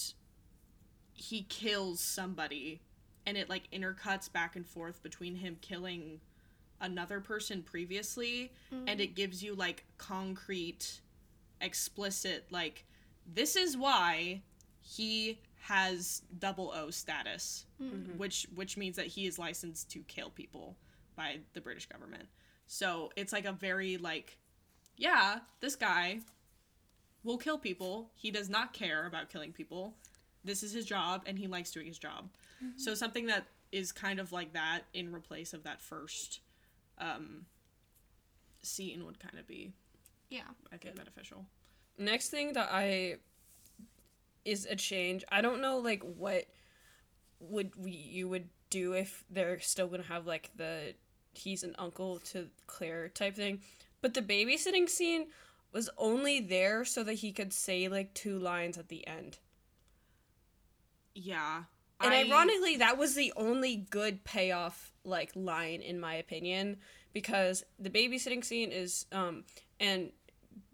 He 1.13 1.43
kills 1.49 2.01
somebody, 2.01 2.83
and 3.25 3.37
it 3.37 3.49
like 3.49 3.71
intercuts 3.71 4.31
back 4.31 4.57
and 4.57 4.67
forth 4.67 5.03
between 5.03 5.37
him 5.37 5.57
killing 5.61 6.21
another 6.81 7.21
person 7.21 7.63
previously, 7.63 8.53
and 8.71 8.87
mm-hmm. 8.87 9.01
it 9.01 9.15
gives 9.15 9.43
you 9.43 9.55
like 9.55 9.85
concrete, 9.99 11.01
explicit 11.61 12.47
like 12.51 12.85
this 13.33 13.57
is 13.57 13.77
why 13.77 14.43
he 14.83 15.41
has 15.63 16.23
double 16.39 16.73
O 16.75 16.91
status, 16.91 17.67
which 18.17 18.47
which 18.55 18.77
means 18.77 18.97
that 18.97 19.07
he 19.07 19.27
is 19.27 19.39
licensed 19.39 19.91
to 19.91 20.01
kill 20.01 20.31
people 20.31 20.77
by 21.17 21.39
the 21.55 21.61
British 21.61 21.87
government. 21.87 22.29
So 22.67 23.11
it's 23.17 23.33
like 23.33 23.45
a 23.47 23.53
very 23.53 23.97
like, 23.97 24.39
yeah, 24.97 25.41
this 25.61 25.75
guy 25.77 26.21
will 27.25 27.39
kill 27.39 27.59
people. 27.59 28.11
He 28.15 28.31
does 28.31 28.49
not 28.49 28.73
care 28.73 29.07
about 29.07 29.29
killing 29.29 29.53
people. 29.53 29.95
This 30.45 30.63
is 30.63 30.73
his 30.73 30.85
job, 30.85 31.23
and 31.27 31.39
he 31.39 31.49
likes 31.49 31.73
doing 31.73 31.87
his 31.87 31.99
job. 31.99 32.29
So 32.77 32.95
something 32.95 33.27
that 33.27 33.47
is 33.73 33.91
kind 33.91 34.21
of 34.21 34.31
like 34.31 34.53
that 34.53 34.83
in 34.95 35.13
replace 35.13 35.53
of 35.53 35.65
that 35.65 35.81
first 35.81 36.41
um, 36.99 37.47
scene 38.63 39.05
would 39.05 39.19
kind 39.19 39.39
of 39.39 39.47
be, 39.47 39.73
Yeah. 40.31 40.43
I 40.73 40.77
think, 40.77 40.97
beneficial. 40.97 41.47
Next 41.99 42.29
thing 42.29 42.53
that 42.55 42.69
I 42.71 43.17
is 44.45 44.67
a 44.67 44.77
change. 44.77 45.25
I 45.31 45.41
don't 45.41 45.61
know 45.61 45.79
like 45.79 46.03
what 46.03 46.47
would 47.41 47.73
we 47.77 47.91
you 47.93 48.29
would 48.29 48.49
do 48.71 48.93
if 48.93 49.25
they're 49.31 49.61
still 49.61 49.89
gonna 49.89 50.03
have 50.05 50.27
like 50.27 50.51
the 50.57 50.95
he's 51.35 51.63
an 51.63 51.75
uncle 51.79 52.19
to 52.19 52.49
Claire 52.67 53.09
type 53.09 53.37
thing. 53.37 53.61
But 54.03 54.15
the 54.15 54.23
babysitting 54.23 54.89
scene 54.89 55.29
was 55.73 55.91
only 55.99 56.41
there 56.41 56.85
so 56.85 57.03
that 57.05 57.15
he 57.15 57.33
could 57.33 57.53
say 57.53 57.89
like 57.89 58.15
two 58.15 58.39
lines 58.39 58.79
at 58.79 58.89
the 58.89 59.07
end. 59.07 59.39
Yeah. 61.15 61.65
And 62.01 62.13
I- 62.13 62.25
ironically, 62.25 62.77
that 62.77 62.99
was 62.99 63.15
the 63.15 63.33
only 63.37 63.77
good 63.77 64.25
payoff 64.25 64.93
like 65.05 65.31
line 65.35 65.81
in 65.81 65.99
my 66.01 66.15
opinion 66.15 66.79
because 67.17 67.65
the 67.79 67.89
babysitting 67.89 68.45
scene 68.45 68.71
is 68.71 69.07
um 69.11 69.43
and 69.81 70.11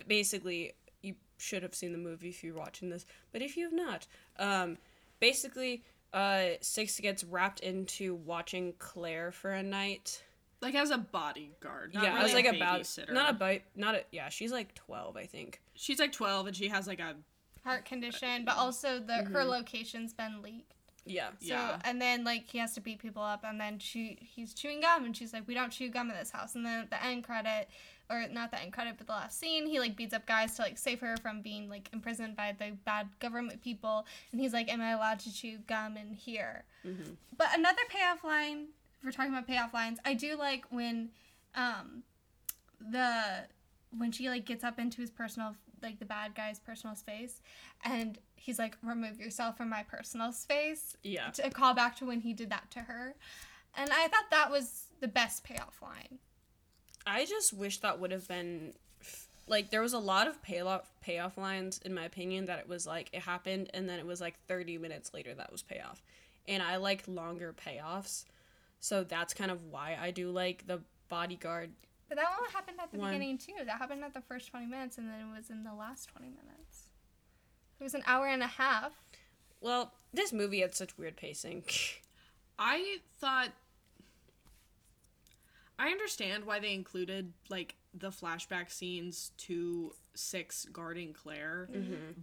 basically 0.08 0.72
you 1.00 1.14
should 1.38 1.62
have 1.62 1.72
seen 1.72 1.92
the 1.92 1.98
movie 1.98 2.30
if 2.30 2.42
you're 2.42 2.56
watching 2.56 2.90
this, 2.90 3.06
but 3.30 3.42
if 3.42 3.56
you 3.56 3.62
have 3.62 3.72
not, 3.72 4.08
um 4.40 4.76
basically 5.20 5.84
uh 6.12 6.46
Six 6.60 6.98
gets 6.98 7.22
wrapped 7.22 7.60
into 7.60 8.16
watching 8.16 8.74
Claire 8.80 9.30
for 9.30 9.52
a 9.52 9.62
night. 9.62 10.24
like 10.60 10.74
as 10.74 10.90
a 10.90 10.98
bodyguard. 10.98 11.94
Not 11.94 12.02
yeah, 12.02 12.08
really 12.08 12.20
I 12.20 12.22
was 12.24 12.34
like 12.34 12.46
a 12.46 12.56
about 12.56 12.80
babysitter. 12.80 13.12
not 13.12 13.30
a 13.30 13.34
bite, 13.34 13.62
not 13.76 13.94
a 13.94 14.02
yeah. 14.10 14.28
She's 14.28 14.50
like 14.50 14.74
twelve, 14.74 15.16
I 15.16 15.26
think. 15.26 15.60
She's 15.76 16.00
like 16.00 16.10
twelve, 16.10 16.48
and 16.48 16.56
she 16.56 16.66
has 16.70 16.88
like 16.88 16.98
a 16.98 17.14
heart 17.62 17.84
condition, 17.84 18.44
but 18.44 18.56
also 18.56 18.98
the 18.98 19.22
her 19.32 19.44
location's 19.44 20.12
been 20.12 20.42
leaked. 20.42 20.74
Yeah, 21.04 21.30
So 21.40 21.54
Yeah. 21.54 21.80
and 21.84 22.00
then 22.00 22.22
like 22.24 22.48
he 22.48 22.58
has 22.58 22.74
to 22.74 22.80
beat 22.80 23.00
people 23.00 23.22
up, 23.22 23.42
and 23.44 23.60
then 23.60 23.78
she 23.78 24.18
he's 24.20 24.54
chewing 24.54 24.80
gum, 24.80 25.04
and 25.04 25.16
she's 25.16 25.32
like, 25.32 25.46
"We 25.48 25.54
don't 25.54 25.70
chew 25.70 25.88
gum 25.88 26.10
in 26.10 26.16
this 26.16 26.30
house." 26.30 26.54
And 26.54 26.64
then 26.64 26.80
at 26.82 26.90
the 26.90 27.04
end 27.04 27.24
credit, 27.24 27.68
or 28.08 28.26
not 28.28 28.50
the 28.52 28.60
end 28.60 28.72
credit, 28.72 28.94
but 28.98 29.06
the 29.06 29.12
last 29.12 29.38
scene, 29.38 29.66
he 29.66 29.80
like 29.80 29.96
beats 29.96 30.14
up 30.14 30.26
guys 30.26 30.54
to 30.56 30.62
like 30.62 30.78
save 30.78 31.00
her 31.00 31.16
from 31.16 31.42
being 31.42 31.68
like 31.68 31.88
imprisoned 31.92 32.36
by 32.36 32.54
the 32.56 32.72
bad 32.84 33.08
government 33.18 33.62
people, 33.62 34.06
and 34.30 34.40
he's 34.40 34.52
like, 34.52 34.72
"Am 34.72 34.80
I 34.80 34.90
allowed 34.90 35.18
to 35.20 35.34
chew 35.34 35.58
gum 35.66 35.96
in 35.96 36.14
here?" 36.14 36.64
But 37.36 37.48
another 37.56 37.82
payoff 37.88 38.22
line. 38.22 38.68
If 38.98 39.04
we're 39.04 39.10
talking 39.10 39.32
about 39.32 39.48
payoff 39.48 39.74
lines, 39.74 39.98
I 40.04 40.14
do 40.14 40.36
like 40.36 40.64
when, 40.70 41.10
um, 41.56 42.04
the 42.80 43.46
when 43.96 44.12
she 44.12 44.28
like 44.28 44.44
gets 44.44 44.62
up 44.62 44.78
into 44.78 45.00
his 45.00 45.10
personal 45.10 45.56
like 45.82 45.98
the 45.98 46.04
bad 46.04 46.34
guy's 46.36 46.60
personal 46.60 46.94
space 46.94 47.40
and 47.84 48.18
he's 48.42 48.58
like 48.58 48.76
remove 48.82 49.20
yourself 49.20 49.56
from 49.56 49.68
my 49.68 49.82
personal 49.82 50.32
space 50.32 50.96
yeah. 51.02 51.30
to 51.30 51.48
call 51.50 51.74
back 51.74 51.96
to 51.96 52.04
when 52.04 52.20
he 52.20 52.32
did 52.32 52.50
that 52.50 52.70
to 52.70 52.80
her 52.80 53.14
and 53.76 53.90
i 53.90 54.08
thought 54.08 54.30
that 54.30 54.50
was 54.50 54.84
the 55.00 55.08
best 55.08 55.44
payoff 55.44 55.80
line 55.82 56.18
I 57.06 57.24
just 57.24 57.52
wish 57.52 57.78
that 57.78 57.98
would 58.00 58.12
have 58.12 58.28
been 58.28 58.74
like 59.48 59.70
there 59.70 59.82
was 59.82 59.92
a 59.92 59.98
lot 59.98 60.28
of 60.28 60.40
payoff 60.42 60.88
payoff 61.00 61.36
lines 61.36 61.80
in 61.84 61.94
my 61.94 62.04
opinion 62.04 62.46
that 62.46 62.60
it 62.60 62.68
was 62.68 62.86
like 62.86 63.10
it 63.12 63.22
happened 63.22 63.70
and 63.74 63.88
then 63.88 63.98
it 63.98 64.06
was 64.06 64.20
like 64.20 64.38
30 64.46 64.78
minutes 64.78 65.12
later 65.12 65.34
that 65.34 65.50
was 65.50 65.62
payoff. 65.62 66.02
And 66.48 66.62
I 66.62 66.76
like 66.76 67.04
longer 67.06 67.54
payoffs. 67.54 68.24
So 68.80 69.04
that's 69.04 69.32
kind 69.32 69.50
of 69.50 69.64
why 69.70 69.96
I 70.00 70.10
do 70.10 70.30
like 70.30 70.66
the 70.66 70.80
bodyguard. 71.08 71.70
but 72.08 72.16
that 72.16 72.24
one 72.24 72.50
happened 72.50 72.78
at 72.82 72.90
the 72.90 72.98
One. 72.98 73.10
beginning 73.10 73.38
too 73.38 73.52
that 73.66 73.78
happened 73.78 74.02
at 74.04 74.14
the 74.14 74.20
first 74.22 74.50
20 74.50 74.66
minutes 74.66 74.98
and 74.98 75.08
then 75.08 75.20
it 75.20 75.36
was 75.36 75.50
in 75.50 75.64
the 75.64 75.74
last 75.74 76.08
20 76.08 76.28
minutes 76.28 76.71
it 77.82 77.84
was 77.84 77.94
an 77.94 78.04
hour 78.06 78.28
and 78.28 78.44
a 78.44 78.46
half 78.46 78.92
Well, 79.60 79.92
this 80.14 80.32
movie 80.32 80.60
had 80.60 80.72
such 80.72 80.96
weird 80.96 81.16
pacing. 81.16 81.64
I 82.58 82.98
thought 83.18 83.48
I 85.80 85.88
understand 85.88 86.44
why 86.44 86.60
they 86.60 86.74
included 86.74 87.32
like 87.48 87.74
the 87.92 88.10
flashback 88.10 88.70
scenes 88.70 89.32
to 89.38 89.94
Six 90.14 90.66
guarding 90.72 91.12
Claire. 91.12 91.68
Mm-hmm. 91.72 92.20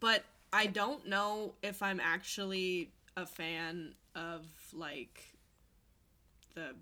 But 0.00 0.24
I 0.52 0.66
don't 0.66 1.06
know 1.06 1.54
if 1.62 1.82
I'm 1.82 2.00
actually 2.00 2.92
a 3.16 3.26
fan 3.26 3.94
of 4.14 4.46
like 4.72 5.36
the 6.54 6.74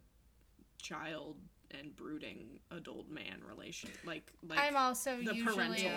child 0.81 1.37
and 1.73 1.97
brooding 1.97 2.61
adult 2.71 3.09
man 3.09 3.41
relation 3.49 3.89
like 4.05 4.31
like 4.47 4.59
i'm 4.59 4.77
also 4.77 5.17
the 5.17 5.35
usually 5.35 5.55
parental 5.55 5.91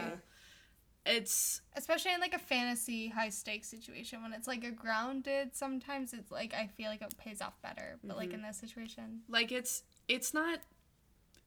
it's 1.05 1.61
especially 1.75 2.13
in 2.13 2.19
like 2.19 2.33
a 2.33 2.39
fantasy 2.39 3.09
high 3.09 3.29
stakes 3.29 3.69
situation 3.69 4.23
when 4.23 4.33
it's 4.33 4.47
like 4.47 4.63
a 4.63 4.71
grounded 4.71 5.55
sometimes 5.55 6.13
it's 6.13 6.31
like 6.31 6.53
i 6.55 6.65
feel 6.65 6.89
like 6.89 7.01
it 7.01 7.15
pays 7.17 7.41
off 7.41 7.61
better 7.61 7.99
but 8.03 8.17
like 8.17 8.29
mm-hmm. 8.29 8.35
in 8.35 8.41
this 8.41 8.61
situation. 8.65 9.21
Like 9.29 9.51
it's 9.51 9.83
it's 10.07 10.33
not 10.33 10.59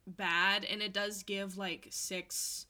bad 0.07 0.65
and 0.65 0.81
it 0.81 0.93
does 0.93 1.23
give 1.23 1.59
like 1.59 1.89
six 1.91 2.67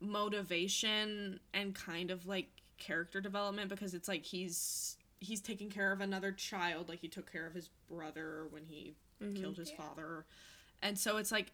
motivation 0.00 1.40
and 1.52 1.74
kind 1.74 2.10
of 2.10 2.26
like 2.26 2.48
character 2.78 3.20
development 3.20 3.68
because 3.68 3.94
it's 3.94 4.08
like 4.08 4.24
he's 4.24 4.96
he's 5.20 5.40
taking 5.40 5.70
care 5.70 5.92
of 5.92 6.00
another 6.00 6.32
child 6.32 6.88
like 6.88 7.00
he 7.00 7.08
took 7.08 7.30
care 7.30 7.46
of 7.46 7.54
his 7.54 7.70
brother 7.88 8.46
when 8.50 8.64
he 8.66 8.94
mm-hmm. 9.22 9.34
killed 9.34 9.56
his 9.56 9.70
Yeah. 9.70 9.76
father. 9.76 10.26
And 10.82 10.98
so 10.98 11.16
it's 11.16 11.32
like 11.32 11.52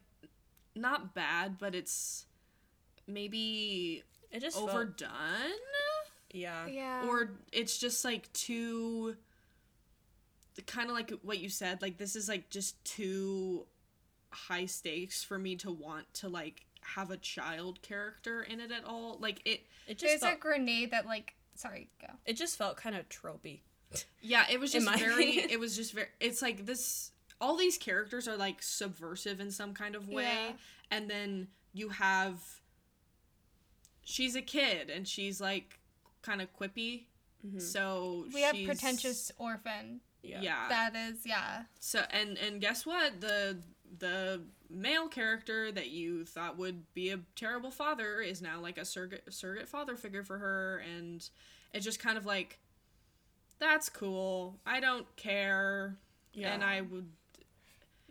not 0.74 1.14
bad 1.14 1.58
but 1.58 1.74
it's 1.74 2.26
maybe 3.06 4.02
It 4.32 4.40
just 4.40 4.56
felt- 4.56 4.70
overdone 4.70 5.10
yeah. 6.32 6.66
Yeah. 6.68 7.06
or 7.08 7.30
it's 7.52 7.78
just 7.78 8.04
like 8.04 8.32
too 8.32 9.16
kind 10.66 10.90
of 10.90 10.94
like 10.94 11.10
what 11.22 11.38
you 11.38 11.48
said 11.48 11.80
like 11.80 11.96
this 11.96 12.14
is 12.14 12.28
like 12.28 12.50
just 12.50 12.82
too 12.84 13.64
high 14.30 14.66
stakes 14.66 15.24
for 15.24 15.38
me 15.38 15.56
to 15.56 15.70
want 15.72 16.12
to 16.14 16.28
like 16.28 16.66
have 16.82 17.10
a 17.10 17.16
child 17.16 17.80
character 17.82 18.42
in 18.42 18.60
it 18.60 18.70
at 18.70 18.84
all 18.84 19.16
like 19.20 19.40
it 19.46 19.62
It 19.88 19.94
just 19.98 20.02
There's 20.02 20.20
felt, 20.20 20.34
a 20.34 20.38
grenade 20.38 20.90
that 20.90 21.06
like 21.06 21.34
sorry, 21.54 21.88
go. 22.00 22.08
it 22.26 22.34
just 22.34 22.56
felt 22.58 22.76
kind 22.76 22.94
of 22.94 23.08
tropey. 23.08 23.60
yeah 24.20 24.44
it 24.50 24.60
was 24.60 24.70
just 24.72 24.84
my 24.86 24.96
very 24.96 25.14
opinion. 25.30 25.46
it 25.50 25.58
was 25.58 25.74
just 25.76 25.92
very 25.94 26.08
it's 26.20 26.42
like 26.42 26.66
this 26.66 27.10
all 27.40 27.56
these 27.56 27.78
characters 27.78 28.28
are 28.28 28.36
like 28.36 28.62
subversive 28.62 29.40
in 29.40 29.50
some 29.50 29.72
kind 29.72 29.94
of 29.94 30.08
way 30.08 30.24
Yeah. 30.24 30.52
and 30.90 31.08
then 31.10 31.48
you 31.72 31.88
have 31.88 32.38
she's 34.04 34.36
a 34.36 34.42
kid 34.42 34.90
and 34.90 35.06
she's 35.06 35.40
like 35.40 35.78
kind 36.22 36.40
of 36.42 36.48
quippy 36.56 37.04
mm-hmm. 37.46 37.58
so 37.58 38.26
We 38.32 38.42
have 38.42 38.56
pretentious 38.64 39.32
orphan. 39.38 40.00
Yeah. 40.22 40.40
yeah 40.42 40.68
That 40.68 40.94
is, 40.94 41.24
yeah. 41.24 41.62
So 41.78 42.04
and 42.10 42.36
and 42.38 42.60
guess 42.60 42.84
what? 42.84 43.20
The 43.20 43.58
the 43.98 44.42
male 44.68 45.08
character 45.08 45.72
that 45.72 45.90
you 45.90 46.24
thought 46.24 46.56
would 46.56 46.92
be 46.94 47.10
a 47.10 47.18
terrible 47.34 47.70
father 47.70 48.20
is 48.20 48.40
now 48.40 48.60
like 48.60 48.78
a 48.78 48.84
surrogate 48.84 49.24
surrogate 49.32 49.68
father 49.68 49.96
figure 49.96 50.22
for 50.22 50.38
her 50.38 50.82
and 50.94 51.28
it's 51.72 51.84
just 51.84 51.98
kind 51.98 52.16
of 52.16 52.24
like 52.26 52.58
that's 53.58 53.88
cool. 53.88 54.58
I 54.64 54.80
don't 54.80 55.06
care. 55.16 55.96
Yeah. 56.32 56.54
And 56.54 56.64
I 56.64 56.80
would 56.80 57.10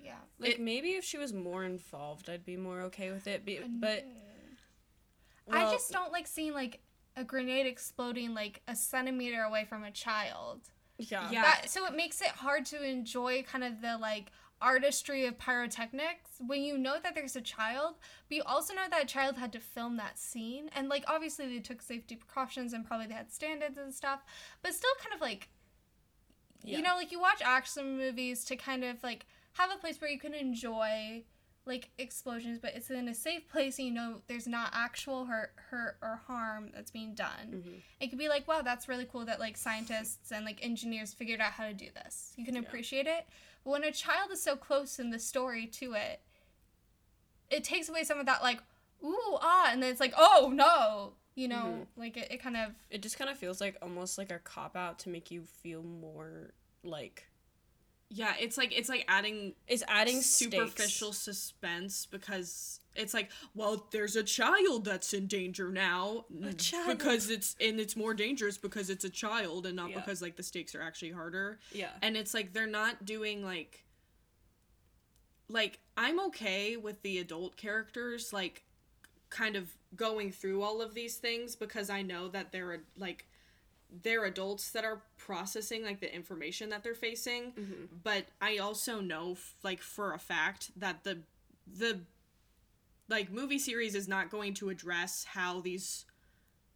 Yeah. 0.04 0.16
Like 0.40 0.52
It- 0.56 0.60
maybe 0.60 0.92
if 0.92 1.04
she 1.04 1.18
was 1.18 1.34
more 1.34 1.64
involved, 1.64 2.30
I'd 2.30 2.46
be 2.46 2.58
more 2.58 2.82
okay 2.84 3.12
with 3.12 3.28
it. 3.28 3.46
Be, 3.46 3.60
but 3.68 4.06
I 5.52 5.72
just 5.72 5.92
don't 5.92 6.12
like 6.12 6.28
seeing 6.28 6.54
like 6.54 6.80
a 7.16 7.24
grenade 7.24 7.66
exploding 7.66 8.34
like 8.34 8.62
a 8.68 8.76
centimeter 8.76 9.42
away 9.44 9.66
from 9.66 9.84
a 9.84 9.92
child. 9.92 10.62
yeah. 10.98 11.30
Yeah. 11.32 11.42
That 11.44 11.70
so 11.70 11.86
it 11.86 11.96
makes 11.96 12.22
it 12.22 12.28
hard 12.30 12.66
to 12.68 12.84
enjoy 12.84 13.44
kind 13.44 13.64
of 13.64 13.82
the 13.82 13.98
like 13.98 14.32
artistry 14.62 15.26
of 15.26 15.38
pyrotechnics 15.38 16.32
when 16.46 16.62
you 16.62 16.78
know 16.78 16.98
that 17.02 17.16
there's 17.16 17.36
a 17.38 17.42
child, 17.42 17.96
but 18.28 18.36
you 18.36 18.44
also 18.46 18.74
know 18.74 18.82
that 18.90 19.08
child 19.08 19.38
had 19.38 19.54
to 19.54 19.60
film 19.60 19.96
that 19.98 20.20
scene. 20.20 20.70
And 20.76 20.90
like 20.90 21.04
obviously 21.08 21.48
they 21.48 21.60
took 21.60 21.82
safety 21.82 22.16
precautions 22.16 22.74
and 22.74 22.86
probably 22.86 23.08
they 23.08 23.14
had 23.14 23.32
standards 23.32 23.78
and 23.78 23.94
stuff, 23.94 24.24
but 24.62 24.74
still 24.74 24.92
kind 25.02 25.16
of 25.16 25.22
like 25.22 25.50
Yeah. 26.64 26.78
you 26.78 26.84
know, 26.84 26.96
like 26.96 27.12
you 27.12 27.20
watch 27.22 27.42
action 27.44 27.98
movies 27.98 28.44
to 28.46 28.56
kind 28.56 28.84
of 28.84 29.02
like 29.04 29.26
have 29.54 29.72
a 29.72 29.78
place 29.78 30.00
where 30.02 30.10
you 30.12 30.20
can 30.20 30.34
enjoy 30.34 31.24
like 31.70 31.92
explosions, 31.98 32.60
but 32.60 32.76
it's 32.76 32.90
in 32.90 33.08
a 33.08 33.14
safe 33.16 33.48
place 33.48 33.78
and 33.80 33.88
you 33.88 33.94
know 33.94 34.22
there's 34.28 34.48
not 34.48 34.72
actual 34.74 35.26
hurt, 35.26 35.54
hurt 35.70 35.98
or 36.02 36.20
harm 36.28 36.72
that's 36.74 36.92
being 36.92 37.14
done. 37.16 37.64
Mhm. 37.66 37.82
It 38.02 38.08
could 38.10 38.20
be 38.20 38.28
like, 38.28 38.46
wow, 38.48 38.62
that's 38.62 38.90
really 38.90 39.06
cool 39.06 39.24
that 39.26 39.40
like 39.40 39.56
scientists 39.56 40.32
and 40.34 40.44
like 40.44 40.62
engineers 40.62 41.14
figured 41.14 41.40
out 41.40 41.54
how 41.54 41.68
to 41.68 41.74
do 41.74 41.88
this. 41.94 42.34
You 42.36 42.44
can 42.44 42.56
Yeah. 42.56 42.62
appreciate 42.62 43.08
it. 43.08 43.26
But 43.64 43.70
when 43.72 43.84
a 43.86 43.92
child 43.92 44.32
is 44.32 44.42
so 44.44 44.58
close 44.58 45.00
in 45.00 45.12
the 45.12 45.20
story 45.20 45.66
to 45.68 45.94
it, 45.94 46.22
it 47.50 47.64
takes 47.64 47.88
away 47.88 48.04
some 48.04 48.20
of 48.20 48.26
that 48.26 48.42
like, 48.44 48.62
ooh, 49.04 49.38
ah, 49.42 49.70
and 49.72 49.82
then 49.82 49.92
it's 49.92 50.00
like, 50.02 50.14
oh 50.18 50.52
no. 50.54 51.14
You 51.36 51.48
know, 51.48 51.88
like 51.96 52.18
it, 52.18 52.30
it 52.32 52.42
kind 52.42 52.58
of 52.58 52.74
It 52.90 53.02
just 53.02 53.18
kind 53.18 53.30
of 53.30 53.38
feels 53.38 53.62
like 53.62 53.78
almost 53.82 54.18
like 54.18 54.30
a 54.30 54.40
cop 54.40 54.76
out 54.76 55.00
to 55.00 55.10
make 55.10 55.32
you 55.32 55.44
feel 55.44 55.84
more 55.84 56.52
like 56.84 57.29
yeah, 58.10 58.34
it's 58.40 58.58
like 58.58 58.78
it's 58.78 58.90
like 58.90 59.06
adding 59.08 59.54
it's 59.68 59.84
adding 59.88 60.22
superficial 60.22 61.14
stakes. 61.14 61.38
suspense 61.38 62.08
because 62.08 62.80
it's 62.96 63.14
like, 63.14 63.30
well, 63.54 63.86
there's 63.92 64.16
a 64.16 64.24
child 64.24 64.84
that's 64.84 65.14
in 65.14 65.28
danger 65.28 65.72
now 65.72 66.26
A 66.32 66.48
mm, 66.48 66.58
child. 66.58 66.98
because 66.98 67.30
it's 67.30 67.56
and 67.62 67.80
it's 67.80 67.96
more 67.96 68.14
dangerous 68.16 68.58
because 68.58 68.90
it's 68.90 69.06
a 69.06 69.10
child 69.10 69.66
and 69.68 69.76
not 69.76 69.92
Yeah. 69.92 69.98
because 70.00 70.22
like 70.22 70.36
the 70.38 70.44
stakes 70.44 70.74
are 70.76 70.82
actually 70.82 71.12
harder. 71.12 71.60
Yeah. 71.72 71.90
and 72.02 72.18
it's 72.18 72.34
like 72.34 72.52
they're 72.54 72.66
not 72.68 73.06
doing 73.06 73.44
like 73.46 73.84
like 75.48 75.80
i'm 75.98 76.20
okay 76.20 76.78
with 76.78 77.02
the 77.02 77.18
adult 77.20 77.58
characters 77.58 78.32
like 78.34 78.64
kind 79.30 79.56
of 79.56 79.70
going 79.96 80.32
through 80.32 80.62
all 80.62 80.82
of 80.82 80.94
these 80.94 81.16
things 81.18 81.56
because 81.56 81.90
i 81.90 82.02
know 82.02 82.28
that 82.28 82.52
they're 82.52 82.82
like 82.98 83.26
they're 84.04 84.26
adults 84.26 84.72
that 84.72 84.86
are 84.86 85.02
processing 85.18 85.84
like 85.84 86.00
the 86.00 86.14
information 86.14 86.70
that 86.70 86.84
they're 86.84 86.94
facing 86.94 87.52
mm-hmm. 87.52 87.86
but 88.04 88.26
i 88.42 88.58
also 88.58 89.00
know 89.02 89.32
f- 89.32 89.56
like 89.64 89.82
for 89.82 90.14
a 90.14 90.20
fact 90.20 90.72
that 90.76 91.04
the 91.04 91.20
the 91.68 92.00
like 93.10 93.32
movie 93.32 93.60
series 93.60 93.96
is 93.96 94.08
not 94.08 94.30
going 94.30 94.54
to 94.54 94.70
address 94.70 95.26
how 95.34 95.60
these 95.60 96.06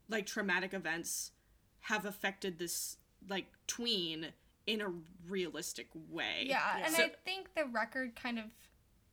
like 0.09 0.25
traumatic 0.25 0.73
events 0.73 1.31
have 1.81 2.05
affected 2.05 2.57
this 2.57 2.97
like 3.29 3.45
tween 3.67 4.27
in 4.65 4.81
a 4.81 4.91
realistic 5.27 5.87
way. 6.09 6.45
Yeah, 6.45 6.77
Yeah. 6.77 6.85
and 6.85 6.95
So- 6.95 7.03
I 7.03 7.09
think 7.25 7.53
the 7.55 7.65
record 7.65 8.15
kind 8.15 8.39
of 8.39 8.45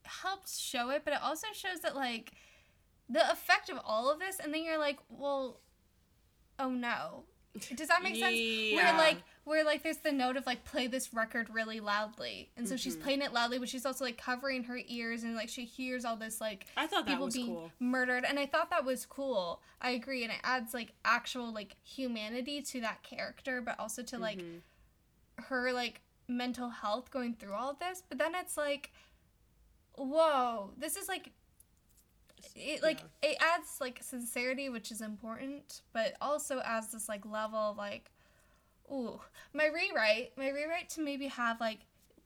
helps 0.04 0.58
show 0.58 0.90
it, 0.90 1.02
but 1.04 1.12
it 1.14 1.22
also 1.22 1.48
shows 1.52 1.80
that 1.80 1.94
like 1.96 2.32
the 3.08 3.30
effect 3.30 3.68
of 3.68 3.78
all 3.84 4.10
of 4.10 4.20
this, 4.20 4.38
and 4.38 4.54
then 4.54 4.62
you're 4.62 4.78
like, 4.78 4.98
well, 5.08 5.60
oh 6.58 6.70
no. 6.70 7.24
Does 7.74 7.88
that 7.88 8.02
make 8.02 8.16
sense? 8.16 8.38
Yeah. 8.38 8.76
Where 8.76 8.98
like 8.98 9.16
where 9.44 9.64
like 9.64 9.82
there's 9.82 9.96
the 9.98 10.12
note 10.12 10.36
of 10.36 10.46
like 10.46 10.64
play 10.64 10.86
this 10.86 11.12
record 11.12 11.48
really 11.50 11.80
loudly, 11.80 12.50
and 12.56 12.68
so 12.68 12.76
she's 12.76 12.94
Mm-hmm. 12.94 13.02
playing 13.02 13.22
it 13.22 13.32
loudly, 13.32 13.58
but 13.58 13.68
she's 13.68 13.84
also 13.84 14.04
like 14.04 14.16
covering 14.16 14.64
her 14.64 14.78
ears, 14.86 15.24
and 15.24 15.34
like 15.34 15.48
she 15.48 15.64
hears 15.64 16.04
all 16.04 16.16
this 16.16 16.40
like 16.40 16.66
I 16.76 16.86
thought 16.86 17.06
that 17.06 17.12
people 17.12 17.24
was 17.26 17.34
being 17.34 17.48
cool. 17.48 17.72
murdered, 17.80 18.24
and 18.24 18.38
I 18.38 18.46
thought 18.46 18.70
that 18.70 18.84
was 18.84 19.04
cool. 19.04 19.60
I 19.80 19.90
agree, 19.90 20.22
and 20.22 20.32
it 20.32 20.38
adds 20.44 20.72
like 20.74 20.92
actual 21.04 21.52
like 21.52 21.76
humanity 21.82 22.62
to 22.62 22.80
that 22.82 23.02
character, 23.02 23.60
but 23.60 23.78
also 23.80 24.02
to 24.04 24.18
like 24.18 24.38
Mhm. 24.38 24.60
her 25.48 25.72
like 25.72 26.02
mental 26.28 26.70
health 26.70 27.10
going 27.10 27.34
through 27.34 27.52
all 27.54 27.70
of 27.70 27.78
this 27.80 28.04
but 28.08 28.16
then 28.16 28.36
it's 28.36 28.56
like 28.56 28.92
whoa 29.96 30.70
this 30.78 30.96
is 30.96 31.08
like 31.08 31.32
it 32.54 32.82
like 32.82 33.00
it 33.22 33.36
adds 33.40 33.78
like 33.80 34.02
sincerity 34.02 34.68
which 34.68 34.90
is 34.90 35.00
important 35.00 35.82
but 35.92 36.14
also 36.20 36.60
adds 36.60 36.92
this 36.92 37.08
like 37.08 37.24
level 37.26 37.58
of 37.58 37.76
like 37.76 38.10
ooh 38.92 39.20
my 39.52 39.66
rewrite 39.66 40.32
my 40.36 40.48
rewrite 40.48 40.88
to 40.88 41.00
maybe 41.00 41.26
have 41.26 41.60
like 41.60 41.80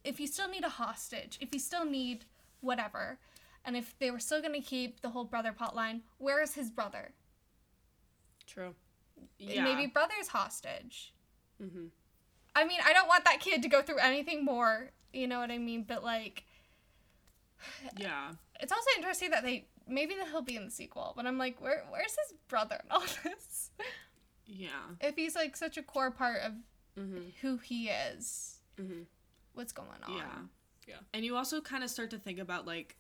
if 0.05 0.19
you 0.21 0.27
still 0.27 0.49
need 0.49 0.65
a 0.65 0.69
hostage 0.69 1.39
if 1.41 1.53
you 1.53 1.59
still 1.59 1.85
need 1.85 2.25
whatever 2.61 3.19
and 3.65 3.77
if 3.77 3.99
they 3.99 4.11
were 4.11 4.19
still 4.19 4.41
going 4.41 4.53
to 4.53 4.61
keep 4.61 5.01
the 5.01 5.11
whole 5.11 5.25
brother 5.25 5.53
plot 5.53 5.75
line 5.75 6.03
where 6.19 6.43
is 6.43 6.55
his 6.55 6.71
brother 6.71 7.13
True. 8.47 8.75
yeah. 9.39 9.65
maybe 9.65 9.87
brother's 9.87 10.29
hostage 10.29 11.13
Mhm. 11.63 11.91
I 12.57 12.65
mean, 12.65 12.81
I 12.85 12.93
don't 12.93 13.09
want 13.09 13.25
that 13.25 13.41
kid 13.41 13.63
to 13.63 13.69
go 13.69 13.83
through 13.83 13.99
anything 13.99 14.45
more. 14.45 14.91
You 15.13 15.27
know 15.27 15.41
what 15.41 15.51
I 15.51 15.59
mean? 15.59 15.85
But 15.87 16.05
like, 16.05 16.45
yeah. 17.97 18.33
it's 18.61 18.73
also 18.73 18.87
interesting 18.97 19.31
that 19.31 19.43
they 19.43 19.67
maybe 19.89 20.15
that 20.15 20.29
he'll 20.29 20.43
be 20.43 20.57
in 20.57 20.65
the 20.65 20.71
sequel. 20.71 21.13
But 21.17 21.27
I'm 21.27 21.39
like, 21.39 21.61
where 21.61 21.85
where's 21.91 22.13
his 22.29 22.35
brother 22.49 22.81
in 22.85 22.91
all 22.91 23.01
this? 23.25 23.71
Yeah. 24.47 24.69
if 25.01 25.17
he's 25.17 25.35
like 25.35 25.57
such 25.57 25.77
a 25.79 25.83
core 25.83 26.11
part 26.11 26.41
of 26.43 26.53
Mhm. 26.99 27.33
who 27.41 27.57
he 27.59 27.89
is, 27.89 28.61
Mhm. 28.77 29.07
what's 29.55 29.73
going 29.73 30.03
on? 30.07 30.17
Yeah. 30.17 30.39
Yeah. 30.87 31.01
And 31.13 31.25
you 31.25 31.35
also 31.37 31.61
kind 31.61 31.83
of 31.83 31.91
start 31.91 32.11
to 32.11 32.19
think 32.19 32.39
about 32.39 32.67
like 32.67 32.97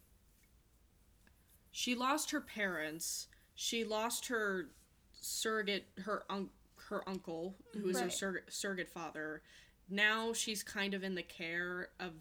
she 1.70 1.95
lost 1.95 2.30
her 2.30 2.41
parents, 2.41 3.28
she 3.55 3.85
lost 3.85 4.26
her 4.28 4.70
surrogate 5.20 5.87
her 5.99 6.24
un- 6.30 6.51
her 6.89 7.07
uncle 7.09 7.57
who 7.72 7.89
is 7.89 7.99
her 7.99 8.05
Right. 8.05 8.12
surrogate 8.12 8.53
surrogate 8.53 8.89
father. 8.89 9.43
Now 9.89 10.32
she's 10.32 10.62
kind 10.62 10.95
of 10.95 11.03
in 11.05 11.14
the 11.14 11.22
care 11.22 11.91
of 11.99 12.14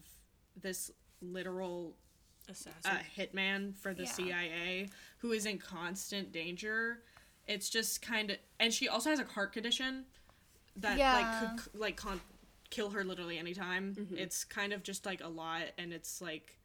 this 0.56 0.90
literal 1.20 1.96
Assassin. 2.48 2.72
uh, 2.84 2.98
hitman 3.16 3.74
for 3.76 3.94
the 3.94 4.04
Yeah. 4.04 4.10
CIA 4.10 4.88
who 5.18 5.32
is 5.32 5.46
in 5.46 5.58
constant 5.58 6.32
danger. 6.32 7.02
It's 7.46 7.68
just 7.68 8.00
kind 8.02 8.30
of, 8.30 8.38
and 8.58 8.72
she 8.72 8.88
also 8.88 9.10
has 9.10 9.18
a 9.20 9.24
heart 9.24 9.52
condition 9.52 10.06
that 10.76 10.98
Yeah. 10.98 11.14
like 11.14 11.62
could 11.62 11.74
like 11.80 11.96
con- 11.96 12.20
kill 12.70 12.90
her 12.90 13.04
literally 13.04 13.38
anytime. 13.38 13.94
Mhm. 13.94 14.18
It's 14.18 14.44
kind 14.44 14.72
of 14.72 14.82
just 14.82 15.06
like 15.06 15.20
a 15.22 15.28
lot, 15.28 15.62
and 15.78 15.92
it's 15.92 16.20
like, 16.20 16.58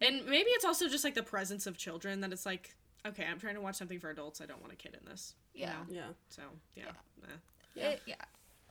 and 0.00 0.24
maybe 0.26 0.50
it's 0.50 0.64
also 0.64 0.88
just 0.88 1.04
like 1.04 1.14
the 1.14 1.22
presence 1.22 1.66
of 1.66 1.76
children 1.76 2.20
that 2.20 2.32
it's 2.32 2.46
like, 2.46 2.74
okay, 3.06 3.24
I'm 3.24 3.38
trying 3.40 3.54
to 3.54 3.60
watch 3.60 3.76
something 3.76 3.98
for 3.98 4.10
adults. 4.10 4.40
I 4.40 4.46
don't 4.46 4.60
want 4.60 4.72
a 4.72 4.76
kid 4.76 4.96
in 5.00 5.04
this. 5.08 5.34
you 5.54 5.62
Yeah. 5.62 5.72
know? 5.72 5.86
yeah. 5.90 6.12
So 6.28 6.42
yeah. 6.76 6.84
eh. 7.24 7.26
Yeah. 7.74 7.88
It- 7.88 8.02
yeah. 8.06 8.24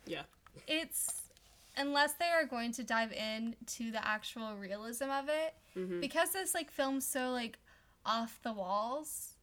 Yeah. 0.05 0.24
It's 0.68 1.26
unless 1.78 2.13
they 2.15 2.30
are 2.30 2.45
going 2.45 2.71
to 2.73 2.84
dive 2.84 3.11
in 3.13 3.55
to 3.67 3.91
the 3.91 4.05
actual 4.05 4.55
realism 4.57 5.09
of 5.09 5.30
it, 5.30 5.55
Mhm. 5.75 6.01
because 6.01 6.32
this 6.32 6.53
like 6.53 6.69
film's 6.71 7.05
so 7.07 7.32
like 7.32 7.59
off 8.05 8.39
the 8.41 8.53
walls 8.53 9.34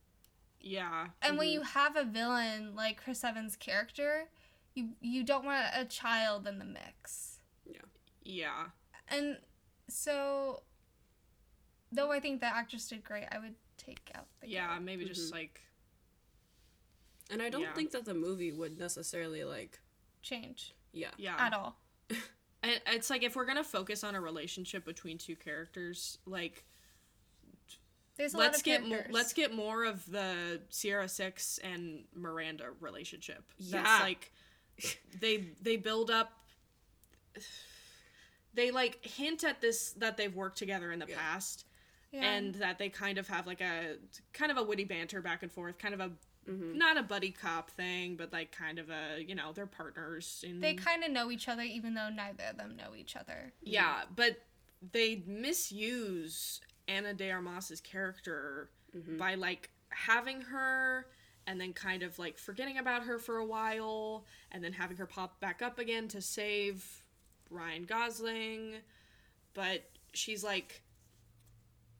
Yeah. 0.60 1.10
And 1.20 1.36
when 1.36 1.48
Mhm. 1.48 1.52
you 1.52 1.60
have 1.62 1.94
a 1.94 2.04
villain 2.04 2.74
like 2.74 2.96
Chris 3.02 3.22
Evans' 3.22 3.54
character, 3.56 4.30
you 4.74 4.96
you 5.00 5.22
don't 5.22 5.44
want 5.44 5.66
a 5.74 5.84
child 5.84 6.46
in 6.46 6.58
the 6.58 6.64
mix. 6.64 7.40
Yeah. 7.66 7.82
Yeah. 8.22 8.70
And 9.08 9.38
so 9.88 10.62
though 11.92 12.10
I 12.10 12.18
think 12.18 12.40
the 12.40 12.46
actress 12.46 12.88
did 12.88 13.04
great, 13.04 13.26
I 13.30 13.38
would 13.38 13.56
take 13.76 14.10
out 14.14 14.26
the 14.40 14.48
Yeah, 14.48 14.74
kid. 14.76 14.84
maybe 14.84 15.04
just 15.04 15.30
Mhm. 15.30 15.34
like 15.34 15.60
And 17.30 17.40
I 17.42 17.48
don't 17.50 17.62
Yeah. 17.62 17.74
think 17.74 17.90
that 17.92 18.04
the 18.06 18.14
movie 18.14 18.52
would 18.52 18.78
necessarily 18.78 19.44
like 19.44 19.80
change 20.22 20.74
yeah. 20.92 21.10
yeah. 21.18 21.36
at 21.38 21.52
all. 21.54 21.78
And 22.62 22.80
it's 22.86 23.10
like 23.10 23.22
if 23.22 23.36
we're 23.36 23.44
gonna 23.44 23.62
focus 23.62 24.02
on 24.02 24.14
a 24.14 24.20
relationship 24.22 24.86
between 24.86 25.18
two 25.18 25.36
characters, 25.36 26.16
like 26.24 26.64
There's 28.16 28.32
a 28.32 28.38
let's 28.38 28.62
get 28.62 28.86
more 28.88 29.04
let's 29.10 29.34
get 29.34 29.54
more 29.54 29.84
of 29.84 30.10
the 30.10 30.62
Sierra 30.70 31.06
Six 31.06 31.58
and 31.62 32.04
Miranda 32.14 32.68
relationship. 32.80 33.44
Yeah. 33.58 33.82
That's 33.82 34.02
like 34.02 34.32
they 35.20 35.48
they 35.60 35.76
build 35.76 36.10
up 36.10 36.32
they 38.54 38.70
like 38.70 39.04
hint 39.04 39.44
at 39.44 39.60
this 39.60 39.92
that 39.98 40.16
they've 40.16 40.34
worked 40.34 40.56
together 40.56 40.90
in 40.90 40.98
the 41.00 41.06
Yeah. 41.06 41.16
past 41.18 41.66
yeah. 42.12 42.22
and 42.32 42.54
that 42.56 42.78
they 42.78 42.88
kind 42.88 43.18
of 43.18 43.28
have 43.28 43.46
like 43.46 43.60
a 43.60 43.96
kind 44.32 44.50
of 44.50 44.56
a 44.56 44.62
witty 44.62 44.84
banter 44.84 45.20
back 45.20 45.42
and 45.42 45.52
forth, 45.52 45.76
kind 45.78 45.92
of 45.94 46.00
a 46.00 46.10
Mhm. 46.48 46.74
not 46.74 46.96
a 46.96 47.02
buddy 47.02 47.30
cop 47.30 47.70
thing, 47.70 48.16
but 48.16 48.32
like 48.32 48.52
kind 48.52 48.78
of 48.78 48.90
a 48.90 49.22
you 49.26 49.34
know 49.34 49.52
they're 49.52 49.66
partners 49.66 50.44
in 50.46 50.60
they 50.60 50.74
kind 50.74 51.02
of 51.04 51.10
know 51.10 51.30
each 51.30 51.48
other 51.48 51.62
even 51.62 51.94
though 51.94 52.08
neither 52.10 52.44
of 52.44 52.56
them 52.56 52.76
know 52.76 52.94
each 52.94 53.16
other. 53.16 53.52
yeah, 53.62 54.02
but 54.14 54.42
they 54.92 55.22
misuse 55.26 56.60
Ana 56.88 57.14
de 57.14 57.30
Armas's 57.30 57.80
character 57.80 58.68
Mhm. 58.94 59.16
by 59.18 59.34
like 59.34 59.70
having 59.88 60.42
her 60.42 61.08
and 61.46 61.60
then 61.60 61.72
kind 61.72 62.02
of 62.02 62.18
like 62.18 62.38
forgetting 62.38 62.78
about 62.78 63.04
her 63.04 63.18
for 63.18 63.38
a 63.38 63.44
while 63.46 64.24
and 64.52 64.62
then 64.62 64.72
having 64.74 64.96
her 64.98 65.06
pop 65.06 65.40
back 65.40 65.62
up 65.62 65.78
again 65.78 66.08
to 66.08 66.20
save 66.20 67.02
Ryan 67.50 67.84
Gosling, 67.84 68.82
but 69.54 69.90
she's 70.12 70.42
like 70.44 70.82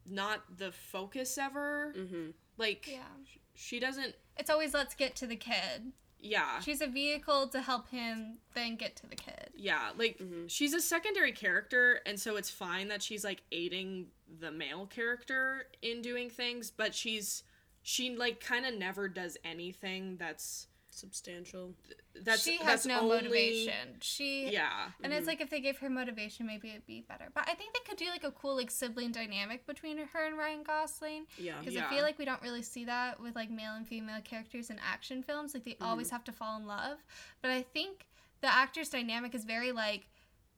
not 0.05 0.57
the 0.57 0.71
focus 0.71 1.37
ever. 1.37 1.93
Mhm. 1.95 2.33
Like 2.57 2.87
Yeah. 2.87 3.07
she 3.53 3.79
doesn't 3.79 4.15
It's 4.37 4.49
always 4.49 4.73
let's 4.73 4.95
get 4.95 5.15
to 5.17 5.27
the 5.27 5.35
kid. 5.35 5.93
yeah. 6.19 6.59
She's 6.59 6.81
a 6.81 6.87
vehicle 6.87 7.47
to 7.49 7.61
help 7.61 7.89
him 7.89 8.39
then 8.53 8.75
get 8.75 8.95
to 8.97 9.07
the 9.07 9.15
kid. 9.15 9.51
Yeah, 9.55 9.91
like 9.95 10.17
Mhm. 10.19 10.49
she's 10.49 10.73
a 10.73 10.81
secondary 10.81 11.31
character, 11.31 12.01
and 12.05 12.19
so 12.19 12.35
it's 12.35 12.49
fine 12.49 12.87
that 12.89 13.01
she's 13.03 13.23
like 13.23 13.43
aiding 13.51 14.11
the 14.27 14.51
male 14.51 14.87
character 14.87 15.69
in 15.81 16.01
doing 16.01 16.29
things, 16.29 16.71
but 16.71 16.93
she's 16.95 17.43
she 17.81 18.15
like 18.15 18.39
kind 18.39 18.65
of 18.65 18.73
never 18.73 19.07
does 19.07 19.37
anything 19.43 20.17
that's 20.17 20.67
Substantial. 20.95 21.75
that's 22.23 22.43
she 22.43 22.57
has 22.57 22.65
that's 22.65 22.85
no 22.85 23.01
only- 23.01 23.15
motivation. 23.17 23.97
She 24.01 24.49
Yeah, 24.49 24.91
And 25.03 25.11
Mhm. 25.11 25.17
it's 25.17 25.27
like 25.27 25.41
if 25.41 25.49
they 25.49 25.59
gave 25.59 25.77
her 25.79 25.89
motivation, 25.89 26.45
maybe 26.45 26.69
it'd 26.69 26.85
be 26.85 27.01
better. 27.01 27.29
But 27.33 27.49
I 27.49 27.53
think 27.53 27.73
they 27.73 27.81
could 27.81 27.97
do 27.97 28.05
like 28.09 28.23
a 28.23 28.31
cool 28.31 28.55
like 28.55 28.71
sibling 28.71 29.11
dynamic 29.11 29.65
between 29.65 29.97
her 29.97 30.25
and 30.25 30.37
Ryan 30.37 30.63
Gosling 30.63 31.27
Yeah. 31.37 31.59
because 31.59 31.73
Yeah. 31.73 31.87
I 31.87 31.89
feel 31.89 32.03
like 32.03 32.17
we 32.17 32.23
don't 32.25 32.41
really 32.41 32.61
see 32.61 32.85
that 32.85 33.19
with 33.19 33.35
like 33.35 33.49
male 33.49 33.73
and 33.73 33.85
female 33.87 34.21
characters 34.21 34.69
in 34.69 34.79
action 34.79 35.21
films. 35.23 35.53
Like 35.53 35.65
they 35.65 35.75
always 35.81 36.09
have 36.11 36.23
to 36.25 36.31
fall 36.31 36.57
in 36.57 36.65
love. 36.65 37.03
But 37.41 37.51
I 37.51 37.61
think 37.63 38.07
the 38.41 38.47
actors' 38.47 38.89
dynamic 38.89 39.35
is 39.35 39.43
very 39.43 39.71
like 39.73 40.07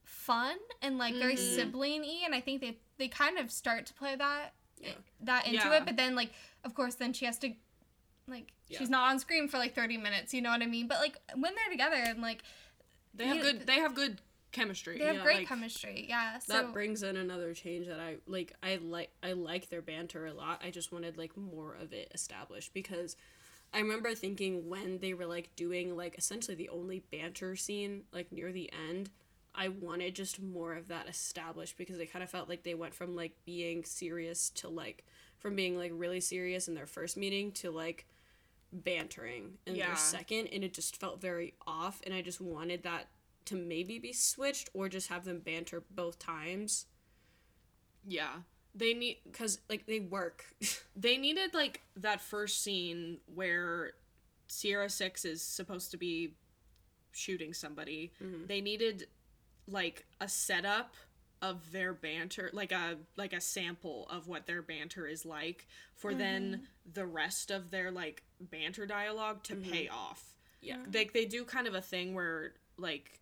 fun 0.03 0.57
and 0.81 0.97
like 0.97 1.15
very 1.15 1.35
Mhm. 1.35 1.55
sibling-y, 1.55 2.21
and 2.23 2.33
I 2.35 2.41
think 2.41 2.61
they 2.61 2.79
they 2.97 3.07
kind 3.07 3.37
of 3.37 3.51
start 3.51 3.85
to 3.87 3.93
play 3.93 4.15
that 4.15 4.53
Yeah. 4.79 4.93
that 5.21 5.45
into 5.45 5.57
Yeah. 5.67 5.73
it. 5.77 5.85
But 5.85 5.97
then 5.97 6.15
like 6.15 6.31
of 6.63 6.73
course 6.75 6.95
then 6.95 7.13
she 7.13 7.25
has 7.25 7.37
to 7.39 7.55
like 8.27 8.51
Yeah. 8.67 8.79
she's 8.79 8.89
not 8.89 9.09
on 9.11 9.19
screen 9.19 9.47
for 9.47 9.57
like 9.57 9.73
30 9.75 9.97
minutes 9.97 10.33
you 10.33 10.41
know 10.41 10.49
what 10.51 10.61
i 10.61 10.65
mean 10.65 10.87
but 10.87 10.99
like 10.99 11.17
when 11.35 11.53
they're 11.55 11.71
together 11.71 11.95
and 11.95 12.21
like 12.21 12.43
they 13.13 13.25
have 13.25 13.37
You- 13.37 13.43
good 13.43 13.67
they 13.67 13.75
have 13.75 13.95
good 13.95 14.21
chemistry. 14.53 14.97
They 14.97 15.05
have 15.05 15.23
great 15.23 15.39
Like, 15.39 15.47
chemistry. 15.49 16.05
Yeah. 16.07 16.39
So 16.39 16.53
that 16.53 16.73
brings 16.73 17.03
in 17.03 17.17
another 17.17 17.53
change 17.53 17.85
that 17.87 17.99
I 17.99 18.15
like. 18.25 18.53
I 18.63 18.77
like 18.81 19.11
I 19.21 19.33
like 19.33 19.69
their 19.69 19.81
banter 19.81 20.25
a 20.25 20.33
lot. 20.33 20.61
I 20.63 20.71
just 20.71 20.91
wanted 20.91 21.17
like 21.17 21.35
more 21.37 21.75
of 21.75 21.91
it 21.93 22.09
established 22.13 22.73
because 22.73 23.17
I 23.73 23.79
remember 23.79 24.15
thinking 24.15 24.67
when 24.69 24.99
they 24.99 25.13
were 25.13 25.25
like 25.25 25.53
doing 25.55 25.95
like 25.97 26.17
essentially 26.17 26.55
the 26.55 26.69
only 26.69 27.03
banter 27.11 27.55
scene 27.55 28.03
like 28.13 28.31
near 28.31 28.51
the 28.51 28.71
end. 28.89 29.09
I 29.53 29.67
wanted 29.67 30.15
just 30.15 30.41
more 30.41 30.73
of 30.75 30.87
that 30.87 31.07
established 31.09 31.77
because 31.77 31.99
it 31.99 32.11
kind 32.11 32.23
of 32.23 32.29
felt 32.29 32.47
like 32.47 32.63
they 32.63 32.73
went 32.73 32.95
from 32.95 33.15
like 33.15 33.33
being 33.45 33.83
serious 33.83 34.49
to 34.51 34.69
like 34.69 35.03
from 35.39 35.55
being 35.55 35.77
like 35.77 35.91
really 35.93 36.21
serious 36.21 36.67
in 36.67 36.73
their 36.73 36.87
first 36.87 37.17
meeting 37.17 37.51
to 37.53 37.69
like 37.69 38.05
bantering 38.71 39.57
in 39.65 39.75
Yeah. 39.75 39.87
their 39.87 39.95
second 39.95 40.47
and 40.47 40.63
it 40.63 40.73
just 40.73 40.97
felt 40.97 41.21
very 41.21 41.53
off 41.65 42.01
and 42.05 42.13
I 42.13 42.21
just 42.21 42.41
wanted 42.41 42.83
that 42.83 43.07
to 43.45 43.55
maybe 43.55 43.97
be 43.97 44.11
switched 44.13 44.69
or 44.73 44.89
just 44.89 45.07
have 45.07 45.23
them 45.25 45.39
banter 45.39 45.81
both 45.91 46.19
times 46.19 46.85
yeah. 48.05 48.29
They 48.75 48.93
need 48.93 49.17
because 49.25 49.59
like 49.69 49.85
they 49.85 49.99
work 49.99 50.45
they 50.95 51.17
needed 51.17 51.53
like 51.53 51.81
that 51.97 52.21
first 52.21 52.61
scene 52.63 53.17
where 53.33 53.93
Sierra 54.47 54.89
Six 54.89 55.25
is 55.25 55.41
supposed 55.41 55.91
to 55.91 55.97
be 55.97 56.33
shooting 57.11 57.53
somebody. 57.53 58.11
Mhm. 58.23 58.47
They 58.47 58.61
needed 58.61 59.07
like 59.67 60.05
a 60.21 60.29
setup 60.29 60.93
of 61.41 61.71
their 61.71 61.93
banter, 61.93 62.49
like 62.53 62.71
a 62.71 62.97
like 63.15 63.33
a 63.33 63.41
sample 63.41 64.07
of 64.09 64.27
what 64.27 64.45
their 64.45 64.61
banter 64.61 65.07
is 65.07 65.25
like 65.25 65.67
for 65.95 66.13
then 66.13 66.67
the 66.93 67.05
rest 67.05 67.51
of 67.51 67.71
their 67.71 67.91
like 67.91 68.23
banter 68.39 68.85
dialogue 68.85 69.43
to 69.43 69.55
pay 69.55 69.87
off. 69.87 70.23
yeah. 70.61 70.77
They 70.87 71.05
they 71.05 71.25
do 71.25 71.43
kind 71.45 71.67
of 71.67 71.75
a 71.75 71.81
thing 71.81 72.13
where 72.13 72.53
like 72.77 73.19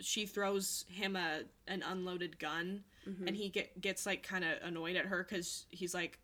she 0.00 0.26
throws 0.26 0.84
him 0.88 1.16
a 1.16 1.42
an 1.68 1.82
unloaded 1.82 2.38
gun 2.38 2.84
Mhm. 3.08 3.26
and 3.26 3.36
he 3.36 3.48
get, 3.48 3.80
gets 3.80 4.06
like 4.06 4.22
kind 4.22 4.44
of 4.44 4.58
annoyed 4.62 4.94
at 4.94 5.06
her 5.06 5.24
because 5.24 5.66
he's 5.70 5.92
like 5.92 6.18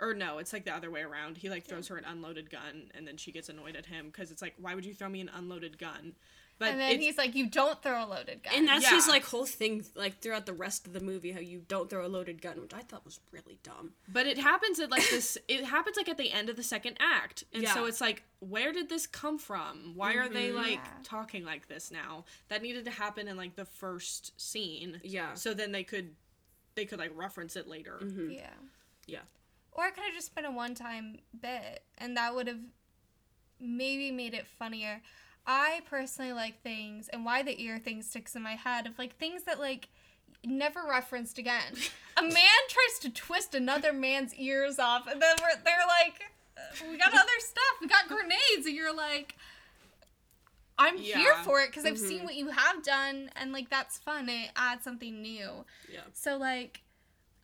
or 0.00 0.12
no 0.14 0.38
it's 0.38 0.52
like 0.52 0.64
the 0.64 0.74
other 0.74 0.90
way 0.90 1.02
around. 1.02 1.36
He 1.38 1.48
like 1.48 1.64
throws 1.64 1.86
her 1.88 1.96
an 1.96 2.04
unloaded 2.04 2.50
gun 2.50 2.90
and 2.94 3.06
then 3.06 3.16
she 3.16 3.30
gets 3.32 3.48
annoyed 3.48 3.76
at 3.76 3.86
him 3.86 4.06
because 4.06 4.30
it's 4.32 4.42
like 4.42 4.54
why 4.58 4.74
would 4.74 4.84
you 4.84 4.92
throw 4.94 5.08
me 5.08 5.20
an 5.20 5.30
unloaded 5.34 5.78
gun 5.78 6.14
but 6.60 6.68
and 6.68 6.80
then 6.80 7.00
he's 7.00 7.18
like, 7.18 7.34
"You 7.34 7.46
don't 7.46 7.82
throw 7.82 8.04
a 8.04 8.06
loaded 8.06 8.44
gun." 8.44 8.52
and 8.54 8.68
that's 8.68 8.88
his 8.88 9.08
like 9.08 9.24
whole 9.24 9.46
thing 9.46 9.84
like 9.96 10.20
throughout 10.20 10.46
the 10.46 10.52
rest 10.52 10.86
of 10.86 10.92
the 10.92 11.00
movie 11.00 11.32
how 11.32 11.40
you 11.40 11.62
don't 11.66 11.90
throw 11.90 12.06
a 12.06 12.08
loaded 12.08 12.40
gun 12.40 12.60
which 12.60 12.72
i 12.72 12.80
thought 12.82 13.04
was 13.04 13.18
really 13.32 13.58
dumb 13.64 13.92
but 14.06 14.26
it 14.26 14.38
happens 14.38 14.78
at 14.78 14.90
like 14.92 15.08
this 15.10 15.36
it 15.48 15.64
happens 15.64 15.96
like 15.96 16.08
at 16.08 16.16
the 16.18 16.30
end 16.30 16.48
of 16.48 16.54
the 16.56 16.62
second 16.62 16.96
act 17.00 17.42
and 17.52 17.66
so 17.66 17.86
it's 17.86 18.00
like 18.00 18.22
where 18.38 18.72
did 18.72 18.88
this 18.88 19.06
come 19.08 19.38
from 19.38 19.92
why 19.96 20.14
are 20.14 20.28
they 20.28 20.50
Mhm. 20.50 20.54
like 20.54 20.70
Yeah. 20.84 20.90
talking 21.02 21.44
like 21.44 21.66
this 21.66 21.90
now 21.90 22.24
that 22.48 22.62
needed 22.62 22.84
to 22.84 22.90
happen 22.92 23.26
in 23.26 23.36
like 23.36 23.56
the 23.56 23.64
first 23.64 24.38
scene 24.40 25.00
yeah 25.02 25.34
so 25.34 25.52
then 25.54 25.72
they 25.72 25.82
could 25.82 26.14
they 26.76 26.84
could 26.84 26.98
like 27.00 27.10
reference 27.16 27.56
it 27.56 27.66
later 27.66 27.98
Mhm. 28.02 28.34
yeah. 28.36 28.50
Yeah. 29.06 29.22
Or 29.72 29.86
it 29.86 29.94
could 29.94 30.04
have 30.04 30.14
just 30.14 30.34
been 30.34 30.44
a 30.44 30.50
one-time 30.50 31.18
bit, 31.40 31.82
and 31.98 32.16
that 32.16 32.34
would 32.34 32.46
have 32.48 32.58
maybe 33.60 34.10
made 34.10 34.34
it 34.34 34.46
funnier. 34.46 35.00
I 35.52 35.80
personally 35.90 36.32
like 36.32 36.62
things, 36.62 37.08
and 37.08 37.24
why 37.24 37.42
the 37.42 37.60
ear 37.60 37.78
thing 37.80 38.02
sticks 38.02 38.36
in 38.36 38.42
my 38.42 38.54
head 38.54 38.86
of 38.86 38.96
like 38.98 39.16
things 39.16 39.42
that 39.44 39.58
like 39.58 39.88
never 40.44 40.80
referenced 40.88 41.38
again. 41.38 41.74
a 42.16 42.22
man 42.22 42.60
tries 42.68 42.98
to 43.00 43.10
twist 43.10 43.54
another 43.56 43.92
man's 43.92 44.32
ears 44.36 44.78
off, 44.78 45.08
and 45.08 45.20
then 45.20 45.34
we're, 45.40 45.60
they're 45.64 45.86
like, 46.04 46.20
"Uh, 46.56 46.90
"We 46.90 46.96
got 46.98 47.12
other 47.12 47.38
stuff. 47.40 47.74
We 47.80 47.88
got 47.88 48.06
grenades," 48.08 48.64
and 48.66 48.74
you're 48.76 48.94
like. 48.94 49.36
I'm 50.78 50.96
here 50.96 51.34
for 51.44 51.60
it 51.60 51.66
because 51.70 51.84
I've 51.84 51.96
Mhm. 51.96 52.08
seen 52.08 52.24
what 52.24 52.36
you 52.36 52.48
have 52.48 52.82
done, 52.82 53.30
and 53.36 53.52
like 53.52 53.68
that's 53.68 53.98
fun. 53.98 54.30
It 54.30 54.50
adds 54.56 54.82
something 54.82 55.20
new. 55.20 55.66
yeah 55.92 56.00
So 56.14 56.38
like, 56.38 56.80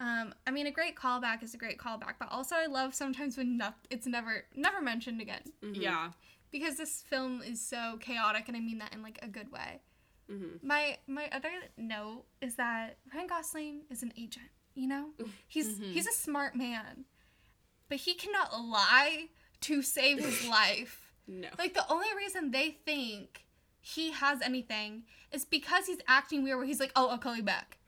um, 0.01 0.33
I 0.47 0.51
mean, 0.51 0.67
a 0.67 0.71
great 0.71 0.97
callback 0.97 1.43
is 1.43 1.53
a 1.53 1.59
great 1.59 1.77
callback, 1.77 2.15
but 2.19 2.29
also 2.31 2.57
I 2.57 2.65
love 2.65 2.95
sometimes 2.95 3.37
when 3.37 3.59
no- 3.59 3.75
it's 3.91 4.07
never 4.07 4.47
never 4.55 4.81
mentioned 4.81 5.21
again 5.21 5.43
Mhm. 5.63 5.83
yeah 5.83 6.13
because 6.51 6.77
this 6.77 7.03
film 7.03 7.43
is 7.43 7.61
so 7.61 7.99
chaotic, 8.01 8.49
and 8.49 8.57
I 8.57 8.61
mean 8.61 8.79
that 8.79 8.93
in 8.95 9.03
like 9.03 9.19
a 9.23 9.29
good 9.29 9.51
way. 9.53 9.81
Mhm. 10.31 10.63
My 10.63 10.99
my 11.07 11.29
other 11.33 11.51
note 11.77 12.25
is 12.41 12.57
that 12.57 12.99
Ryan 13.15 13.27
Gosling 13.29 13.81
is 13.91 14.03
an 14.03 14.13
agent. 14.17 14.51
You 14.75 14.89
know, 14.89 15.11
he's 15.49 15.79
Mhm. 15.79 15.93
he's 15.93 16.07
a 16.07 16.13
smart 16.13 16.55
man, 16.57 17.05
but 17.89 17.99
he 17.99 18.15
cannot 18.15 18.59
lie 18.61 19.29
to 19.63 19.83
save 19.83 20.19
his 20.19 20.47
life. 20.59 21.13
no 21.27 21.49
Like 21.59 21.75
the 21.75 21.89
only 21.91 22.09
reason 22.17 22.51
they 22.51 22.71
think 22.85 23.45
he 23.81 24.11
has 24.13 24.41
anything 24.43 25.05
is 25.33 25.45
because 25.45 25.87
he's 25.87 25.99
acting 26.09 26.43
weird. 26.43 26.59
Where 26.59 26.67
he's 26.67 26.81
like, 26.81 26.93
"Oh, 26.97 27.09
I'll 27.09 27.19
call 27.19 27.37
you 27.37 27.43
back," 27.45 27.79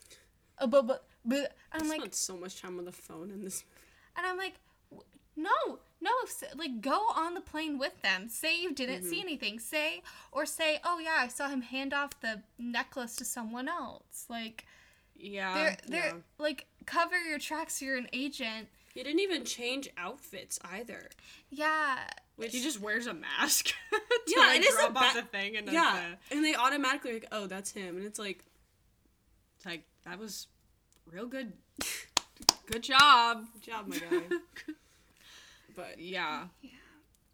uh, 0.59 0.67
but 0.67 0.87
but 0.87 1.07
but 1.25 1.57
I'm 1.73 1.83
I 1.85 1.89
like, 1.89 2.01
spent 2.01 2.15
so 2.15 2.37
much 2.37 2.61
time 2.63 2.79
on 2.79 2.85
the 2.85 2.93
phone 2.93 3.31
in 3.31 3.43
this 3.43 3.65
and 4.17 4.25
I'm 4.27 4.37
like, 4.39 4.55
no, 5.37 5.81
no, 6.01 6.11
like 6.57 6.81
go 6.81 7.01
on 7.15 7.35
the 7.35 7.41
plane 7.41 7.79
with 7.79 8.01
them. 8.03 8.29
Say 8.29 8.61
you 8.61 8.73
didn't 8.73 9.03
see 9.03 9.17
mm-hmm. 9.17 9.29
anything. 9.29 9.59
Say 9.59 10.03
or 10.31 10.47
say, 10.47 10.81
oh 10.85 10.99
yeah, 10.99 11.17
I 11.19 11.29
saw 11.29 11.49
him 11.49 11.63
hand 11.63 11.93
off 11.93 12.21
the 12.21 12.43
necklace 12.59 13.17
to 13.17 13.25
someone 13.25 13.69
else. 13.69 14.27
Like 14.29 14.65
yeah 15.17 15.55
they're 15.55 15.77
they're 15.89 16.15
yeah. 16.15 16.23
like 16.39 16.67
cover 16.87 17.19
your 17.19 17.39
tracks. 17.39 17.83
You're 17.83 17.97
an 17.97 18.09
agent. 18.13 18.69
He 18.95 19.03
didn't 19.03 19.21
even 19.21 19.45
change 19.45 19.89
outfits 19.97 20.59
either. 20.73 21.09
Yeah. 21.51 21.99
Which 22.37 22.53
He 22.53 22.63
just 22.63 22.81
wears 22.81 23.07
a 23.07 23.15
mask. 23.15 23.67
to, 23.91 24.01
Yeah, 24.27 24.39
like, 24.39 24.57
and 24.57 24.65
it's 24.65 24.75
a 24.75 24.79
rub 24.79 24.97
off 24.97 25.15
ba- 25.15 25.21
the 25.21 25.27
thing, 25.27 25.57
and 25.57 25.71
yeah, 25.71 26.15
the- 26.29 26.37
and 26.37 26.45
they 26.45 26.55
automatically 26.55 27.15
like, 27.15 27.27
oh, 27.33 27.47
that's 27.47 27.73
him, 27.73 27.97
and 27.97 28.07
it's 28.07 28.19
like, 28.19 28.45
it's 29.57 29.67
like 29.67 29.85
that 30.05 30.19
was 30.19 30.47
real 31.07 31.27
good. 31.27 31.53
Good 32.71 32.83
job. 32.83 33.47
good 33.55 33.63
job, 33.63 33.87
my 33.87 33.97
guy. 33.97 34.23
but 35.79 35.99
Yeah. 35.99 36.49
Yeah. 36.61 36.71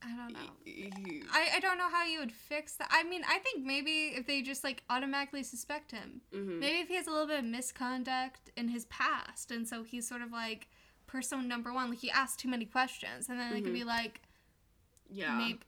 I 0.07 0.15
don't 0.17 0.33
know. 0.35 1.27
I, 1.33 1.49
I 1.57 1.61
don't 1.61 1.79
know 1.79 1.89
how 1.89 2.05
you 2.05 2.19
would 2.19 2.31
fix 2.31 2.75
that. 2.77 2.89
I 2.91 3.05
mean, 3.05 3.23
I 3.27 3.39
think 3.39 3.65
maybe 3.65 4.13
if 4.15 4.27
they 4.27 4.43
just 4.43 4.63
like 4.63 4.83
automatically 4.91 5.43
suspect 5.43 5.93
him, 5.93 6.21
mhm. 6.31 6.59
maybe 6.61 6.77
if 6.81 6.89
he 6.89 6.97
has 6.97 7.07
a 7.07 7.11
little 7.11 7.27
bit 7.27 7.39
of 7.39 7.45
misconduct 7.47 8.51
in 8.55 8.69
his 8.69 8.85
past, 8.87 9.51
and 9.51 9.67
so 9.67 9.83
he's 9.83 10.07
sort 10.07 10.21
of 10.21 10.31
like 10.31 10.69
person 11.07 11.49
number 11.49 11.73
one, 11.73 11.89
like 11.89 12.01
he 12.01 12.11
asked 12.11 12.39
too 12.39 12.49
many 12.49 12.67
questions, 12.67 13.31
and 13.31 13.41
then 13.41 13.55
it 13.55 13.65
could 13.65 13.73
be 13.73 13.85
like, 13.85 14.21
Yeah. 15.11 15.39
maybe 15.39 15.61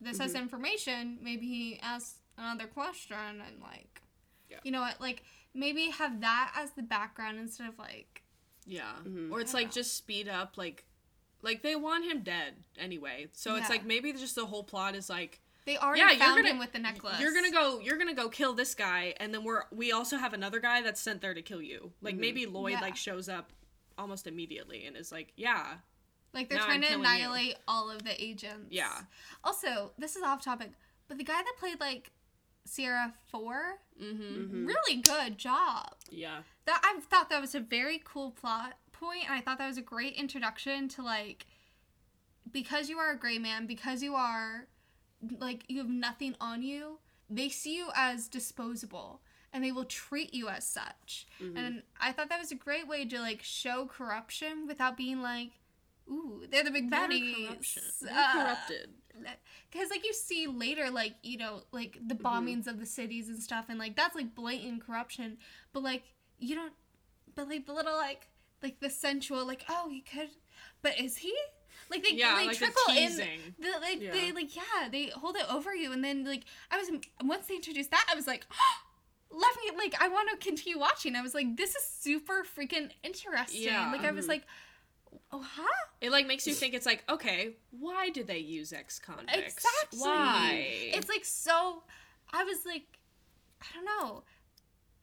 this 0.00 0.18
has 0.18 0.34
information. 0.34 1.18
Maybe 1.20 1.46
he 1.46 1.78
asks 1.82 2.20
another 2.38 2.66
question, 2.66 3.42
and 3.46 3.60
like, 3.60 4.00
Yeah. 4.48 4.60
you 4.64 4.70
know 4.70 4.80
what, 4.80 5.02
like 5.02 5.22
maybe 5.52 5.90
have 5.90 6.22
that 6.22 6.54
as 6.56 6.70
the 6.70 6.82
background 6.82 7.38
instead 7.38 7.68
of 7.68 7.78
like, 7.78 8.22
Yeah. 8.64 8.94
Mhm. 9.02 9.30
Or 9.30 9.40
it's 9.42 9.52
like 9.52 9.66
know. 9.66 9.72
just 9.72 9.98
speed 9.98 10.28
up 10.28 10.56
like 10.56 10.86
like 11.44 11.62
they 11.62 11.76
want 11.76 12.04
him 12.04 12.22
dead 12.22 12.54
anyway. 12.78 13.28
So 13.32 13.54
it's 13.56 13.68
like 13.70 13.84
maybe 13.84 14.12
just 14.12 14.34
the 14.34 14.46
whole 14.46 14.64
plot 14.64 14.94
is 14.96 15.08
like 15.08 15.40
they 15.66 15.76
already 15.78 16.00
Yeah, 16.00 16.10
you're 16.10 16.18
found 16.18 16.36
gonna- 16.38 16.48
him 16.50 16.58
with 16.58 16.72
the 16.72 16.78
necklace. 16.78 17.20
you're 17.20 17.32
gonna 17.32 17.50
go 17.50 17.78
you're 17.80 17.96
gonna 17.98 18.14
go 18.14 18.28
kill 18.28 18.52
this 18.54 18.74
guy 18.74 19.14
and 19.18 19.32
then 19.32 19.44
we're 19.44 19.62
we 19.70 19.92
also 19.92 20.16
have 20.16 20.32
another 20.34 20.58
guy 20.60 20.82
that's 20.82 21.00
sent 21.00 21.20
there 21.20 21.34
to 21.34 21.42
kill 21.42 21.62
you. 21.62 21.92
Like 22.02 22.16
Mhm. 22.16 22.20
maybe 22.20 22.46
Lloyd 22.46 22.72
Yeah. 22.72 22.80
like 22.80 22.96
shows 22.96 23.28
up 23.28 23.52
almost 23.96 24.26
immediately 24.26 24.86
and 24.86 24.96
is 24.96 25.12
like, 25.12 25.32
Yeah. 25.36 25.78
Like 26.32 26.48
they're 26.48 26.58
trying 26.58 26.76
I'm 26.76 26.80
to 26.82 26.88
killing 26.88 27.04
you. 27.04 27.08
annihilate 27.10 27.56
all 27.68 27.88
of 27.90 28.02
the 28.02 28.20
agents. 28.22 28.66
Yeah. 28.72 29.02
Also, 29.44 29.92
this 29.96 30.16
is 30.16 30.22
off 30.24 30.42
topic, 30.42 30.72
but 31.06 31.16
the 31.16 31.22
guy 31.24 31.40
that 31.42 31.54
played 31.58 31.78
like 31.78 32.10
Sierra 32.66 33.14
4 33.30 33.78
Mm-hmm. 34.02 34.22
Mhm. 34.64 34.66
really 34.66 34.96
good 35.00 35.38
job. 35.38 35.94
yeah, 36.10 36.42
That 36.64 36.80
I 36.82 36.98
thought 37.00 37.30
that 37.30 37.40
was 37.40 37.54
a 37.54 37.60
very 37.60 38.00
cool 38.04 38.32
plot 38.32 38.76
point, 38.94 39.24
and 39.26 39.34
I 39.34 39.40
thought 39.40 39.58
that 39.58 39.68
was 39.68 39.78
a 39.78 39.82
great 39.82 40.14
introduction 40.14 40.88
to 40.90 41.02
like 41.02 41.46
because 42.50 42.88
you 42.88 42.98
are 42.98 43.10
a 43.10 43.16
gray 43.18 43.38
man, 43.38 43.66
because 43.66 44.02
you 44.02 44.14
are 44.14 44.66
like 45.40 45.64
you 45.68 45.78
have 45.78 45.88
nothing 45.88 46.34
on 46.40 46.62
you, 46.62 46.98
they 47.30 47.48
see 47.48 47.76
you 47.76 47.88
as 47.94 48.28
disposable 48.28 49.20
and 49.52 49.62
they 49.64 49.72
will 49.72 49.84
treat 49.84 50.34
you 50.34 50.48
as 50.48 50.66
such. 50.66 51.26
Mhm. 51.40 51.52
And 51.56 51.82
I 52.00 52.12
thought 52.12 52.28
that 52.28 52.40
was 52.40 52.52
a 52.52 52.56
great 52.56 52.86
way 52.88 53.04
to 53.06 53.20
like 53.20 53.42
show 53.42 53.86
corruption 53.86 54.66
without 54.66 54.96
being 54.96 55.22
like, 55.22 55.50
ooh, 56.10 56.42
they're 56.50 56.64
the 56.64 56.70
big 56.70 56.90
baddies. 56.90 58.00
They're 58.00 58.12
Uh, 58.14 58.32
corrupted. 58.32 58.90
because 59.70 59.90
like 59.90 60.04
you 60.04 60.12
see 60.12 60.46
later 60.48 60.90
like 60.90 61.14
you 61.22 61.38
know 61.38 61.62
like 61.72 61.98
the 62.06 62.14
Mm-hmm. 62.14 62.26
bombings 62.26 62.66
of 62.66 62.78
the 62.80 62.86
cities 62.86 63.28
and 63.28 63.40
stuff 63.40 63.66
and 63.68 63.78
like 63.78 63.94
that's 63.96 64.14
like 64.16 64.34
blatant 64.34 64.84
corruption 64.84 65.38
but 65.72 65.82
like 65.84 66.02
you 66.38 66.54
don't 66.56 66.72
but 67.36 67.48
like 67.48 67.64
the 67.66 67.72
little 67.72 67.96
like 67.96 68.26
like 68.64 68.80
the 68.80 68.90
sensual 68.90 69.46
like 69.46 69.64
oh 69.68 69.88
he 69.88 70.00
could 70.00 70.30
but 70.82 70.98
is 70.98 71.18
he 71.18 71.32
like 71.90 72.02
they, 72.02 72.14
Yeah, 72.16 72.36
they 72.38 72.46
like 72.46 72.58
the 72.58 72.64
trickle 72.66 72.90
in 72.96 73.08
teasing. 73.10 73.40
the, 73.60 73.68
like 73.80 74.00
Yeah. 74.00 74.10
they 74.12 74.32
like 74.32 74.56
yeah 74.56 74.88
they 74.90 75.06
hold 75.08 75.36
it 75.36 75.44
over 75.52 75.72
you 75.74 75.92
and 75.92 76.02
then 76.02 76.24
like 76.24 76.44
i 76.70 76.78
was 76.78 76.88
once 77.22 77.46
they 77.46 77.54
introduced 77.56 77.90
that 77.92 78.06
i 78.10 78.14
was 78.16 78.26
like 78.26 78.46
let 79.30 79.52
me 79.62 79.76
like 79.76 79.94
i 80.00 80.08
want 80.08 80.28
to 80.30 80.36
continue 80.48 80.78
watching 80.78 81.14
i 81.16 81.20
was 81.22 81.34
like 81.34 81.56
this 81.56 81.74
is 81.76 81.84
super 81.84 82.44
freaking 82.56 82.90
interesting 83.02 83.62
Yeah. 83.62 83.92
like 83.92 84.04
i 84.04 84.10
was 84.12 84.24
Mhm. 84.26 84.28
like 84.30 84.44
oh 85.32 85.42
huh 85.56 85.68
It 86.00 86.10
like 86.10 86.26
makes 86.26 86.46
you 86.46 86.54
think 86.54 86.74
it's 86.74 86.86
like, 86.86 87.02
okay, 87.08 87.56
why 87.70 88.10
do 88.10 88.24
they 88.24 88.38
use 88.38 88.72
ex 88.72 88.98
convicts? 88.98 89.38
Exactly. 89.56 89.98
Why? 90.00 90.66
It's 90.96 91.08
like 91.08 91.24
so. 91.24 91.82
I 92.32 92.42
was 92.44 92.66
like, 92.66 92.82
I 93.62 93.66
don't 93.74 93.84
know. 93.92 94.24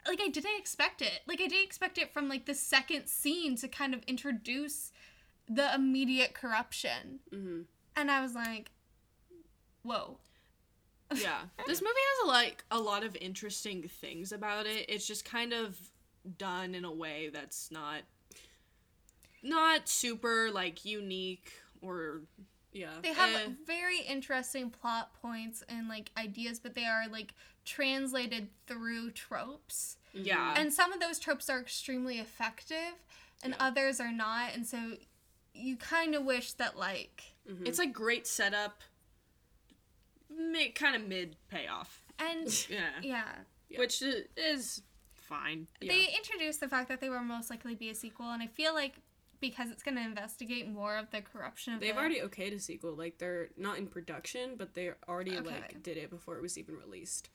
Like 0.06 0.20
I 0.22 0.28
didn't 0.28 0.58
expect 0.58 1.00
it. 1.02 1.20
Like 1.26 1.40
I 1.40 1.46
didn't 1.46 1.64
expect 1.64 1.98
it 1.98 2.12
from 2.12 2.28
like 2.28 2.46
the 2.46 2.54
second 2.54 3.06
scene 3.06 3.56
to 3.56 3.68
kind 3.68 3.94
of 3.94 4.02
introduce 4.06 4.92
the 5.48 5.74
immediate 5.74 6.34
corruption, 6.34 7.20
hmm 7.30 7.62
and 7.94 8.10
I 8.10 8.22
was 8.22 8.34
like, 8.34 8.70
whoa. 9.82 10.18
yeah 11.14 11.40
this 11.66 11.82
movie 11.82 11.92
has 12.22 12.28
like 12.28 12.64
a 12.70 12.78
lot 12.80 13.04
of 13.04 13.14
interesting 13.20 13.82
things 13.82 14.32
about 14.32 14.64
it 14.64 14.86
it's 14.88 15.06
just 15.06 15.26
kind 15.26 15.52
of 15.52 15.78
done 16.38 16.74
in 16.74 16.86
a 16.86 16.90
way 16.90 17.28
that's 17.30 17.70
not 17.70 18.00
not 19.42 19.88
super 19.90 20.50
like 20.50 20.84
unique 20.86 21.52
or 21.82 22.22
yeah, 22.72 22.88
They 23.02 23.12
have 23.12 23.28
Eh. 23.34 23.48
very 23.66 23.98
interesting 24.00 24.70
plot 24.70 25.12
points 25.20 25.62
and 25.68 25.88
like 25.88 26.10
ideas, 26.16 26.58
but 26.58 26.74
they 26.74 26.86
are 26.86 27.06
like 27.06 27.34
translated 27.64 28.48
through 28.66 29.10
tropes. 29.12 29.96
yeah 30.12 30.54
and 30.56 30.72
some 30.72 30.92
of 30.92 31.00
those 31.00 31.18
tropes 31.18 31.48
are 31.48 31.60
extremely 31.60 32.18
effective 32.18 32.94
and 33.42 33.52
Yeah. 33.54 33.66
others 33.66 34.00
are 34.00 34.12
not 34.12 34.52
and 34.54 34.66
so 34.66 34.96
you 35.54 35.76
kind 35.76 36.14
of 36.14 36.24
wish 36.24 36.52
that 36.54 36.76
like 36.78 37.34
Mhm. 37.48 37.66
it's 37.66 37.78
like 37.78 37.92
great 37.92 38.26
setup 38.26 38.82
mid, 40.28 40.74
kind 40.74 40.96
of 40.96 41.06
mid 41.06 41.36
payoff 41.48 42.02
and 42.18 42.66
yeah. 42.70 42.90
yeah 43.02 43.24
Yeah. 43.68 43.78
which 43.78 44.02
is 44.36 44.82
fine 45.14 45.66
they 45.80 46.08
introduced 46.16 46.60
the 46.60 46.68
fact 46.68 46.88
that 46.88 47.00
they 47.00 47.08
were 47.08 47.20
most 47.22 47.48
likely 47.48 47.72
to 47.74 47.78
be 47.78 47.88
a 47.90 47.94
sequel 47.94 48.30
and 48.30 48.42
i 48.42 48.46
feel 48.46 48.74
like 48.74 48.96
because 49.40 49.70
it's 49.70 49.82
going 49.82 49.96
to 49.96 50.02
investigate 50.02 50.68
more 50.68 50.96
of 50.96 51.10
the 51.10 51.20
corruption 51.20 51.74
of 51.74 51.80
They've 51.80 51.92
the, 51.94 51.98
already 52.00 52.20
okayed 52.20 52.54
a 52.54 52.60
sequel. 52.60 52.94
Like 52.94 53.18
they're 53.18 53.48
not 53.56 53.76
in 53.76 53.88
production, 53.88 54.54
but 54.56 54.74
they 54.74 54.92
already 55.08 55.36
Okay. 55.36 55.50
like 55.50 55.82
did 55.82 55.96
it 55.96 56.10
before 56.10 56.36
it 56.36 56.42
was 56.42 56.56
even 56.56 56.76
released. 56.76 57.28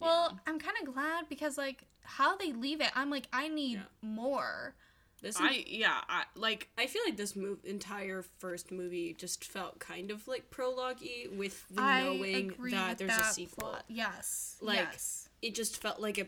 Well 0.00 0.38
i'm 0.46 0.58
kind 0.58 0.76
of 0.82 0.92
glad 0.94 1.28
because 1.28 1.56
like 1.58 1.84
how 2.02 2.36
they 2.36 2.52
leave 2.52 2.80
it 2.80 2.90
i'm 2.94 3.10
like 3.10 3.26
i 3.32 3.48
need 3.48 3.74
Yeah. 3.78 3.82
more 4.08 4.74
This 5.22 5.36
i 5.40 5.64
yeah 5.66 6.00
i 6.08 6.24
like 6.36 6.68
I 6.76 6.86
feel 6.86 7.02
like 7.06 7.16
this 7.16 7.34
move 7.34 7.58
entire 7.64 8.22
first 8.38 8.70
movie 8.70 9.14
just 9.18 9.44
felt 9.44 9.78
kind 9.78 10.10
of 10.10 10.26
like 10.28 10.50
prologue-y 10.50 11.26
with 11.34 11.64
the 11.70 11.80
i 11.80 12.02
knowing 12.02 12.48
that 12.48 12.58
with 12.58 12.98
there's 12.98 13.10
that 13.10 13.30
a 13.30 13.34
sequel. 13.34 13.68
plot. 13.70 13.84
yes 13.88 14.56
Like- 14.60 14.78
yes 14.78 15.28
It 15.42 15.54
just 15.54 15.80
felt 15.82 16.00
like 16.00 16.18
a, 16.18 16.26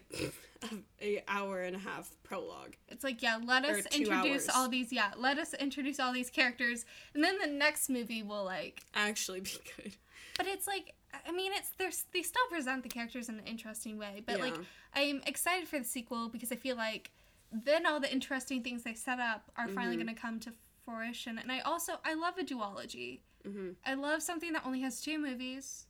a 1.03 1.23
hour 1.27 1.63
and 1.63 1.75
a 1.75 1.79
half 1.79 2.11
prologue. 2.23 2.75
It's 2.89 3.03
like, 3.03 3.23
yeah, 3.23 3.39
let 3.43 3.65
us 3.65 3.87
introduce 3.87 4.47
hours. 4.49 4.51
all 4.55 4.69
these, 4.69 4.93
yeah, 4.93 5.13
let 5.17 5.39
us 5.39 5.55
introduce 5.55 5.99
all 5.99 6.13
these 6.13 6.29
characters, 6.29 6.85
and 7.15 7.25
then 7.25 7.39
the 7.39 7.47
next 7.47 7.89
movie 7.89 8.23
will 8.23 8.45
like. 8.45 8.83
Actually, 8.95 9.41
be 9.41 9.53
good. 9.77 9.97
But 10.37 10.47
it's 10.47 10.67
like, 10.67 10.95
I 11.27 11.33
mean, 11.33 11.53
it's 11.55 11.71
there's 11.79 12.05
they 12.13 12.23
still 12.23 12.47
present 12.51 12.83
the 12.83 12.89
characters 12.89 13.29
in 13.29 13.39
an 13.39 13.47
interesting 13.47 13.97
way, 13.99 14.23
but 14.27 14.39
like, 14.41 14.55
I'm 14.95 15.23
excited 15.27 15.67
for 15.69 15.79
the 15.79 15.85
sequel 15.85 16.29
because 16.29 16.53
I 16.53 16.57
feel 16.57 16.77
like 16.77 17.11
then 17.53 17.87
all 17.87 18.01
the 18.01 18.13
interesting 18.13 18.63
things 18.63 18.83
they 18.83 18.95
set 18.95 19.19
up 19.21 19.51
are 19.57 19.69
finally 19.69 19.97
Mhm. 19.97 20.05
going 20.05 20.15
to 20.15 20.21
come 20.21 20.41
to 20.41 20.53
fruition, 20.85 21.39
and 21.39 21.51
I 21.51 21.61
also 21.61 21.95
I 22.05 22.15
love 22.15 22.39
a 22.39 22.45
duology. 22.45 23.21
hmm 23.45 23.71
I 23.85 23.95
love 23.95 24.23
something 24.23 24.53
that 24.53 24.67
only 24.67 24.81
has 24.81 25.01
two 25.01 25.19
movies, 25.19 25.87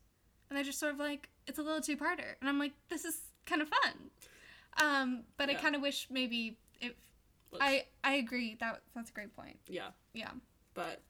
and 0.48 0.56
they're 0.56 0.64
just 0.64 0.78
sort 0.78 0.92
of 0.92 0.98
like 0.98 1.30
it's 1.46 1.58
a 1.58 1.62
little 1.62 1.80
two-parter, 1.80 2.34
and 2.40 2.48
I'm 2.48 2.58
like, 2.58 2.72
this 2.88 3.04
is 3.04 3.18
kind 3.46 3.62
of 3.62 3.68
fun. 3.68 4.10
Um, 4.78 5.24
but 5.38 5.48
I 5.48 5.54
kind 5.54 5.74
of 5.74 5.80
wish 5.82 6.06
maybe 6.10 6.58
if 6.80 6.92
I 7.60 7.86
I 8.04 8.14
agree 8.14 8.54
that 8.60 8.82
that's 8.94 9.10
a 9.10 9.12
great 9.12 9.34
point. 9.34 9.58
yeah. 9.68 9.90
Yeah. 10.12 10.30
But 10.74 11.00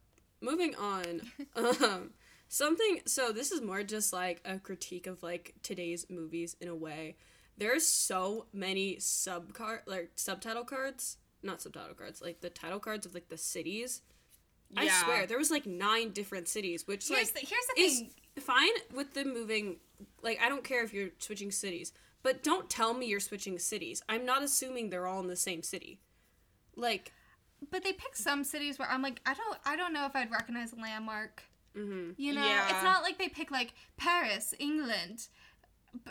moving 0.41 0.75
on, 0.77 1.23
um, 1.57 2.11
something. 2.49 3.01
So 3.07 3.33
this 3.33 3.53
is 3.53 3.61
more 3.61 3.83
just 3.83 4.13
like 4.13 4.41
a 4.45 4.59
critique 4.59 5.07
of 5.07 5.23
like 5.23 5.55
today's 5.63 6.07
movies 6.11 6.57
in 6.61 6.69
a 6.69 6.75
way. 6.75 7.17
There's 7.59 7.87
so 7.87 8.47
many 8.53 8.99
sub 8.99 9.53
card 9.55 9.81
like 9.87 10.13
subtitle 10.17 10.65
cards, 10.65 11.17
not 11.43 11.63
subtitle 11.63 11.95
cards, 11.95 12.21
like 12.21 12.41
the 12.41 12.51
title 12.51 12.81
cards 12.81 13.07
of 13.07 13.15
like 13.15 13.29
the 13.29 13.39
cities. 13.39 14.03
I 14.77 14.89
swear 14.89 15.27
there 15.27 15.39
was 15.39 15.51
like 15.51 15.65
nine 15.67 16.11
different 16.11 16.49
cities, 16.49 16.87
which 16.87 17.09
Here's 17.09 17.35
like 17.35 17.35
the 17.35 17.47
here's 17.47 17.67
the 17.75 17.81
is 17.81 17.99
thing. 18.01 18.11
fine 18.41 18.69
with 18.95 19.15
them 19.15 19.33
moving. 19.33 19.77
Like 20.23 20.41
I 20.43 20.49
don't 20.49 20.65
care 20.65 20.83
if 20.85 20.93
you're 20.93 21.11
switching 21.19 21.51
cities, 21.53 21.93
but 22.23 22.43
don't 22.43 22.69
tell 22.69 22.93
me 22.93 23.07
you're 23.07 23.21
switching 23.21 23.59
cities. 23.59 24.03
I'm 24.09 24.27
not 24.27 24.43
assuming 24.43 24.91
they're 24.91 25.07
all 25.07 25.21
in 25.21 25.29
the 25.29 25.37
same 25.37 25.63
city. 25.63 26.01
Like, 26.75 27.13
But 27.71 27.85
they 27.85 27.93
pick 27.93 28.17
some 28.17 28.45
cities 28.45 28.79
where 28.79 28.89
I'm 28.91 29.03
like, 29.03 29.21
I 29.25 29.35
don't 29.35 29.59
I 29.65 29.77
don't 29.77 29.93
know 29.93 30.05
if 30.07 30.15
I'd 30.17 30.31
recognize 30.31 30.73
a 30.73 30.77
landmark. 30.77 31.43
Mm-hmm. 31.77 32.11
You 32.17 32.35
know, 32.35 32.45
Yeah. 32.45 32.71
it's 32.71 32.83
not 32.83 33.03
like 33.03 33.19
they 33.19 33.29
pick 33.29 33.51
like 33.51 33.75
Paris, 33.97 34.55
England. 34.59 35.29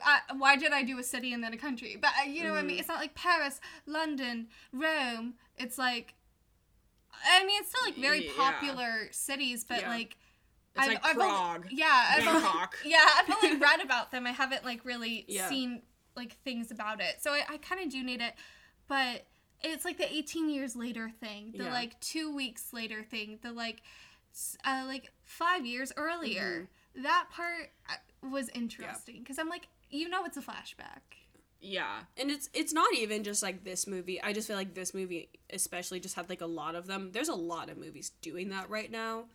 Uh, 0.06 0.20
why 0.38 0.56
did 0.56 0.72
I 0.72 0.84
do 0.84 0.98
a 1.00 1.04
city 1.04 1.32
and 1.34 1.44
then 1.44 1.54
a 1.54 1.58
country? 1.58 1.96
But 2.00 2.12
uh, 2.22 2.28
you 2.30 2.44
know 2.44 2.52
what 2.52 2.60
I 2.60 2.64
mean. 2.64 2.78
Mhm. 2.78 2.80
It's 2.80 2.88
not 2.88 2.98
like 3.00 3.14
Paris, 3.16 3.60
London, 3.86 4.48
Rome. 4.74 5.36
It's 5.58 5.78
like, 5.78 6.16
I 7.28 7.46
mean, 7.46 7.60
it's 7.62 7.70
still 7.70 7.84
like 7.86 7.96
very 7.96 8.26
Yeah. 8.26 8.32
popular 8.36 9.08
cities, 9.12 9.64
but 9.64 9.82
Yeah. 9.82 9.90
like, 9.90 10.18
It's 10.78 10.88
like 10.88 11.06
only- 11.06 11.16
Prague, 11.16 11.68
yeah, 11.72 12.06
I've 12.10 12.28
only, 12.28 12.50
yeah, 12.86 13.06
I've 13.18 13.30
only 13.44 13.56
read 13.68 13.80
about 13.82 14.12
them. 14.12 14.26
I 14.28 14.32
haven't 14.32 14.66
like 14.66 14.84
really 14.86 15.26
Yeah. 15.28 15.48
seen 15.50 15.84
like 16.16 16.34
things 16.44 16.72
about 16.72 17.00
it. 17.02 17.22
So 17.22 17.32
I, 17.32 17.44
I 17.50 17.58
kind 17.58 17.82
of 17.82 17.90
do 17.92 18.04
need 18.04 18.22
it. 18.22 18.34
But 18.88 19.26
it's 19.64 19.86
like 19.86 19.98
the 19.98 20.12
18 20.14 20.50
years 20.50 20.76
later 20.76 21.10
thing, 21.20 21.54
the 21.58 21.66
Yeah. 21.66 21.72
like 21.74 22.00
two 22.00 22.34
weeks 22.34 22.74
later 22.74 23.04
thing, 23.04 23.40
the 23.42 23.52
like, 23.52 23.82
uh, 24.66 24.84
like 24.88 25.12
five 25.24 25.66
years 25.66 25.92
earlier. 25.98 26.68
Mm-hmm. 26.96 27.04
That 27.04 27.26
part 27.32 27.72
uh, 27.90 28.30
was 28.30 28.50
interesting 28.50 29.20
because 29.20 29.38
I'm 29.40 29.50
like, 29.50 29.68
you 29.90 30.08
know, 30.10 30.24
it's 30.26 30.38
a 30.38 30.42
flashback. 30.42 31.02
Yeah. 31.62 32.02
and 32.18 32.30
it's 32.30 32.48
it's 32.54 32.74
not 32.74 32.94
even 32.94 33.24
just 33.24 33.42
like 33.42 33.64
this 33.64 33.88
movie. 33.88 34.22
I 34.22 34.34
just 34.34 34.48
feel 34.48 34.56
like 34.56 34.76
this 34.76 34.94
movie 34.94 35.30
especially 35.52 36.00
just 36.00 36.16
had 36.16 36.30
like 36.30 36.42
a 36.42 36.46
lot 36.46 36.76
of 36.76 36.86
them. 36.86 37.10
There's 37.12 37.30
a 37.30 37.34
lot 37.36 37.70
of 37.70 37.78
movies 37.78 38.12
doing 38.22 38.50
that 38.50 38.70
right 38.70 38.92
now. 38.92 39.26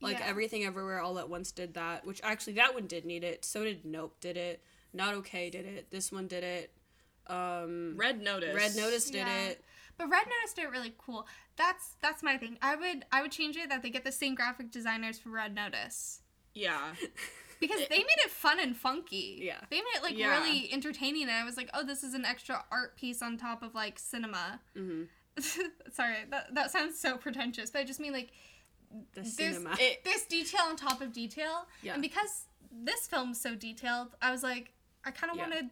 Like 0.00 0.18
Yeah. 0.20 0.26
everything 0.28 0.64
everywhere 0.64 1.00
all 1.00 1.18
at 1.18 1.28
once 1.28 1.50
did 1.52 1.74
that, 1.74 2.06
which 2.06 2.20
actually 2.22 2.52
that 2.54 2.74
one 2.74 2.86
did 2.86 3.04
need 3.04 3.24
it. 3.24 3.44
So 3.44 3.64
did 3.64 3.84
Nope 3.84 4.16
did 4.20 4.36
it. 4.36 4.62
Not 4.92 5.14
okay 5.14 5.50
did 5.50 5.66
it. 5.66 5.90
This 5.90 6.12
one 6.12 6.28
did 6.28 6.44
it. 6.44 6.70
Um 7.26 7.96
Red 7.96 8.20
Notice. 8.22 8.54
Red 8.54 8.76
Notice 8.76 9.06
did 9.06 9.26
Yeah. 9.26 9.46
it. 9.48 9.64
But 10.00 10.08
Red 10.08 10.24
Notice 10.26 10.54
did 10.54 10.64
it 10.64 10.70
really 10.70 10.94
cool. 10.96 11.26
That's 11.56 11.96
that's 12.00 12.22
my 12.22 12.38
thing. 12.38 12.56
I 12.62 12.74
would 12.74 13.04
I 13.12 13.20
would 13.20 13.30
change 13.30 13.56
it 13.56 13.68
that 13.68 13.82
they 13.82 13.90
get 13.90 14.02
the 14.02 14.10
same 14.12 14.34
graphic 14.34 14.70
designers 14.70 15.18
for 15.18 15.28
Red 15.28 15.54
Notice. 15.54 16.22
Yeah. 16.54 16.94
Because 17.60 17.80
they 17.90 17.98
made 17.98 18.20
it 18.24 18.30
fun 18.30 18.58
and 18.58 18.74
funky. 18.74 19.38
Yeah. 19.42 19.58
They 19.68 19.76
made 19.76 19.96
it 19.96 20.02
like 20.02 20.16
Yeah. 20.16 20.40
really 20.40 20.72
entertaining 20.72 21.24
and 21.24 21.30
I 21.32 21.44
was 21.44 21.58
like, 21.58 21.68
oh 21.74 21.84
this 21.84 22.02
is 22.02 22.14
an 22.14 22.24
extra 22.24 22.64
art 22.72 22.96
piece 22.96 23.20
on 23.20 23.36
top 23.36 23.62
of 23.62 23.74
like 23.74 23.98
cinema. 23.98 24.60
hmm 24.74 25.02
Sorry, 25.92 26.16
that 26.30 26.54
that 26.54 26.70
sounds 26.70 26.98
so 26.98 27.18
pretentious, 27.18 27.70
but 27.70 27.80
I 27.80 27.84
just 27.84 28.00
mean 28.00 28.14
like 28.14 28.30
The 29.12 29.20
There's- 29.20 29.36
cinema. 29.36 29.76
It, 29.78 30.02
there's 30.04 30.22
detail 30.22 30.62
on 30.70 30.76
top 30.76 31.02
of 31.02 31.12
detail. 31.12 31.66
Yeah. 31.82 31.92
And 31.92 32.00
because 32.02 32.46
this 32.72 33.06
film's 33.06 33.38
so 33.38 33.54
detailed, 33.54 34.08
I 34.22 34.30
was 34.30 34.42
like, 34.42 34.72
I 35.04 35.10
kind 35.10 35.30
of 35.30 35.36
Yeah. 35.36 35.42
wanted 35.42 35.66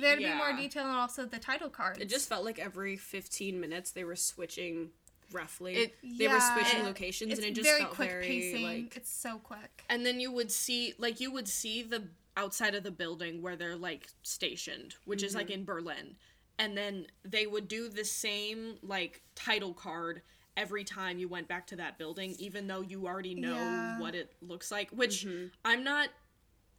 there 0.00 0.16
to 0.16 0.22
be 0.22 0.34
more 0.34 0.52
detail 0.56 0.84
and 0.86 0.96
also 0.96 1.24
the 1.24 1.38
title 1.38 1.70
cards. 1.70 1.98
It 2.00 2.08
just 2.08 2.28
felt 2.28 2.44
like 2.44 2.58
every 2.58 2.96
15 2.96 3.60
minutes 3.60 3.90
they 3.92 4.04
were 4.04 4.16
switching 4.16 4.90
roughly. 5.32 5.74
It- 5.76 5.98
they 6.18 6.28
were 6.28 6.40
switching 6.40 6.80
it- 6.80 6.84
locations 6.86 7.32
and 7.38 7.44
it 7.46 7.54
just 7.54 7.66
very 7.68 7.80
felt 7.82 7.94
quick 7.94 8.10
very 8.10 8.26
pacing. 8.26 8.62
like 8.64 8.96
it's 8.96 9.10
so 9.12 9.38
quick. 9.38 9.84
and 9.88 10.04
then 10.04 10.20
you 10.20 10.32
would 10.32 10.50
see 10.50 10.94
like 10.98 11.20
you 11.20 11.30
would 11.30 11.48
see 11.48 11.82
the 11.82 12.08
outside 12.36 12.74
of 12.74 12.82
the 12.84 12.90
building 12.90 13.42
where 13.42 13.56
they're 13.56 13.76
like 13.76 14.08
stationed 14.22 14.94
which 15.04 15.22
is 15.22 15.32
Mm-hmm. 15.32 15.38
like 15.38 15.50
in 15.50 15.64
berlin 15.64 16.16
and 16.58 16.76
then 16.76 17.06
they 17.24 17.46
would 17.46 17.68
do 17.68 17.88
the 17.88 18.04
same 18.04 18.76
like 18.82 19.22
title 19.34 19.74
card 19.74 20.22
every 20.56 20.82
time 20.84 21.18
you 21.18 21.28
went 21.28 21.46
back 21.48 21.66
to 21.66 21.76
that 21.76 21.98
building 21.98 22.34
even 22.38 22.66
though 22.66 22.80
you 22.80 23.06
already 23.06 23.34
know 23.34 23.54
Yeah. 23.54 23.98
what 24.00 24.14
it 24.14 24.32
looks 24.40 24.70
like 24.70 24.90
which 24.92 25.26
Mm-hmm. 25.26 25.46
i'm 25.64 25.84
not 25.84 26.08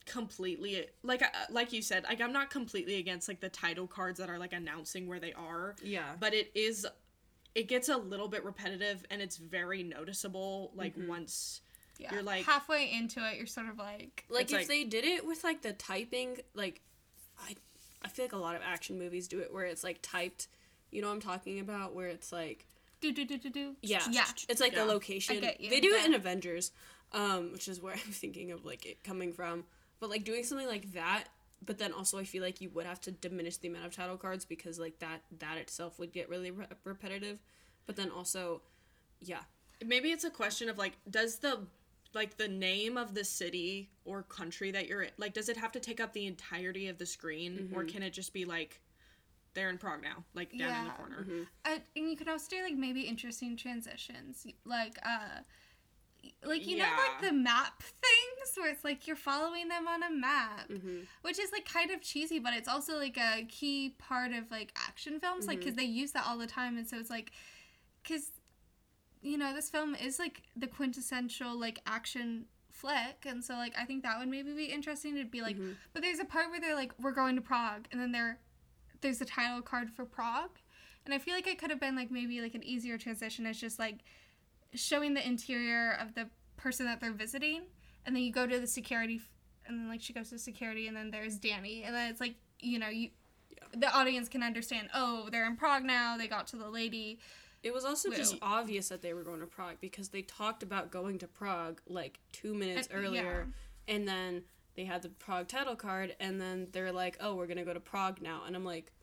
completely 0.06 0.88
like 1.04 1.22
uh, 1.22 1.28
like 1.52 1.72
you 1.72 1.82
said 1.82 2.04
like 2.06 2.20
i'm 2.20 2.34
not 2.34 2.50
completely 2.50 2.96
against 2.96 3.28
like 3.28 3.40
the 3.40 3.50
title 3.50 3.86
cards 3.88 4.18
that 4.20 4.30
are 4.30 4.40
like 4.40 4.54
announcing 4.54 5.08
where 5.08 5.20
they 5.20 5.34
are 5.34 5.76
yeah. 5.84 6.14
but 6.20 6.34
it 6.34 6.52
is 6.56 6.86
it 7.56 7.68
gets 7.68 7.90
a 7.90 7.98
little 7.98 8.28
bit 8.28 8.44
repetitive 8.44 9.06
and 9.12 9.22
it's 9.22 9.38
very 9.38 9.84
noticeable 9.84 10.72
like 10.76 10.96
Mm-hmm. 10.96 11.08
once 11.08 11.62
Yeah. 11.98 12.14
You're 12.14 12.24
like- 12.24 12.46
halfway 12.46 12.92
into 12.92 13.20
it, 13.30 13.38
you're 13.38 13.46
sort 13.46 13.68
of 13.70 13.78
like 13.78 14.26
Like 14.30 14.46
if 14.48 14.52
like- 14.54 14.68
they 14.68 14.84
did 14.84 15.04
it 15.04 15.26
with 15.26 15.44
like 15.44 15.62
the 15.62 15.74
typing, 15.74 16.38
like 16.54 16.82
I 17.38 17.56
I 18.02 18.08
feel 18.08 18.24
like 18.26 18.34
a 18.34 18.38
lot 18.38 18.56
of 18.56 18.62
action 18.64 18.98
movies 18.98 19.28
do 19.28 19.40
it 19.40 19.52
where 19.54 19.66
it's 19.66 19.84
like 19.84 20.00
typed. 20.02 20.48
You 20.92 21.02
know 21.02 21.08
what 21.10 21.16
I'm 21.16 21.22
talking 21.22 21.60
about? 21.60 21.94
Where 21.94 22.08
it's 22.08 22.32
like 22.32 22.66
do 23.02 23.12
do 23.12 23.26
do 23.26 23.38
do 23.38 23.50
do. 23.50 23.76
yeah, 23.82 24.02
Yeah. 24.10 24.26
it's 24.48 24.62
like 24.62 24.72
Yeah. 24.74 24.86
the 24.86 24.92
location. 24.94 25.38
I 25.38 25.40
get 25.42 25.60
you, 25.60 25.70
They 25.70 25.82
do 25.82 25.94
it 25.94 26.06
in 26.06 26.14
Avengers, 26.14 26.72
um, 27.12 27.52
which 27.52 27.68
is 27.68 27.82
where 27.82 27.94
I'm 28.06 28.12
thinking 28.14 28.52
of 28.52 28.64
like 28.64 28.86
it 28.86 29.04
coming 29.04 29.34
from. 29.34 29.66
But 30.00 30.10
like 30.10 30.24
doing 30.24 30.44
something 30.44 30.68
like 30.68 30.94
that, 30.94 31.26
but 31.66 31.78
then 31.78 31.92
also 31.92 32.18
I 32.18 32.24
feel 32.24 32.44
like 32.44 32.62
you 32.62 32.70
would 32.70 32.86
have 32.86 33.02
to 33.02 33.12
diminish 33.12 33.58
the 33.58 33.68
amount 33.68 33.86
of 33.86 33.94
title 33.94 34.18
cards 34.18 34.46
because 34.46 34.80
like 34.80 35.00
that 35.00 35.22
that 35.40 35.58
itself 35.58 36.00
would 36.00 36.14
get 36.14 36.30
really 36.30 36.52
re- 36.52 36.68
repetitive. 36.84 37.40
But 37.86 37.96
then 37.96 38.10
also, 38.12 38.62
yeah, 39.20 39.42
maybe 39.86 40.12
it's 40.12 40.24
a 40.24 40.30
question 40.30 40.70
of 40.70 40.78
like 40.78 40.94
does 41.10 41.40
the 41.40 41.68
like 42.14 42.38
the 42.38 42.48
name 42.48 42.98
of 42.98 43.14
the 43.14 43.24
city 43.24 43.90
or 44.06 44.24
country 44.24 44.72
that 44.72 44.88
you're 44.88 45.04
in 45.04 45.12
like 45.18 45.34
does 45.34 45.48
it 45.48 45.58
have 45.58 45.72
to 45.72 45.80
take 45.80 46.00
up 46.00 46.12
the 46.14 46.26
entirety 46.26 46.88
of 46.88 46.98
the 46.98 47.06
screen 47.06 47.70
or 47.72 47.84
can 47.84 48.02
it 48.02 48.12
just 48.12 48.34
be 48.34 48.46
like 48.46 48.82
they're 49.54 49.70
in 49.70 49.78
prague 49.78 50.02
now 50.02 50.24
like 50.34 50.58
down 50.58 50.70
in 50.76 50.86
the 50.86 50.90
Yeah. 50.90 50.98
corner 50.98 51.28
Uh, 51.66 51.78
and 51.96 52.10
you 52.10 52.16
could 52.16 52.28
also 52.28 52.48
do 52.50 52.64
like 52.64 52.76
maybe 52.76 53.02
interesting 53.02 53.56
transitions, 53.58 54.48
like 54.66 54.98
uh, 55.06 55.42
like 56.44 56.66
you 56.68 56.78
know 56.78 56.84
like 56.84 57.22
the 57.22 57.32
map 57.34 57.82
things 57.82 58.58
where 58.58 58.70
it's 58.72 58.84
like 58.84 59.08
you're 59.08 59.16
following 59.16 59.68
them 59.68 59.88
on 59.88 60.04
a 60.04 60.10
map, 60.12 60.68
Mhm. 60.70 61.06
which 61.22 61.40
is 61.40 61.52
like 61.52 61.66
kind 61.66 61.92
of 61.92 62.02
cheesy, 62.02 62.40
but 62.40 62.54
it's 62.54 62.68
also 62.68 62.98
like 62.98 63.18
a 63.18 63.46
key 63.48 63.96
part 63.98 64.32
of 64.34 64.50
like 64.52 64.72
action 64.76 65.20
films, 65.20 65.48
like 65.48 65.60
because 65.60 65.76
they 65.76 65.84
use 65.84 66.12
that 66.14 66.26
all 66.28 66.38
the 66.38 66.48
time, 66.48 66.78
and 66.78 66.88
so 66.88 66.98
it's 66.98 67.10
like, 67.10 67.32
because 68.04 68.32
you 69.22 69.38
know 69.38 69.54
this 69.54 69.70
film 69.70 69.96
is 69.96 70.18
like 70.20 70.44
the 70.56 70.68
quintessential 70.68 71.58
like 71.60 71.80
action 71.86 72.46
flick 72.72 73.26
and 73.26 73.44
so 73.44 73.56
like 73.56 73.74
i 73.78 73.84
think 73.84 74.04
that 74.04 74.18
would 74.18 74.30
maybe 74.30 74.54
be 74.54 74.66
interesting 74.68 75.14
to 75.14 75.26
be 75.26 75.42
like 75.42 75.58
but 75.92 76.02
there's 76.02 76.20
a 76.20 76.24
part 76.24 76.50
where 76.50 76.62
they're 76.62 76.74
like 76.76 76.94
we're 77.02 77.12
going 77.12 77.36
to 77.36 77.42
prague 77.42 77.86
and 77.92 78.00
then 78.00 78.14
there 78.14 78.40
there's 79.02 79.20
a 79.20 79.26
title 79.26 79.62
card 79.62 79.90
for 79.92 80.06
prague 80.06 80.58
and 81.04 81.14
i 81.14 81.18
feel 81.18 81.34
like 81.34 81.46
it 81.48 81.58
could 81.60 81.70
have 81.70 81.82
been 81.82 81.98
like 81.98 82.10
maybe 82.10 82.40
like 82.40 82.56
an 82.56 82.64
easier 82.64 82.98
transition 82.98 83.46
it's 83.46 83.60
just 83.60 83.78
like 83.78 83.98
showing 84.74 85.14
the 85.14 85.26
interior 85.26 85.94
of 86.00 86.14
the 86.16 86.28
person 86.58 86.86
that 86.86 87.00
they're 87.00 87.12
visiting 87.14 87.62
and 88.06 88.16
then 88.16 88.24
you 88.24 88.32
go 88.32 88.46
to 88.46 88.60
the 88.60 88.68
security 88.68 89.16
f- 89.16 89.30
and 89.66 89.80
then 89.80 89.88
like 89.90 90.02
she 90.02 90.14
goes 90.14 90.30
to 90.30 90.38
security 90.40 90.88
and 90.88 90.96
then 90.96 91.10
there's 91.12 91.40
Dani 91.40 91.86
and 91.86 91.96
then 91.96 92.10
it's 92.10 92.20
like 92.20 92.36
you 92.60 92.78
know 92.80 92.90
you 92.90 93.10
the 93.76 93.92
audience 93.94 94.28
can 94.30 94.44
understand 94.44 94.90
oh 94.94 95.28
they're 95.32 95.46
in 95.46 95.56
prague 95.56 95.84
now 95.84 96.18
they 96.18 96.28
got 96.28 96.48
to 96.48 96.56
the 96.58 96.70
lady. 96.70 97.20
It 97.62 97.74
was 97.74 97.84
also 97.84 98.10
just 98.12 98.38
obvious 98.42 98.88
that 98.88 99.02
they 99.02 99.14
were 99.14 99.22
going 99.24 99.42
to 99.42 99.46
Prague 99.46 99.76
because 99.82 100.08
they 100.08 100.22
talked 100.22 100.64
about 100.64 100.92
going 100.92 101.18
to 101.20 101.28
Prague 101.28 101.82
like 101.90 102.18
two 102.32 102.54
minutes 102.54 102.88
And- 102.90 103.04
earlier, 103.04 103.50
and 103.86 104.08
then 104.08 104.44
they 104.78 104.86
had 104.86 105.02
the 105.02 105.10
Prague 105.10 105.50
title 105.50 105.76
card, 105.76 106.16
and 106.22 106.40
then 106.40 106.70
they're 106.72 106.94
like, 106.94 107.18
"Oh, 107.20 107.36
we're 107.36 107.48
gonna 107.48 107.66
go 107.66 107.74
to 107.74 107.82
Prague 107.82 108.22
now," 108.22 108.44
and 108.48 108.56
I'm 108.56 108.64
like, 108.64 108.94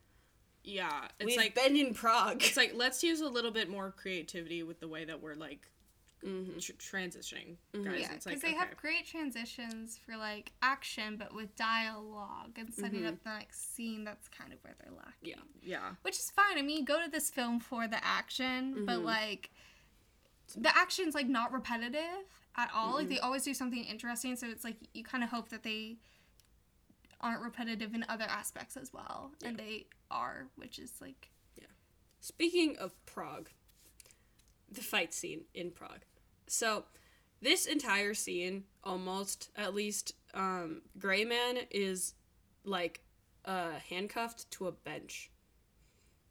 yeah 0.67 1.07
it's 1.19 1.27
"We've 1.27 1.37
like 1.39 1.55
been 1.55 1.77
in 1.77 1.95
Prague." 1.95 2.43
it's 2.43 2.57
like 2.57 2.73
let's 2.75 3.03
use 3.03 3.21
a 3.23 3.29
little 3.29 3.51
bit 3.53 3.71
more 3.71 3.91
creativity 3.97 4.63
with 4.63 4.81
the 4.81 4.89
way 4.89 5.05
that 5.07 5.23
we're 5.23 5.35
like 5.37 5.67
Mhm. 6.25 6.61
tr- 6.61 6.73
transitioning 6.73 7.57
Mhm. 7.73 7.85
guys 7.85 8.01
yeah, 8.01 8.13
it's 8.15 8.25
because 8.25 8.27
like 8.27 8.41
they 8.41 8.49
okay. 8.49 8.57
have 8.57 8.77
great 8.77 9.07
transitions 9.07 9.99
for 9.99 10.17
like 10.17 10.51
action, 10.63 11.17
but 11.17 11.33
with 11.35 11.55
dialogue 11.57 12.53
and 12.59 12.73
setting 12.75 13.03
Mhm. 13.03 13.09
up 13.09 13.23
the 13.23 13.31
next 13.31 13.75
scene. 13.75 14.03
That's 14.03 14.27
kind 14.29 14.53
of 14.53 14.59
where 14.65 14.75
they're 14.81 14.93
lacking. 14.93 15.29
Yeah. 15.29 15.43
yeah 15.63 15.95
which 16.03 16.17
is 16.19 16.31
fine. 16.31 16.59
I 16.59 16.63
mean, 16.63 16.85
go 16.85 17.03
to 17.05 17.09
this 17.11 17.31
film 17.31 17.61
for 17.61 17.87
the 17.87 18.03
action, 18.05 18.87
but 18.87 19.01
Mhm. 19.01 19.05
like 19.05 19.51
the 20.57 20.75
action's 20.77 21.15
like 21.15 21.27
not 21.29 21.53
repetitive 21.53 22.25
at 22.57 22.71
all. 22.73 22.95
Like 22.95 23.09
they 23.09 23.19
always 23.19 23.45
do 23.45 23.53
something 23.55 23.85
interesting, 23.85 24.35
so 24.37 24.49
it's 24.49 24.65
like 24.65 24.79
you 24.95 25.05
kind 25.05 25.23
of 25.23 25.31
hope 25.31 25.51
that 25.51 25.63
they 25.63 25.99
aren't 27.21 27.43
repetitive 27.43 27.95
in 27.95 28.05
other 28.09 28.25
aspects 28.25 28.77
as 28.77 28.93
well, 28.93 29.33
and 29.45 29.57
they 29.57 29.87
are, 30.11 30.49
which 30.57 30.79
is 30.79 30.93
like 31.01 31.31
Yeah. 31.57 31.67
Speaking 32.21 32.77
of 32.79 32.95
Prague, 33.07 33.51
the 34.71 34.83
fight 34.83 35.15
scene 35.15 35.45
in 35.55 35.71
Prague. 35.71 36.05
So, 36.47 36.85
this 37.41 37.67
entire 37.67 38.15
scene, 38.15 38.65
almost 38.85 39.51
at 39.57 39.75
least, 39.75 40.15
um, 40.35 40.83
Gray 40.99 41.25
Man 41.25 41.59
is 41.71 42.15
like 42.65 43.03
uh, 43.45 43.73
handcuffed 43.89 44.51
to 44.53 44.67
a 44.67 44.73
bench. 44.73 45.31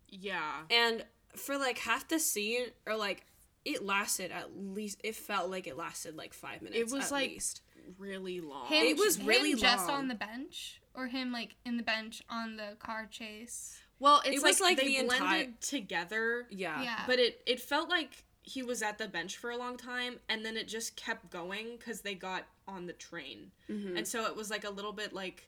yeah 0.08 0.64
And 0.70 1.06
for 1.36 1.58
like 1.58 1.80
half 1.80 2.08
the 2.08 2.20
scene, 2.20 2.68
or 2.86 2.96
like 2.96 3.26
it 3.64 3.84
lasted 3.84 4.32
at 4.32 4.58
least, 4.58 5.02
it 5.04 5.16
felt 5.16 5.50
like 5.50 5.68
it 5.68 5.78
lasted 5.78 6.16
like 6.16 6.34
five 6.34 6.62
minutes. 6.62 6.80
It 6.80 6.96
was, 6.96 7.06
at 7.06 7.12
like, 7.12 7.30
least. 7.32 7.62
Really 7.98 8.42
long 8.42 8.68
him. 8.68 8.86
It 8.86 8.98
was 8.98 9.18
him 9.18 9.28
really 9.28 9.56
just 9.56 9.88
long. 9.88 9.98
on 10.00 10.08
the 10.08 10.16
bench, 10.16 10.82
or 10.94 11.08
him 11.08 11.32
like 11.32 11.56
in 11.66 11.78
the 11.78 11.84
bench 11.84 12.22
on 12.30 12.58
the 12.58 12.76
car 12.80 13.08
chase. 13.10 13.80
well 14.00 14.22
it's 14.26 14.38
It 14.38 14.44
like, 14.44 14.52
was, 14.52 14.62
like, 14.62 14.78
they 14.78 14.88
the 14.88 15.04
blended 15.06 15.22
entire- 15.22 15.54
together 15.62 16.48
Yeah. 16.50 16.82
Yeah. 16.84 17.04
but 17.08 17.20
it 17.20 17.42
it 17.46 17.60
felt 17.62 17.90
like 17.90 18.24
he 18.44 18.62
was 18.62 18.82
at 18.84 18.98
the 19.00 19.08
bench 19.08 19.38
for 19.38 19.50
a 19.50 19.58
long 19.58 19.76
time 19.78 20.20
and 20.30 20.46
then 20.46 20.56
it 20.58 20.68
just 20.68 20.96
kept 20.96 21.32
going 21.32 21.78
because 21.78 22.02
they 22.02 22.14
got 22.14 22.44
on 22.68 22.86
the 22.86 22.94
train 22.94 23.52
Mhm. 23.70 23.98
and 23.98 24.08
so 24.08 24.26
it 24.26 24.36
was 24.36 24.50
like 24.52 24.64
a 24.64 24.70
little 24.70 24.94
bit 24.94 25.14
like 25.14 25.48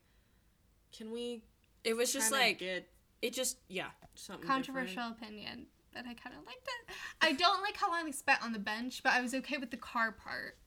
can 0.92 1.12
we 1.12 1.44
It 1.84 1.96
was 1.96 2.12
just 2.14 2.32
like, 2.32 2.60
get 2.60 2.90
it 3.22 3.34
just, 3.34 3.58
yeah. 3.68 3.90
something 4.16 4.48
Controversial 4.48 5.10
opinion, 5.10 5.68
but 5.94 6.02
I 6.06 6.14
kind 6.14 6.36
of 6.38 6.46
liked 6.46 6.68
it. 6.68 6.96
I 7.22 7.34
don't 7.34 7.62
like 7.64 7.76
how 7.78 7.90
long 7.92 8.06
they 8.06 8.12
spent 8.12 8.44
on 8.44 8.54
the 8.54 8.60
bench, 8.60 9.02
but 9.04 9.14
I 9.14 9.22
was 9.22 9.34
okay 9.34 9.58
with 9.58 9.72
the 9.72 9.78
car 9.78 10.12
part 10.12 10.58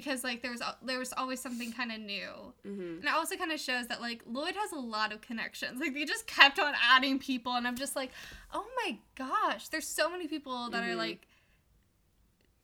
because 0.00 0.22
like 0.22 0.42
there 0.42 0.50
was 0.50 0.62
there 0.82 0.98
was 0.98 1.12
always 1.16 1.40
something 1.40 1.72
kind 1.72 1.90
of 1.90 1.98
new, 2.00 2.28
hmm 2.62 2.80
and 3.00 3.04
it 3.04 3.10
also 3.10 3.34
kind 3.36 3.50
of 3.50 3.58
shows 3.58 3.86
that 3.88 4.00
like 4.02 4.22
Lloyd 4.26 4.54
has 4.54 4.72
a 4.72 4.78
lot 4.78 5.10
of 5.12 5.20
connections. 5.22 5.80
Like 5.80 5.94
they 5.94 6.04
just 6.04 6.26
kept 6.26 6.58
on 6.58 6.74
adding 6.92 7.18
people, 7.18 7.52
and 7.54 7.66
I'm 7.66 7.76
just 7.76 7.96
like, 7.96 8.10
oh 8.52 8.66
my 8.84 8.98
gosh, 9.14 9.68
there's 9.68 9.88
so 9.88 10.10
many 10.10 10.28
people 10.28 10.68
that 10.70 10.82
are 10.84 10.94
Mhm. 10.94 10.98
like. 10.98 11.26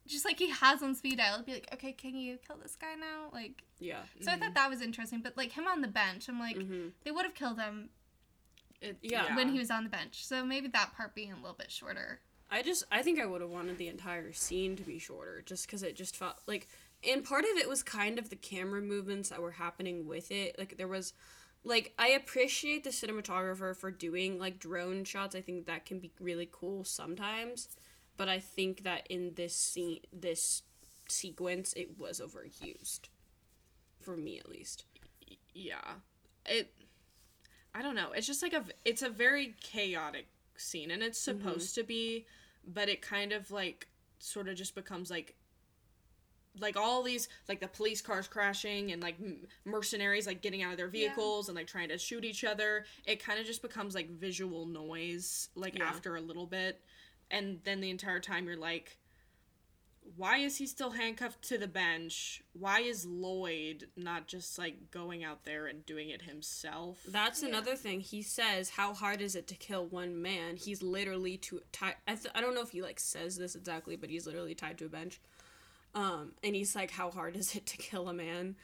Just 0.07 0.25
like 0.25 0.39
he 0.39 0.51
has 0.51 0.83
on 0.83 0.95
speed 0.97 1.19
dial, 1.19 1.43
be 1.43 1.53
like, 1.55 1.69
okay, 1.73 1.93
can 1.93 2.15
you 2.17 2.37
kill 2.47 2.57
this 2.57 2.75
guy 2.77 2.95
now? 2.97 3.31
Like, 3.33 3.63
Yeah. 3.79 4.03
so 4.21 4.33
I 4.33 4.37
thought 4.37 4.53
that 4.55 4.69
was 4.69 4.83
interesting. 4.83 5.21
But 5.23 5.37
like 5.37 5.53
him 5.53 5.67
on 5.69 5.81
the 5.81 5.89
bench, 5.89 6.29
I'm 6.29 6.41
like, 6.41 6.57
hmm 6.57 6.89
they 7.05 7.11
would 7.13 7.25
have 7.25 7.35
killed 7.35 7.59
him 7.59 7.89
It, 8.81 8.99
Yeah. 9.01 9.37
when 9.37 9.49
he 9.51 9.59
was 9.61 9.71
on 9.71 9.85
the 9.85 9.91
bench. 9.91 10.27
So 10.27 10.45
maybe 10.45 10.67
that 10.69 10.93
part 10.97 11.15
being 11.15 11.33
a 11.33 11.37
little 11.37 11.55
bit 11.57 11.71
shorter. 11.71 12.21
I 12.51 12.63
just 12.63 12.83
I 12.91 13.01
think 13.03 13.21
I 13.21 13.27
would 13.27 13.41
have 13.41 13.49
wanted 13.51 13.79
the 13.79 13.87
entire 13.89 14.33
scene 14.33 14.75
to 14.77 14.83
be 14.83 14.99
shorter 14.99 15.41
just 15.47 15.69
cuz 15.69 15.83
it 15.85 15.95
just 15.95 16.17
felt 16.17 16.37
like 16.47 16.67
and 17.09 17.25
part 17.25 17.45
of 17.45 17.57
it 17.57 17.69
was 17.69 17.83
kind 17.83 18.19
of 18.19 18.31
the 18.31 18.37
camera 18.37 18.81
movements 18.81 19.29
that 19.31 19.43
were 19.43 19.53
happening 19.53 20.07
with 20.07 20.31
it. 20.31 20.57
Like 20.59 20.77
there 20.77 20.89
was 20.89 21.13
like 21.65 21.93
I 21.99 22.09
appreciate 22.09 22.85
the 22.85 22.91
cinematographer 22.91 23.77
for 23.77 23.91
doing 23.91 24.39
like 24.39 24.59
drone 24.59 25.05
shots. 25.05 25.35
I 25.35 25.41
think 25.41 25.67
that 25.67 25.87
can 25.87 25.99
be 25.99 26.13
really 26.21 26.49
cool 26.51 26.85
sometimes, 26.85 27.69
but 28.17 28.29
I 28.29 28.39
think 28.39 28.85
that 28.85 29.07
in 29.09 29.33
this 29.35 29.55
scene 29.55 30.01
this 30.13 30.63
sequence 31.09 31.73
it 31.75 31.99
was 31.99 32.21
overused. 32.21 33.09
For 34.01 34.17
me 34.17 34.39
at 34.39 34.49
least. 34.49 34.85
yeah 35.55 35.95
it 36.47 36.73
i 37.75 37.83
don't 37.83 37.95
know 37.95 38.11
it's 38.13 38.27
just 38.27 38.43
like 38.43 38.53
a 38.53 38.65
it's 38.85 39.03
a 39.03 39.09
very 39.09 39.55
chaotic 39.61 40.27
scene 40.57 40.91
and 40.91 41.03
it's 41.03 41.25
mm-hmm. 41.25 41.39
supposed 41.39 41.75
to 41.75 41.85
be 41.85 42.27
but 42.67 42.89
it 42.89 43.01
kind 43.01 43.33
of 43.33 43.51
like 43.51 43.87
sort 44.19 44.49
of 44.49 44.57
just 44.57 44.75
becomes 44.75 45.11
like 45.11 45.37
like 46.61 46.77
all 46.77 47.03
these 47.03 47.29
like 47.49 47.61
the 47.61 47.69
police 47.69 48.01
cars 48.03 48.29
crashing 48.29 48.93
and 48.93 49.03
like 49.03 49.15
m- 49.21 49.47
mercenaries 49.65 50.27
like 50.27 50.43
getting 50.43 50.63
out 50.63 50.71
of 50.73 50.77
their 50.77 50.89
vehicles 50.89 51.49
and 51.49 51.57
like 51.57 51.67
trying 51.67 51.89
to 51.89 51.97
shoot 51.97 52.25
each 52.25 52.45
other 52.45 52.85
it 53.07 53.25
kind 53.25 53.41
of 53.41 53.47
just 53.47 53.63
becomes 53.63 53.95
like 53.95 54.11
visual 54.11 54.67
noise 54.67 55.49
like 55.55 55.79
Yeah. 55.79 55.85
after 55.85 56.17
a 56.17 56.21
little 56.21 56.47
bit 56.47 56.81
and 57.31 57.61
then 57.65 57.81
the 57.81 57.89
entire 57.91 58.21
time 58.21 58.47
you're 58.47 58.57
like 58.57 58.99
why 60.17 60.39
is 60.39 60.57
he 60.57 60.67
still 60.67 60.91
handcuffed 60.91 61.43
to 61.43 61.57
the 61.57 61.69
bench? 61.69 62.43
Why 62.55 62.81
is 62.81 63.07
Lloyd 63.07 63.87
not 63.97 64.27
just 64.27 64.59
like 64.59 64.91
going 64.91 65.23
out 65.23 65.45
there 65.45 65.67
and 65.69 65.87
doing 65.87 66.11
it 66.11 66.23
himself? 66.23 66.99
That's 67.07 67.43
another 67.45 67.77
thing. 67.77 68.01
He 68.01 68.21
says, 68.21 68.71
"How 68.71 68.95
hard 68.95 69.21
is 69.21 69.37
it 69.37 69.47
to 69.47 69.55
kill 69.55 69.87
one 69.87 70.21
man?" 70.21 70.57
He's 70.57 70.83
literally 70.83 71.37
to 71.39 71.61
tie. 71.71 71.95
I, 72.09 72.17
th- 72.17 72.33
I 72.35 72.41
don't 72.41 72.55
know 72.57 72.63
if 72.63 72.71
he 72.71 72.83
like 72.83 72.99
says 72.99 73.37
this 73.37 73.55
exactly, 73.55 73.95
but 73.95 74.11
he's 74.11 74.27
literally 74.27 74.57
tied 74.57 74.77
to 74.79 74.87
a 74.87 74.89
bench. 74.89 75.21
Um, 75.95 76.33
and 76.43 76.55
he's 76.55 76.75
like, 76.75 76.91
"How 76.91 77.11
hard 77.11 77.37
is 77.37 77.55
it 77.55 77.67
to 77.67 77.77
kill 77.77 78.09
a 78.09 78.15
man?" 78.15 78.57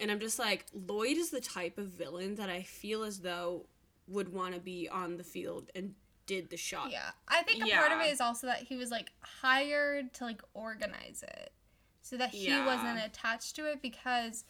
And 0.00 0.10
I'm 0.10 0.18
just 0.18 0.38
like, 0.38 0.66
Lloyd 0.72 1.16
is 1.16 1.30
the 1.30 1.40
type 1.40 1.78
of 1.78 1.86
villain 1.86 2.34
that 2.36 2.50
I 2.50 2.62
feel 2.62 3.04
as 3.04 3.20
though 3.20 3.66
would 4.08 4.32
want 4.32 4.54
to 4.54 4.60
be 4.60 4.88
on 4.88 5.16
the 5.16 5.22
field 5.22 5.70
and 5.76 5.94
did 6.26 6.50
the 6.50 6.56
shot. 6.56 6.90
Yeah. 6.90 7.10
I 7.28 7.42
think 7.42 7.64
a 7.64 7.68
part 7.76 7.92
of 7.92 8.00
it 8.00 8.12
is 8.12 8.20
also 8.20 8.48
that 8.48 8.58
he 8.64 8.74
was 8.76 8.90
like 8.90 9.12
hired 9.20 10.12
to 10.14 10.24
like 10.24 10.42
organize 10.54 11.22
it. 11.22 11.52
So 12.00 12.16
that 12.16 12.30
he 12.30 12.46
Yeah. 12.46 12.66
wasn't 12.66 13.04
attached 13.04 13.54
to 13.56 13.70
it 13.70 13.80
because 13.80 14.44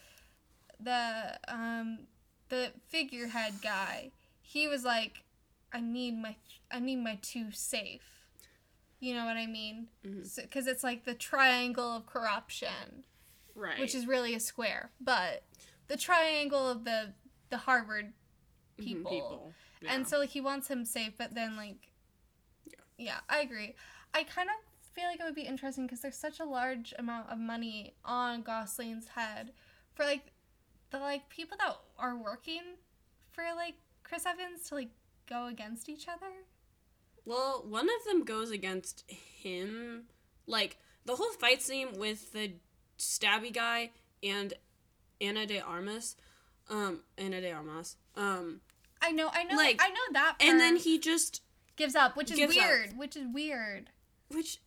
the 0.81 1.39
um 1.49 2.07
the 2.49 2.73
figurehead 2.89 3.55
guy, 3.63 4.13
he 4.41 4.69
was 4.69 4.85
like 4.85 5.25
I 5.73 5.81
need 5.81 6.13
my 6.17 6.37
I 6.71 6.79
need 6.81 6.97
my 6.97 7.19
two 7.21 7.51
safe. 7.53 8.22
You 9.03 9.15
know 9.15 9.25
what 9.25 9.37
I 9.37 9.47
mean? 9.47 9.89
Mm-hmm. 10.07 10.43
Because 10.43 10.69
it's 10.69 10.85
like 10.85 11.05
the 11.05 11.15
triangle 11.15 11.97
of 11.97 12.07
corruption, 12.07 13.03
right. 13.57 13.81
which 13.81 13.97
is 13.97 14.07
really 14.07 14.33
a 14.33 14.39
square, 14.39 14.93
but 15.01 15.43
the 15.89 15.97
triangle 15.97 16.69
of 16.69 16.85
the 16.85 17.13
the 17.51 17.57
Harvard 17.57 18.13
mm-hmm, 18.79 18.85
people. 18.85 19.11
people. 19.11 19.53
And 19.89 20.07
so 20.07 20.21
like 20.21 20.29
he 20.29 20.41
wants 20.41 20.69
him 20.69 20.85
safe, 20.85 21.15
but 21.19 21.35
then 21.35 21.57
like, 21.57 21.91
yeah, 22.97 23.19
I 23.29 23.41
agree. 23.41 23.75
I 24.15 24.23
kind 24.23 24.49
of 24.49 24.55
feel 24.95 25.07
like 25.07 25.19
it 25.19 25.25
would 25.25 25.35
be 25.35 25.43
interesting 25.43 25.85
because 25.85 26.01
there's 26.01 26.17
such 26.17 26.39
a 26.39 26.45
large 26.45 26.95
amount 26.97 27.29
of 27.29 27.39
money 27.39 27.95
on 28.05 28.43
Gosling's 28.43 29.09
head 29.09 29.51
for 29.95 30.05
like 30.05 30.31
the 30.93 31.01
like 31.01 31.29
people 31.29 31.57
that 31.59 31.77
are 31.99 32.17
working 32.17 32.63
for 33.33 33.43
like 33.57 33.75
Chris 34.05 34.27
Evans 34.27 34.69
to 34.69 34.77
like 34.77 34.91
go 35.29 35.49
against 35.49 35.89
each 35.89 36.07
other. 36.07 36.31
Well, 37.25 37.65
one 37.69 37.89
of 37.89 38.05
them 38.07 38.25
goes 38.25 38.51
against 38.51 39.05
him. 39.11 40.05
Like 40.47 40.79
the 41.05 41.17
whole 41.17 41.33
fight 41.33 41.63
scene 41.63 41.89
with 41.99 42.33
the 42.33 42.55
stabby 42.99 43.53
guy 43.53 43.91
and 44.23 44.53
Ana 45.21 45.47
de 45.47 45.61
Armas. 45.61 46.17
Um, 46.69 47.01
Ana 47.19 47.41
de 47.41 47.51
Armas. 47.53 47.97
Um, 48.17 48.61
I 49.01 49.11
know, 49.13 49.29
I 49.33 49.45
know, 49.45 49.57
Like, 49.57 49.81
I 49.83 49.89
know 49.89 50.13
that. 50.13 50.37
and 50.41 50.61
then 50.61 50.77
he 50.77 50.99
just 50.99 51.43
gives 51.77 51.95
up, 51.97 52.17
which 52.17 52.31
is 52.31 52.37
gives 52.37 52.57
up. 52.57 52.65
weird. 52.65 52.97
Which 52.99 53.17
is 53.17 53.27
weird. 53.33 53.91
which 54.29 54.59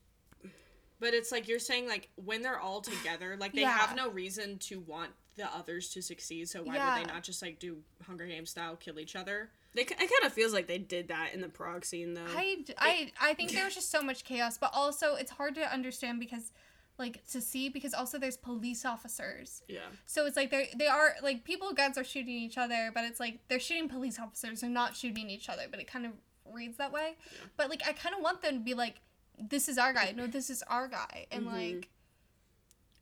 But 0.99 1.13
it's 1.13 1.31
like 1.31 1.47
you're 1.47 1.59
saying 1.59 1.87
like 1.87 2.09
when 2.15 2.41
they're 2.41 2.59
all 2.59 2.81
together, 2.81 3.35
like 3.37 3.53
they 3.53 3.61
Yeah. 3.61 3.71
have 3.77 3.95
no 3.95 4.09
reason 4.09 4.57
to 4.59 4.79
want 4.79 5.11
the 5.35 5.45
others 5.53 5.89
to 5.89 6.01
succeed. 6.01 6.47
So 6.49 6.63
why 6.63 6.75
Yeah. 6.75 6.97
would 6.99 7.07
they 7.07 7.13
not 7.13 7.23
just 7.23 7.41
like 7.41 7.59
do 7.59 7.81
Hunger 8.05 8.25
Games 8.25 8.49
style 8.49 8.75
kill 8.75 8.99
each 8.99 9.15
other? 9.15 9.51
They 9.75 9.81
it 9.83 9.97
kind 9.97 10.09
of 10.25 10.33
feels 10.33 10.53
like 10.53 10.67
they 10.67 10.77
did 10.79 11.09
that 11.09 11.33
in 11.33 11.41
the 11.41 11.49
Prague 11.49 11.85
scene 11.85 12.13
though. 12.13 12.25
I, 12.35 12.63
I, 12.77 13.11
I 13.21 13.33
think 13.33 13.51
there 13.51 13.65
was 13.65 13.75
just 13.75 13.91
so 13.91 14.01
much 14.01 14.23
chaos, 14.23 14.57
but 14.57 14.71
also 14.73 15.15
it's 15.15 15.31
hard 15.31 15.53
to 15.55 15.71
understand 15.71 16.19
because, 16.19 16.51
like, 16.97 17.25
to 17.31 17.41
see 17.41 17.69
because 17.69 17.93
also 17.93 18.17
there's 18.17 18.37
police 18.37 18.85
officers. 18.85 19.61
yeah. 19.67 19.79
So 20.05 20.25
it's 20.25 20.37
like 20.37 20.49
they 20.51 20.69
they 20.77 20.87
are 20.87 21.15
like 21.21 21.43
people 21.43 21.71
guns 21.73 21.97
are 21.97 22.03
shooting 22.03 22.35
each 22.35 22.57
other, 22.57 22.89
but 22.93 23.03
it's 23.03 23.19
like 23.19 23.39
they're 23.49 23.59
shooting 23.59 23.89
police 23.89 24.17
officers. 24.19 24.61
They're 24.61 24.69
not 24.69 24.95
shooting 24.95 25.29
each 25.29 25.49
other, 25.49 25.63
but 25.69 25.79
it 25.79 25.87
kind 25.87 26.05
of 26.05 26.13
reads 26.51 26.77
that 26.77 26.91
way. 26.91 27.15
Yeah. 27.31 27.37
But 27.57 27.69
like 27.69 27.81
I 27.87 27.93
kind 27.93 28.15
of 28.15 28.21
want 28.21 28.41
them 28.41 28.53
to 28.59 28.63
be 28.63 28.73
like, 28.73 28.95
this 29.37 29.67
is 29.67 29.77
our 29.77 29.91
guy. 29.93 30.13
No, 30.15 30.25
this 30.27 30.49
is 30.49 30.63
our 30.67 30.87
guy, 30.87 31.27
and 31.31 31.45
Mhm. 31.47 31.51
like 31.75 31.89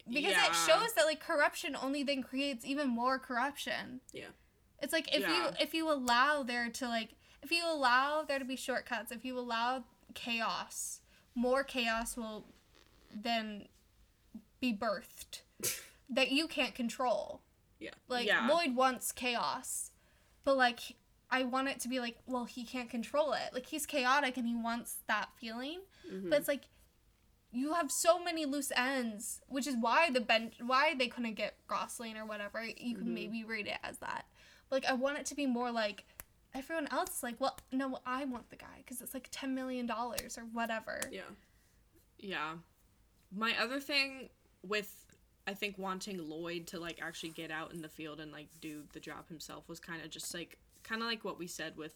because 0.09 0.31
Yeah. 0.31 0.47
it 0.47 0.53
shows 0.55 0.93
that 0.95 1.05
like 1.05 1.19
corruption 1.21 1.77
only 1.81 2.03
then 2.03 2.23
creates 2.23 2.65
even 2.65 2.87
more 2.89 3.19
corruption. 3.19 4.01
Yeah. 4.11 4.25
It's 4.83 4.91
like 4.93 5.07
if 5.15 5.21
Yeah. 5.21 5.47
you 5.47 5.55
if 5.61 5.73
you 5.73 5.89
allow 5.91 6.43
there 6.43 6.69
to 6.69 6.87
like 6.87 7.15
if 7.41 7.51
you 7.51 7.63
allow 7.65 8.23
there 8.23 8.37
to 8.37 8.45
be 8.45 8.57
shortcuts, 8.57 9.11
if 9.11 9.23
you 9.23 9.39
allow 9.39 9.85
chaos, 10.13 10.99
more 11.35 11.63
chaos 11.63 12.17
will 12.17 12.45
then 13.15 13.67
be 14.59 14.73
birthed 14.73 15.41
that 16.09 16.31
you 16.31 16.47
can't 16.47 16.75
control. 16.75 17.41
Yeah. 17.79 17.91
Like 18.09 18.27
Yeah. 18.27 18.47
Lloyd 18.47 18.75
wants 18.75 19.11
chaos, 19.13 19.91
but 20.43 20.57
like 20.57 20.79
I 21.31 21.43
want 21.43 21.69
it 21.69 21.79
to 21.79 21.87
be 21.87 21.99
like, 21.99 22.17
well, 22.27 22.45
he 22.45 22.63
can't 22.65 22.89
control 22.89 23.33
it. 23.33 23.53
Like 23.53 23.65
he's 23.67 23.85
chaotic 23.85 24.35
and 24.37 24.45
he 24.47 24.55
wants 24.55 24.97
that 25.07 25.29
feeling, 25.39 25.79
Mhm. 26.11 26.29
but 26.29 26.39
it's 26.39 26.47
like 26.49 26.65
you 27.51 27.73
have 27.73 27.91
so 27.91 28.19
many 28.21 28.45
loose 28.45 28.71
ends, 28.75 29.41
which 29.47 29.65
is 29.67 29.75
why 29.79 30.09
the 30.09 30.19
bench, 30.19 30.55
why 30.59 30.93
they 30.95 31.07
couldn't 31.07 31.35
get 31.35 31.55
Gosling 31.67 32.17
or 32.17 32.25
whatever. 32.25 32.63
You 32.65 32.95
can 32.95 33.05
Mhm. 33.07 33.13
maybe 33.13 33.43
read 33.43 33.67
it 33.67 33.77
as 33.83 33.99
that. 33.99 34.25
Like 34.73 34.85
I 34.85 34.93
want 34.93 35.19
it 35.19 35.25
to 35.27 35.35
be 35.35 35.45
more 35.45 35.71
like 35.71 36.03
everyone 36.53 36.87
else 36.91 37.17
is 37.17 37.23
like, 37.23 37.39
well, 37.39 37.57
no, 37.71 37.99
I 38.05 38.25
want 38.25 38.49
the 38.49 38.55
guy 38.55 38.77
because 38.77 39.01
it's 39.01 39.13
like 39.13 39.29
ten 39.31 39.55
million 39.55 39.85
dollars 39.85 40.37
or 40.37 40.41
whatever. 40.51 40.99
yeah. 41.11 41.21
Yeah. 42.19 42.53
My 43.35 43.53
other 43.61 43.79
thing 43.79 44.29
with 44.65 45.05
I 45.45 45.53
think 45.53 45.77
wanting 45.77 46.17
Lloyd 46.27 46.67
to 46.67 46.79
like 46.79 46.99
actually 47.01 47.29
get 47.29 47.51
out 47.51 47.73
in 47.73 47.81
the 47.81 47.89
field 47.89 48.19
and 48.19 48.31
like 48.31 48.47
do 48.61 48.83
the 48.93 48.99
job 48.99 49.27
himself 49.27 49.67
was 49.67 49.79
kind 49.79 50.01
of 50.03 50.09
just 50.09 50.33
like 50.33 50.57
kind 50.83 51.01
of 51.01 51.07
like 51.07 51.23
what 51.23 51.37
we 51.37 51.47
said 51.47 51.77
with 51.77 51.93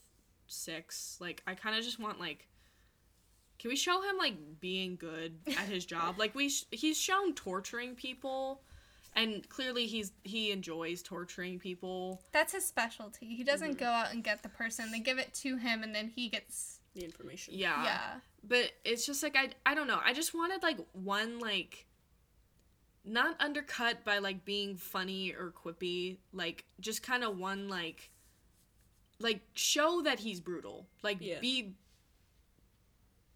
6. 0.47 1.17
Like 1.19 1.41
I 1.47 1.55
kind 1.55 1.77
of 1.77 1.83
just 1.83 1.99
want 1.99 2.19
like 2.19 2.47
can 3.59 3.69
we 3.69 3.75
show 3.75 4.01
him 4.01 4.17
like 4.17 4.35
being 4.59 4.97
good 4.97 5.37
at 5.47 5.65
his 5.67 5.85
job? 5.85 6.19
Like 6.19 6.35
we 6.35 6.49
sh- 6.49 6.65
he's 6.71 6.97
shown 6.99 7.33
torturing 7.33 7.95
people 7.95 8.61
and 9.17 9.49
clearly 9.49 9.87
he's 9.87 10.13
he 10.23 10.51
enjoys 10.51 11.01
torturing 11.01 11.59
people. 11.59 12.21
That's 12.31 12.53
his 12.53 12.65
specialty. 12.65 13.25
He 13.25 13.43
doesn't 13.43 13.71
mm-hmm. 13.71 13.79
go 13.79 13.87
out 13.87 14.13
and 14.13 14.23
get 14.23 14.43
the 14.43 14.49
person. 14.49 14.91
They 14.91 14.99
give 14.99 15.17
it 15.17 15.33
to 15.35 15.57
him, 15.57 15.83
and 15.83 15.93
then 15.93 16.11
he 16.15 16.29
gets. 16.29 16.79
The 16.93 17.03
information. 17.03 17.53
Yeah. 17.55 17.83
yeah. 17.83 17.99
but 18.43 18.71
it's 18.85 19.05
just 19.05 19.21
like 19.21 19.35
I 19.35 19.49
I 19.65 19.75
don't 19.75 19.87
know. 19.87 19.99
I 20.03 20.13
just 20.13 20.33
wanted 20.33 20.63
like 20.63 20.77
one 20.93 21.39
like 21.39 21.85
not 23.03 23.35
undercut 23.39 24.03
by 24.05 24.19
like 24.19 24.45
being 24.45 24.77
funny 24.77 25.33
or 25.33 25.51
quippy, 25.51 26.17
like 26.31 26.65
just 26.79 27.03
kind 27.03 27.23
of 27.23 27.37
one 27.37 27.67
like 27.69 28.09
like 29.19 29.41
show 29.53 30.01
that 30.03 30.19
he's 30.19 30.39
brutal. 30.39 30.87
Like 31.03 31.17
Yeah. 31.19 31.39
be 31.39 31.73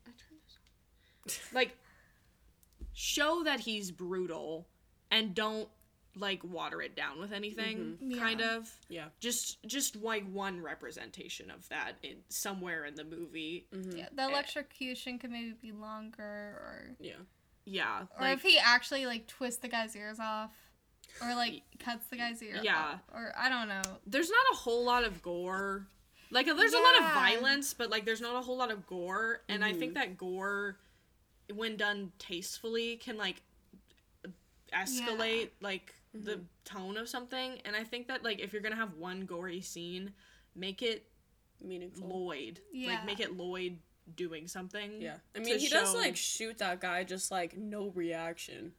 I 0.05 0.09
turned 0.09 0.41
this 1.25 1.37
off. 1.47 1.53
like 1.53 1.77
show 2.93 3.43
that 3.43 3.61
he's 3.61 3.91
brutal 3.91 4.67
and 5.11 5.35
don't 5.35 5.69
like 6.15 6.43
water 6.43 6.81
it 6.81 6.93
down 6.95 7.19
with 7.19 7.31
anything 7.31 7.97
Mhm. 8.01 8.17
kind 8.19 8.39
Yeah. 8.41 8.55
of 8.57 8.77
Yeah. 8.89 9.09
just 9.21 9.63
just 9.65 9.95
like 9.95 10.25
one 10.29 10.59
representation 10.59 11.49
of 11.49 11.67
that 11.69 11.95
in 12.03 12.23
somewhere 12.29 12.83
in 12.85 12.95
the 12.95 13.05
movie 13.05 13.67
Mhm. 13.71 13.97
Yeah, 13.97 14.09
the 14.11 14.23
electrocution 14.23 15.19
could 15.19 15.31
maybe 15.31 15.53
be 15.53 15.71
longer, 15.71 16.21
or 16.23 16.95
Yeah. 16.99 17.15
yeah 17.63 18.07
or 18.19 18.27
if 18.27 18.41
he 18.41 18.57
actually 18.59 19.05
like 19.05 19.27
twists 19.27 19.61
the 19.61 19.69
guy's 19.69 19.95
ears 19.95 20.19
off, 20.19 20.51
or 21.21 21.33
like 21.33 21.63
cuts 21.79 22.07
the 22.07 22.17
guy's 22.17 22.41
ear 22.43 22.59
Yeah. 22.61 22.77
off, 22.95 23.01
or 23.13 23.31
I 23.37 23.47
don't 23.47 23.69
know. 23.69 23.99
there's 24.05 24.29
not 24.29 24.45
a 24.51 24.55
whole 24.57 24.83
lot 24.83 25.03
of 25.05 25.21
gore. 25.21 25.87
Like 26.29 26.45
there's 26.45 26.73
a 26.73 26.79
lot 26.79 26.95
of 26.97 27.03
violence, 27.13 27.73
but 27.73 27.89
like 27.89 28.03
there's 28.05 28.21
not 28.21 28.35
a 28.35 28.41
whole 28.41 28.57
lot 28.57 28.69
of 28.71 28.85
gore, 28.85 29.43
and 29.47 29.63
I 29.63 29.71
think 29.71 29.93
that 29.93 30.17
gore, 30.17 30.77
when 31.53 31.77
done 31.77 32.11
tastefully, 32.19 32.97
can 32.97 33.15
like 33.17 33.41
escalate 34.73 35.49
like 35.61 35.93
the 36.13 36.33
mm-hmm. 36.33 36.43
tone 36.65 36.97
of 36.97 37.09
something. 37.09 37.59
And 37.65 37.75
I 37.75 37.83
think 37.83 38.07
that 38.07 38.23
like 38.23 38.39
if 38.39 38.53
you're 38.53 38.61
gonna 38.61 38.75
have 38.75 38.95
one 38.95 39.25
gory 39.25 39.61
scene, 39.61 40.13
make 40.55 40.81
it 40.81 41.05
meaningful. 41.63 42.07
Lloyd. 42.07 42.59
Yeah. 42.71 42.91
Like 42.91 43.05
make 43.05 43.19
it 43.19 43.37
Lloyd 43.37 43.79
doing 44.15 44.47
something. 44.47 45.01
Yeah, 45.01 45.15
I 45.35 45.39
mean 45.39 45.59
he 45.59 45.67
does 45.67 45.95
like 45.95 46.15
shoot 46.15 46.57
that 46.59 46.79
guy, 46.81 47.03
just 47.03 47.31
like 47.31 47.57
no 47.57 47.91
reaction. 47.95 48.73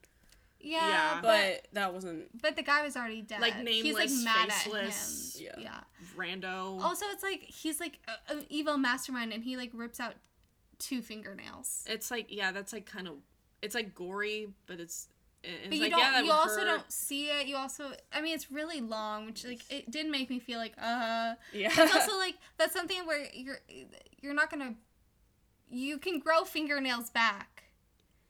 Yeah, 0.60 0.88
Yeah. 0.88 1.20
but 1.20 1.22
But 1.22 1.74
that 1.74 1.94
wasn't. 1.94 2.40
but 2.40 2.56
the 2.56 2.62
guy 2.62 2.82
was 2.82 2.96
already 2.96 3.22
dead. 3.22 3.40
Like, 3.40 3.54
he's 3.66 3.94
like 3.94 4.08
nameless, 4.08 4.24
mad 4.24 4.52
faceless. 4.52 5.34
at 5.34 5.40
him. 5.40 5.62
Yeah. 5.62 5.70
yeah. 5.72 5.80
rando. 6.16 6.80
Also, 6.80 7.06
it's 7.10 7.22
like 7.22 7.40
he's 7.42 7.80
like 7.80 7.98
a- 8.06 8.34
an 8.34 8.46
evil 8.48 8.78
mastermind, 8.78 9.32
and 9.32 9.42
he 9.42 9.56
like 9.56 9.70
rips 9.74 9.98
out 9.98 10.14
two 10.78 11.02
fingernails. 11.02 11.84
It's 11.88 12.10
like 12.10 12.26
yeah, 12.28 12.52
that's 12.52 12.72
like 12.72 12.86
kind 12.86 13.08
of 13.08 13.14
it's 13.60 13.74
like 13.74 13.94
gory, 13.94 14.48
but 14.66 14.78
it's 14.80 15.08
it's 15.08 15.11
But 15.42 15.72
you 15.76 15.82
like 15.82 15.90
don't. 15.90 15.98
yeah, 16.00 16.20
you 16.20 16.30
also 16.30 16.60
hurt. 16.60 16.64
don't 16.66 16.92
see 16.92 17.26
it. 17.28 17.46
You 17.46 17.56
also. 17.56 17.92
I 18.12 18.20
mean, 18.20 18.34
it's 18.34 18.50
really 18.52 18.80
long, 18.80 19.26
which 19.26 19.44
like 19.44 19.60
it 19.70 19.90
did 19.90 20.06
make 20.08 20.30
me 20.30 20.38
feel 20.38 20.58
like 20.58 20.74
uh. 20.80 21.34
Yeah. 21.52 21.68
It's 21.76 21.94
also 21.94 22.16
like 22.18 22.36
that's 22.58 22.72
something 22.72 23.04
where 23.06 23.26
you're 23.34 23.58
you're 24.20 24.34
not 24.34 24.50
gonna. 24.50 24.74
You 25.70 25.98
can 25.98 26.18
grow 26.18 26.44
fingernails 26.44 27.10
back. 27.10 27.64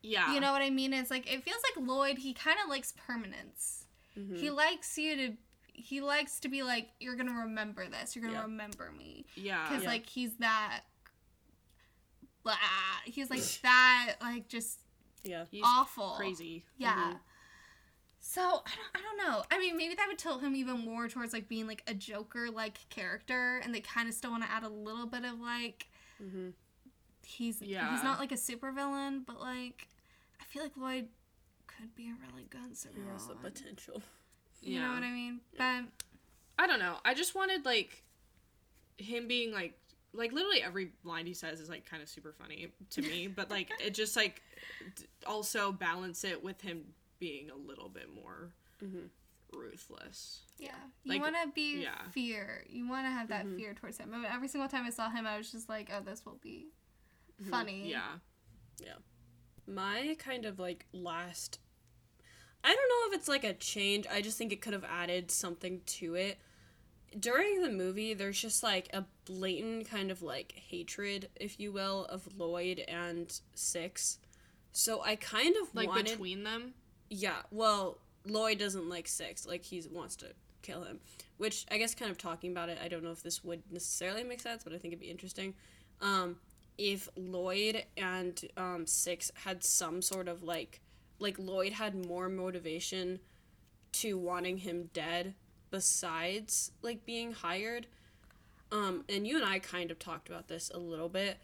Yeah, 0.04 0.34
You 0.34 0.40
know 0.40 0.50
what 0.52 0.62
I 0.62 0.70
mean? 0.70 0.92
It's 0.92 1.10
like 1.10 1.32
it 1.32 1.42
feels 1.44 1.60
like 1.76 1.86
Lloyd. 1.86 2.18
He 2.18 2.32
kind 2.32 2.56
of 2.62 2.68
likes 2.70 2.92
permanence. 2.96 3.84
Mhm. 4.18 4.36
He 4.38 4.50
likes 4.50 4.96
you 4.98 5.16
to. 5.16 5.32
He 5.74 6.00
likes 6.00 6.38
to 6.40 6.48
be 6.48 6.62
like 6.62 6.88
you're 7.00 7.16
gonna 7.16 7.32
remember 7.44 7.86
this. 7.88 8.14
You're 8.16 8.24
gonna 8.24 8.42
remember 8.42 8.90
me 8.96 9.26
yeah, 9.36 9.66
because 9.68 9.84
Yeah. 9.84 9.88
like 9.90 10.06
he's 10.08 10.34
that. 10.36 10.80
Blah. 12.42 12.54
He's 13.04 13.30
like 13.30 13.42
that. 13.62 14.14
Like 14.20 14.48
just 14.48 14.80
yeah. 15.24 15.44
He's 15.50 15.62
awful. 15.64 16.14
crazy. 16.16 16.64
Yeah. 16.76 16.94
Mhm. 17.14 17.18
So 18.20 18.40
I 18.40 18.44
don't, 18.46 18.62
I 18.94 19.00
don't 19.02 19.16
know. 19.18 19.42
I 19.50 19.58
mean, 19.58 19.76
maybe 19.76 19.94
that 19.96 20.06
would 20.06 20.18
tilt 20.18 20.42
him 20.42 20.54
even 20.54 20.78
more 20.80 21.08
towards 21.08 21.32
like 21.32 21.48
being 21.48 21.66
like 21.66 21.82
a 21.86 21.94
Joker 21.94 22.50
like 22.50 22.78
character, 22.88 23.60
and 23.64 23.74
they 23.74 23.80
kind 23.80 24.08
of 24.08 24.14
still 24.14 24.30
want 24.30 24.44
to 24.44 24.50
add 24.50 24.62
a 24.62 24.68
little 24.68 25.06
bit 25.06 25.24
of 25.24 25.40
like 25.40 25.88
hmm 26.18 26.50
he's 27.24 27.60
Yeah. 27.62 27.90
he's 27.90 28.02
not 28.02 28.18
like 28.20 28.32
a 28.32 28.36
supervillain, 28.36 29.24
but 29.26 29.40
like 29.40 29.88
I 30.40 30.44
feel 30.44 30.62
like 30.62 30.76
Lloyd 30.76 31.08
could 31.66 31.94
be 31.94 32.10
a 32.10 32.14
really 32.30 32.44
good 32.50 32.60
He 32.70 32.74
supervillain. 32.74 33.12
has 33.12 33.26
the 33.26 33.34
potential. 33.34 34.02
You 34.60 34.80
know 34.80 34.92
what 34.92 35.02
I 35.02 35.10
mean? 35.10 35.40
But 35.58 35.84
I 36.58 36.66
don't 36.68 36.78
know. 36.78 36.98
I 37.04 37.14
just 37.14 37.34
wanted 37.34 37.64
like 37.64 38.04
him 38.98 39.26
being 39.26 39.50
like 39.52 39.76
like 40.14 40.32
literally 40.32 40.62
every 40.62 40.92
line 41.04 41.26
he 41.26 41.34
says 41.34 41.60
is 41.60 41.68
like 41.68 41.84
kind 41.86 42.02
of 42.02 42.08
super 42.08 42.32
funny 42.32 42.68
to 42.90 43.02
me, 43.02 43.26
but 43.28 43.50
like 43.50 43.70
it 43.84 43.94
just 43.94 44.14
like 44.16 44.42
d- 44.96 45.04
also 45.26 45.72
balance 45.72 46.24
it 46.24 46.42
with 46.42 46.60
him 46.60 46.84
being 47.18 47.50
a 47.50 47.56
little 47.56 47.88
bit 47.88 48.08
more 48.14 48.52
Mhm. 48.82 49.08
ruthless. 49.52 50.40
yeah, 50.58 50.70
you 51.04 51.12
Like, 51.12 51.22
want 51.22 51.36
to 51.42 51.48
be 51.54 51.82
yeah. 51.82 52.08
fear. 52.10 52.64
You 52.68 52.88
want 52.88 53.06
to 53.06 53.10
have 53.10 53.28
that 53.28 53.46
Mhm. 53.46 53.56
fear 53.56 53.74
towards 53.74 53.98
him. 53.98 54.12
I 54.12 54.16
mean, 54.16 54.26
every 54.30 54.48
single 54.48 54.68
time 54.68 54.84
I 54.86 54.90
saw 54.90 55.08
him, 55.10 55.26
I 55.26 55.36
was 55.38 55.50
just 55.52 55.68
like, 55.68 55.90
oh, 55.92 56.00
this 56.00 56.24
will 56.26 56.38
be 56.42 56.68
Mm-hmm. 57.40 57.50
funny. 57.50 57.88
Yeah. 57.90 58.18
My 59.66 60.16
kind 60.18 60.44
of 60.44 60.58
like 60.58 60.86
last. 60.92 61.60
I 62.64 62.74
don't 62.74 62.88
know 62.88 63.12
if 63.14 63.18
it's 63.20 63.28
like 63.28 63.44
a 63.44 63.54
change. 63.54 64.06
I 64.10 64.20
just 64.20 64.36
think 64.38 64.52
it 64.52 64.60
could 64.60 64.72
have 64.72 64.84
added 64.84 65.30
something 65.30 65.80
to 65.86 66.14
it. 66.16 66.38
During 67.18 67.62
the 67.62 67.70
movie, 67.70 68.14
there's 68.14 68.40
just 68.40 68.62
like 68.62 68.88
a 68.92 69.04
blatant 69.24 69.88
kind 69.88 70.10
of 70.10 70.22
like 70.22 70.52
hatred, 70.52 71.28
if 71.36 71.60
you 71.60 71.72
will, 71.72 72.06
of 72.06 72.26
Lloyd 72.38 72.80
and 72.88 73.32
Six. 73.54 74.18
So 74.72 75.02
I 75.02 75.16
kind 75.16 75.54
of 75.62 75.74
Like 75.74 75.88
wanted. 75.88 76.06
between 76.06 76.44
them. 76.44 76.74
Yeah, 77.10 77.42
well, 77.50 77.98
Lloyd 78.26 78.58
doesn't 78.58 78.88
like 78.88 79.06
Six. 79.08 79.46
Like 79.46 79.62
he 79.64 79.82
wants 79.90 80.16
to 80.16 80.26
kill 80.62 80.84
him. 80.84 81.00
Which 81.36 81.66
I 81.70 81.78
guess, 81.78 81.94
kind 81.94 82.10
of 82.10 82.18
talking 82.18 82.52
about 82.52 82.68
it, 82.68 82.78
I 82.82 82.88
don't 82.88 83.02
know 83.02 83.10
if 83.10 83.22
this 83.22 83.42
would 83.44 83.62
necessarily 83.70 84.24
make 84.24 84.40
sense, 84.40 84.64
but 84.64 84.72
I 84.72 84.78
think 84.78 84.92
it'd 84.92 85.00
be 85.00 85.10
interesting. 85.10 85.54
Um, 86.00 86.36
if 86.78 87.08
Lloyd 87.16 87.84
and 87.96 88.40
um, 88.56 88.86
Six 88.86 89.30
had 89.34 89.62
some 89.62 90.00
sort 90.02 90.28
of 90.28 90.42
like, 90.42 90.80
like 91.18 91.38
Lloyd 91.38 91.72
had 91.72 92.06
more 92.06 92.28
motivation 92.28 93.20
to 93.92 94.16
wanting 94.16 94.56
him 94.58 94.88
dead 94.94 95.34
besides 95.72 96.70
like 96.82 97.04
being 97.04 97.32
hired. 97.32 97.88
Um, 98.70 99.04
and 99.08 99.26
you 99.26 99.36
and 99.36 99.44
I 99.44 99.58
kind 99.58 99.90
of 99.90 99.98
talked 99.98 100.28
about 100.28 100.46
this 100.46 100.70
a 100.72 100.78
little 100.78 101.08
bit. 101.08 101.38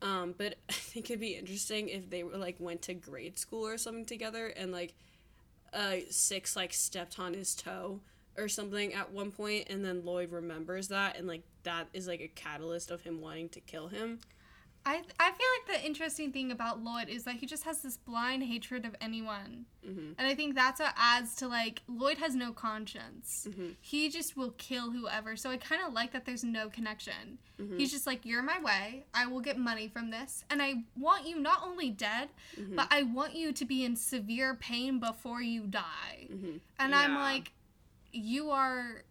Um, 0.00 0.34
but 0.38 0.54
I 0.70 0.72
think 0.72 1.10
it'd 1.10 1.20
be 1.20 1.34
interesting 1.34 1.90
if 1.90 2.08
they 2.08 2.22
were 2.22 2.38
like 2.38 2.56
went 2.58 2.80
to 2.82 2.94
grade 2.94 3.38
school 3.38 3.66
or 3.66 3.76
something 3.76 4.06
together 4.06 4.46
and 4.46 4.72
like 4.72 4.94
uh 5.74 5.96
six 6.10 6.54
like 6.54 6.74
stepped 6.74 7.18
on 7.18 7.32
his 7.32 7.54
toe 7.54 8.00
or 8.36 8.46
something 8.46 8.92
at 8.92 9.10
one 9.10 9.30
point 9.30 9.68
and 9.70 9.82
then 9.82 10.04
Lloyd 10.04 10.30
remembers 10.30 10.88
that 10.88 11.16
and 11.16 11.26
like 11.26 11.42
that 11.62 11.88
is 11.94 12.06
like 12.06 12.20
a 12.20 12.28
catalyst 12.28 12.90
of 12.90 13.02
him 13.02 13.20
wanting 13.20 13.48
to 13.50 13.60
kill 13.60 13.88
him. 13.88 14.20
I 14.84 15.00
I 15.20 15.30
feel 15.30 15.46
like 15.70 15.80
the 15.80 15.86
interesting 15.86 16.32
thing 16.32 16.50
about 16.50 16.82
Lloyd 16.82 17.08
is 17.08 17.22
that 17.24 17.36
he 17.36 17.46
just 17.46 17.62
has 17.64 17.82
this 17.82 17.96
blind 17.96 18.42
hatred 18.42 18.84
of 18.84 18.96
anyone, 19.00 19.66
Mhm. 19.86 20.14
and 20.18 20.26
I 20.26 20.34
think 20.34 20.56
that's 20.56 20.80
what 20.80 20.92
adds 20.96 21.36
to 21.36 21.46
like 21.46 21.82
Lloyd 21.86 22.18
has 22.18 22.34
no 22.34 22.52
conscience. 22.52 23.46
Mhm. 23.48 23.76
He 23.80 24.08
just 24.08 24.36
will 24.36 24.50
kill 24.52 24.90
whoever. 24.90 25.36
So 25.36 25.50
I 25.50 25.56
kind 25.56 25.82
of 25.86 25.92
like 25.92 26.10
that 26.12 26.24
there's 26.24 26.42
no 26.42 26.68
connection. 26.68 27.38
Mhm. 27.60 27.78
He's 27.78 27.92
just 27.92 28.06
like 28.08 28.24
you're 28.26 28.42
my 28.42 28.58
way. 28.60 29.04
I 29.14 29.26
will 29.26 29.40
get 29.40 29.56
money 29.56 29.86
from 29.86 30.10
this, 30.10 30.44
and 30.50 30.60
I 30.60 30.84
want 30.96 31.28
you 31.28 31.38
not 31.38 31.62
only 31.62 31.90
dead, 31.90 32.30
Mhm. 32.56 32.74
but 32.74 32.88
I 32.90 33.04
want 33.04 33.34
you 33.36 33.52
to 33.52 33.64
be 33.64 33.84
in 33.84 33.94
severe 33.94 34.54
pain 34.56 34.98
before 34.98 35.42
you 35.42 35.66
die. 35.68 36.26
Mhm. 36.28 36.60
And 36.80 36.92
I'm 36.94 37.14
like, 37.14 37.52
you 38.12 38.50
are 38.50 39.04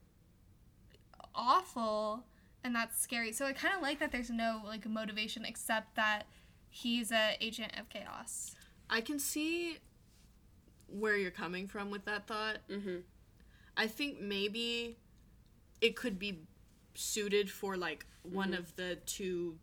awful, 1.34 2.26
and 2.64 2.76
that's 2.76 2.99
scary. 3.01 3.32
So 3.32 3.45
I 3.45 3.53
kind 3.53 3.76
of 3.76 3.82
like 3.82 3.99
that 3.99 4.12
there's 4.12 4.30
no 4.30 4.62
like 4.66 4.86
motivation 4.88 5.45
except 5.45 5.95
that 5.95 6.28
he's 6.70 7.12
a 7.12 7.36
agent 7.41 7.74
of 7.80 7.89
chaos. 7.89 8.55
I 8.89 9.01
can 9.01 9.20
see 9.20 9.78
where 10.88 11.16
you're 11.18 11.32
coming 11.32 11.68
from 11.68 11.89
with 11.91 12.05
that 12.05 12.28
thought. 12.28 12.57
Mhm. 12.70 13.03
I 13.78 13.88
think 13.88 14.20
maybe 14.20 14.97
it 15.80 15.95
could 15.95 16.20
be 16.20 16.39
suited 16.93 17.49
for 17.49 17.78
like 17.78 18.05
one 18.24 18.51
Mhm. 18.51 18.57
of 18.59 18.76
the 18.76 18.97
two 19.05 19.57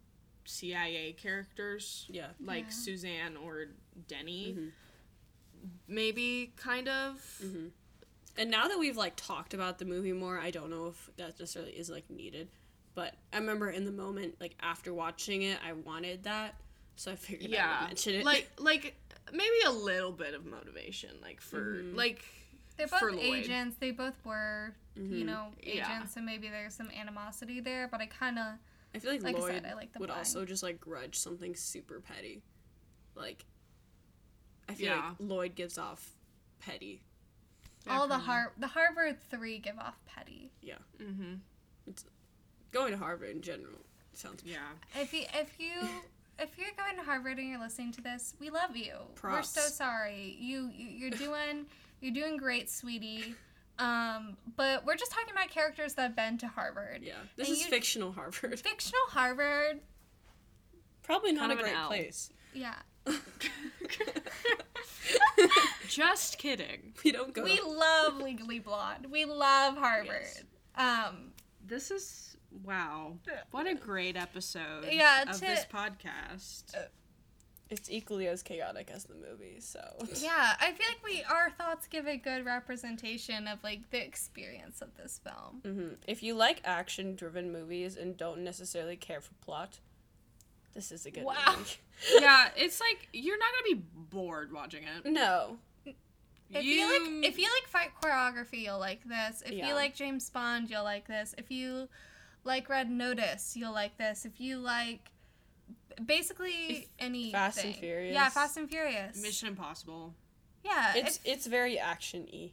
CIA 0.44 1.12
characters, 1.12 2.06
Yeah. 2.08 2.32
like 2.40 2.64
Yeah. 2.64 2.70
Suzanne 2.70 3.36
or 3.36 3.66
Denny. 4.08 4.54
Mhm. 4.54 4.72
Maybe 5.86 6.52
kind 6.56 6.88
of. 6.88 7.40
Mhm. 7.42 7.72
And 8.36 8.50
now 8.50 8.68
that 8.68 8.78
we've 8.78 8.96
like 8.96 9.14
talked 9.16 9.52
about 9.52 9.78
the 9.78 9.84
movie 9.84 10.12
more, 10.12 10.38
I 10.40 10.50
don't 10.50 10.70
know 10.70 10.88
if 10.88 11.10
that 11.16 11.38
necessarily 11.38 11.72
is 11.76 11.90
like 11.90 12.08
needed. 12.08 12.48
But 12.98 13.14
I 13.32 13.36
remember 13.38 13.70
in 13.70 13.84
the 13.84 13.92
moment, 13.92 14.34
like 14.40 14.56
after 14.58 14.92
watching 14.92 15.42
it, 15.42 15.56
I 15.64 15.72
wanted 15.72 16.24
that, 16.24 16.56
so 16.96 17.12
I 17.12 17.14
figured 17.14 17.52
I 17.52 17.54
Yeah, 17.54 17.80
would 17.82 17.86
mention 17.90 18.14
it. 18.16 18.24
like 18.24 18.50
like 18.58 18.96
maybe 19.32 19.54
a 19.66 19.70
little 19.70 20.10
bit 20.10 20.34
of 20.34 20.44
motivation, 20.44 21.10
like 21.22 21.40
for 21.40 21.76
Mhm. 21.84 21.94
like 21.94 22.24
They're 22.76 22.88
for 22.88 23.12
both 23.12 23.20
Lloyd. 23.22 23.44
agents. 23.44 23.76
They 23.78 23.92
both 23.92 24.16
were, 24.24 24.74
you 24.96 25.22
Mhm. 25.22 25.26
know, 25.26 25.52
agents. 25.62 25.88
Yeah. 25.88 26.04
So 26.06 26.20
maybe 26.22 26.48
there's 26.48 26.74
some 26.74 26.90
animosity 26.90 27.60
there. 27.60 27.86
But 27.86 28.00
I 28.00 28.06
kind 28.06 28.36
of 28.36 28.58
I 28.92 28.98
feel 28.98 29.12
like, 29.12 29.22
like 29.22 29.36
I 29.36 29.38
Lloyd 29.38 29.52
said, 29.52 29.66
I 29.66 29.74
like 29.74 29.92
the 29.92 30.00
would 30.00 30.06
blind. 30.08 30.18
also 30.18 30.44
just 30.44 30.64
like 30.64 30.80
grudge 30.80 31.14
something 31.16 31.54
super 31.54 32.00
petty. 32.00 32.42
Like, 33.14 33.44
I 34.68 34.74
feel 34.74 34.86
Yeah. 34.86 35.08
like 35.10 35.16
Lloyd 35.20 35.54
gives 35.54 35.78
off 35.78 36.16
petty. 36.58 37.04
all 37.86 38.08
the 38.08 38.18
Har 38.18 38.52
the 38.58 38.66
Harvard 38.66 39.20
three 39.30 39.60
give 39.60 39.78
off 39.78 40.04
petty. 40.04 40.50
Yeah. 40.60 40.78
Mm-hmm. 40.98 41.34
Going 42.72 42.92
to 42.92 42.98
Harvard 42.98 43.30
in 43.30 43.40
general 43.42 43.78
sounds. 44.12 44.42
Yeah. 44.44 44.58
If 45.00 45.12
you 45.12 45.22
if 45.34 45.52
you 45.58 45.72
if 46.38 46.56
you're 46.58 46.68
going 46.76 46.96
to 46.96 47.02
Harvard 47.02 47.38
and 47.38 47.48
you're 47.48 47.58
listening 47.60 47.92
to 47.92 48.00
this, 48.00 48.34
we 48.40 48.50
love 48.50 48.76
you. 48.76 48.92
We're 49.22 49.42
so 49.42 49.62
sorry. 49.62 50.36
You, 50.38 50.70
you 50.74 50.88
you're 50.88 51.10
doing 51.10 51.66
you're 52.00 52.14
doing 52.14 52.36
great, 52.36 52.68
sweetie. 52.70 53.34
Um, 53.78 54.36
but 54.56 54.84
we're 54.84 54.96
just 54.96 55.12
talking 55.12 55.30
about 55.30 55.48
characters 55.50 55.94
that 55.94 56.02
have 56.02 56.16
been 56.16 56.36
to 56.38 56.48
Harvard. 56.48 57.00
Yeah, 57.02 57.12
this 57.36 57.46
And 57.48 57.56
is 57.56 57.62
you- 57.64 57.70
fictional 57.70 58.10
Harvard. 58.12 58.58
Fictional 58.60 59.00
Harvard, 59.10 59.80
Probably 61.04 61.32
not 61.32 61.48
Kind 61.48 61.52
a 61.52 61.54
of 61.54 61.60
an 61.60 61.64
great 61.66 61.76
L. 61.76 61.86
place. 61.88 62.30
yeah. 62.52 62.74
Just 65.88 66.38
kidding. 66.38 66.92
we 67.04 67.12
don't 67.12 67.32
go. 67.32 67.42
We 67.42 67.60
love 67.60 68.16
Legally 68.18 68.58
Blonde. 68.58 69.06
We 69.10 69.24
love 69.24 69.76
Harvard. 69.76 70.08
Yes. 70.26 70.42
Um, 70.76 71.32
This 71.66 71.90
is 71.90 72.36
wow. 72.64 73.14
What 73.50 73.66
a 73.66 73.74
great 73.74 74.16
episode 74.16 74.86
Yeah, 74.90 75.22
of 75.22 75.32
to- 75.34 75.40
this 75.40 75.64
podcast. 75.72 76.74
It's 77.70 77.90
equally 77.90 78.26
as 78.28 78.42
chaotic 78.42 78.90
as 78.90 79.04
the 79.04 79.14
movie, 79.14 79.60
so. 79.60 79.80
yeah, 80.20 80.54
I 80.58 80.72
feel 80.72 80.86
like 80.88 81.04
we 81.04 81.22
our 81.24 81.50
thoughts 81.50 81.86
give 81.86 82.06
a 82.08 82.16
good 82.16 82.46
representation 82.46 83.46
of 83.46 83.62
like 83.62 83.90
the 83.90 84.02
experience 84.02 84.80
of 84.80 84.96
this 84.96 85.20
film. 85.22 85.60
hmm 85.62 85.88
If 86.06 86.22
you 86.22 86.32
like 86.34 86.62
action-driven 86.64 87.52
movies 87.52 87.96
and 87.96 88.16
don't 88.16 88.38
necessarily 88.42 88.96
care 88.96 89.20
for 89.20 89.34
plot, 89.44 89.80
this 90.72 90.90
is 90.90 91.04
a 91.04 91.10
good 91.10 91.24
Wow. 91.24 91.56
movie. 91.58 91.70
yeah, 92.22 92.48
it's 92.56 92.80
like 92.80 93.06
you're 93.12 93.38
not 93.38 93.48
gonna 93.52 93.76
be 93.76 93.82
bored 94.16 94.50
watching 94.50 94.84
it. 94.84 95.04
No. 95.10 95.58
If 96.50 96.64
you, 96.64 96.86
like 96.86 97.26
if 97.26 97.38
you 97.38 97.44
like 97.60 97.68
fight 97.68 97.90
choreography, 98.02 98.62
you'll 98.62 98.78
like 98.78 99.04
this. 99.06 99.42
If 99.44 99.52
Yeah. 99.52 99.68
you 99.68 99.74
like 99.74 99.94
James 99.94 100.30
Bond, 100.30 100.70
you'll 100.70 100.84
like 100.84 101.06
this. 101.06 101.34
If 101.36 101.50
you 101.50 101.90
like 102.44 102.68
Red 102.68 102.90
Notice, 102.90 103.54
you'll 103.56 103.72
like 103.72 103.96
this. 103.98 104.24
If 104.24 104.40
you 104.40 104.58
like 104.58 105.10
basically 106.04 106.88
any 106.98 107.32
Fast 107.32 107.64
and 107.64 107.74
Furious. 107.74 108.14
Yeah, 108.14 108.28
Fast 108.28 108.56
and 108.56 108.68
Furious. 108.68 109.20
Mission 109.20 109.48
Impossible. 109.48 110.14
Yeah. 110.64 110.94
It's 110.96 111.16
if- 111.16 111.26
it's 111.26 111.46
very 111.46 111.78
action 111.78 112.28
y, 112.32 112.52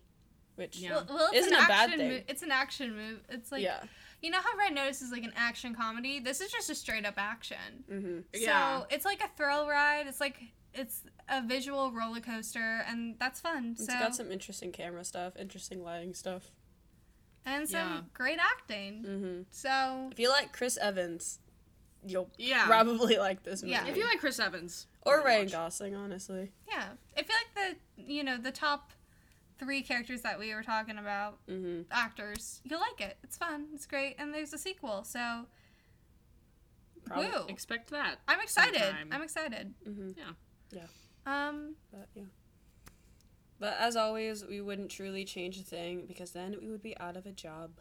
which 0.55 0.77
Yeah. 0.77 0.91
well, 0.95 1.05
well, 1.09 1.31
Isn't 1.33 1.53
an 1.53 1.63
a 1.63 1.67
bad 1.67 1.89
thing. 1.91 2.09
mo- 2.09 2.21
it's 2.27 2.43
an 2.43 2.51
action 2.51 2.95
move. 2.95 3.19
It's 3.29 3.51
like 3.51 3.63
yeah. 3.63 3.83
you 4.21 4.29
know 4.31 4.39
how 4.39 4.57
Red 4.57 4.73
Notice 4.73 5.01
is 5.01 5.11
like 5.11 5.23
an 5.23 5.33
action 5.35 5.75
comedy. 5.75 6.19
This 6.19 6.41
is 6.41 6.51
just 6.51 6.69
a 6.69 6.75
straight 6.75 7.05
up 7.05 7.15
action. 7.17 7.83
Mm-hmm. 7.91 8.19
Yeah. 8.33 8.79
So 8.81 8.87
it's 8.89 9.05
like 9.05 9.21
a 9.21 9.29
thrill 9.37 9.67
ride. 9.67 10.07
It's 10.07 10.19
like 10.21 10.37
it's 10.73 11.03
a 11.29 11.41
visual 11.41 11.91
roller 11.91 12.19
coaster, 12.19 12.83
and 12.87 13.17
that's 13.17 13.39
fun. 13.39 13.71
It's 13.77 13.85
so 13.85 13.93
got 13.93 14.13
some 14.15 14.31
interesting 14.31 14.71
camera 14.71 15.03
stuff, 15.05 15.33
interesting 15.37 15.83
lighting 15.83 16.13
stuff. 16.13 16.51
And 17.45 17.67
some 17.69 17.79
Yeah. 17.79 18.01
great 18.13 18.39
acting. 18.39 19.03
Mm-hmm. 19.03 19.41
So 19.51 20.09
If 20.11 20.19
you 20.19 20.29
like 20.29 20.51
Chris 20.53 20.77
Evans, 20.77 21.39
you'll 22.05 22.29
Yeah. 22.37 22.65
probably 22.65 23.17
like 23.17 23.43
this 23.43 23.61
movie. 23.63 23.71
Yeah. 23.73 23.87
If 23.87 23.97
you 23.97 24.05
like 24.05 24.19
Chris 24.19 24.39
Evans. 24.39 24.87
or 25.05 25.17
watch. 25.17 25.25
Ryan 25.25 25.47
Gosling, 25.49 25.95
honestly. 25.95 26.51
yeah, 26.67 26.89
I 27.17 27.23
feel 27.23 27.35
like 27.35 27.77
the 27.97 28.03
you 28.03 28.23
know 28.23 28.37
the 28.37 28.51
top 28.51 28.91
three 29.57 29.81
characters 29.81 30.21
that 30.23 30.37
we 30.37 30.53
were 30.53 30.63
talking 30.63 30.97
about 30.97 31.37
Mm-hmm. 31.47 31.83
actors, 31.91 32.61
you'll 32.63 32.79
like 32.81 32.99
it. 33.01 33.17
It's 33.23 33.37
fun. 33.37 33.67
It's 33.73 33.85
great, 33.85 34.15
and 34.19 34.33
there's 34.33 34.51
a 34.53 34.57
sequel. 34.57 35.03
So 35.03 35.45
Probably. 37.05 37.27
woo! 37.27 37.45
Expect 37.49 37.91
that. 37.91 38.17
I'm 38.27 38.41
excited. 38.41 38.81
sometime. 38.81 39.09
I'm 39.11 39.21
excited. 39.21 39.73
Mm-hmm. 39.87 40.11
Yeah. 40.17 40.31
Yeah. 40.71 40.87
Um, 41.49 41.75
But 41.91 42.07
yeah. 42.15 42.23
But 43.59 43.75
as 43.79 43.95
always, 43.95 44.45
we 44.45 44.61
wouldn't 44.61 44.91
truly 44.91 45.23
change 45.25 45.57
a 45.57 45.63
thing 45.63 46.05
because 46.07 46.31
then 46.31 46.57
we 46.61 46.69
would 46.69 46.83
be 46.83 46.97
out 46.97 47.15
of 47.15 47.25
a 47.25 47.31
job. 47.31 47.71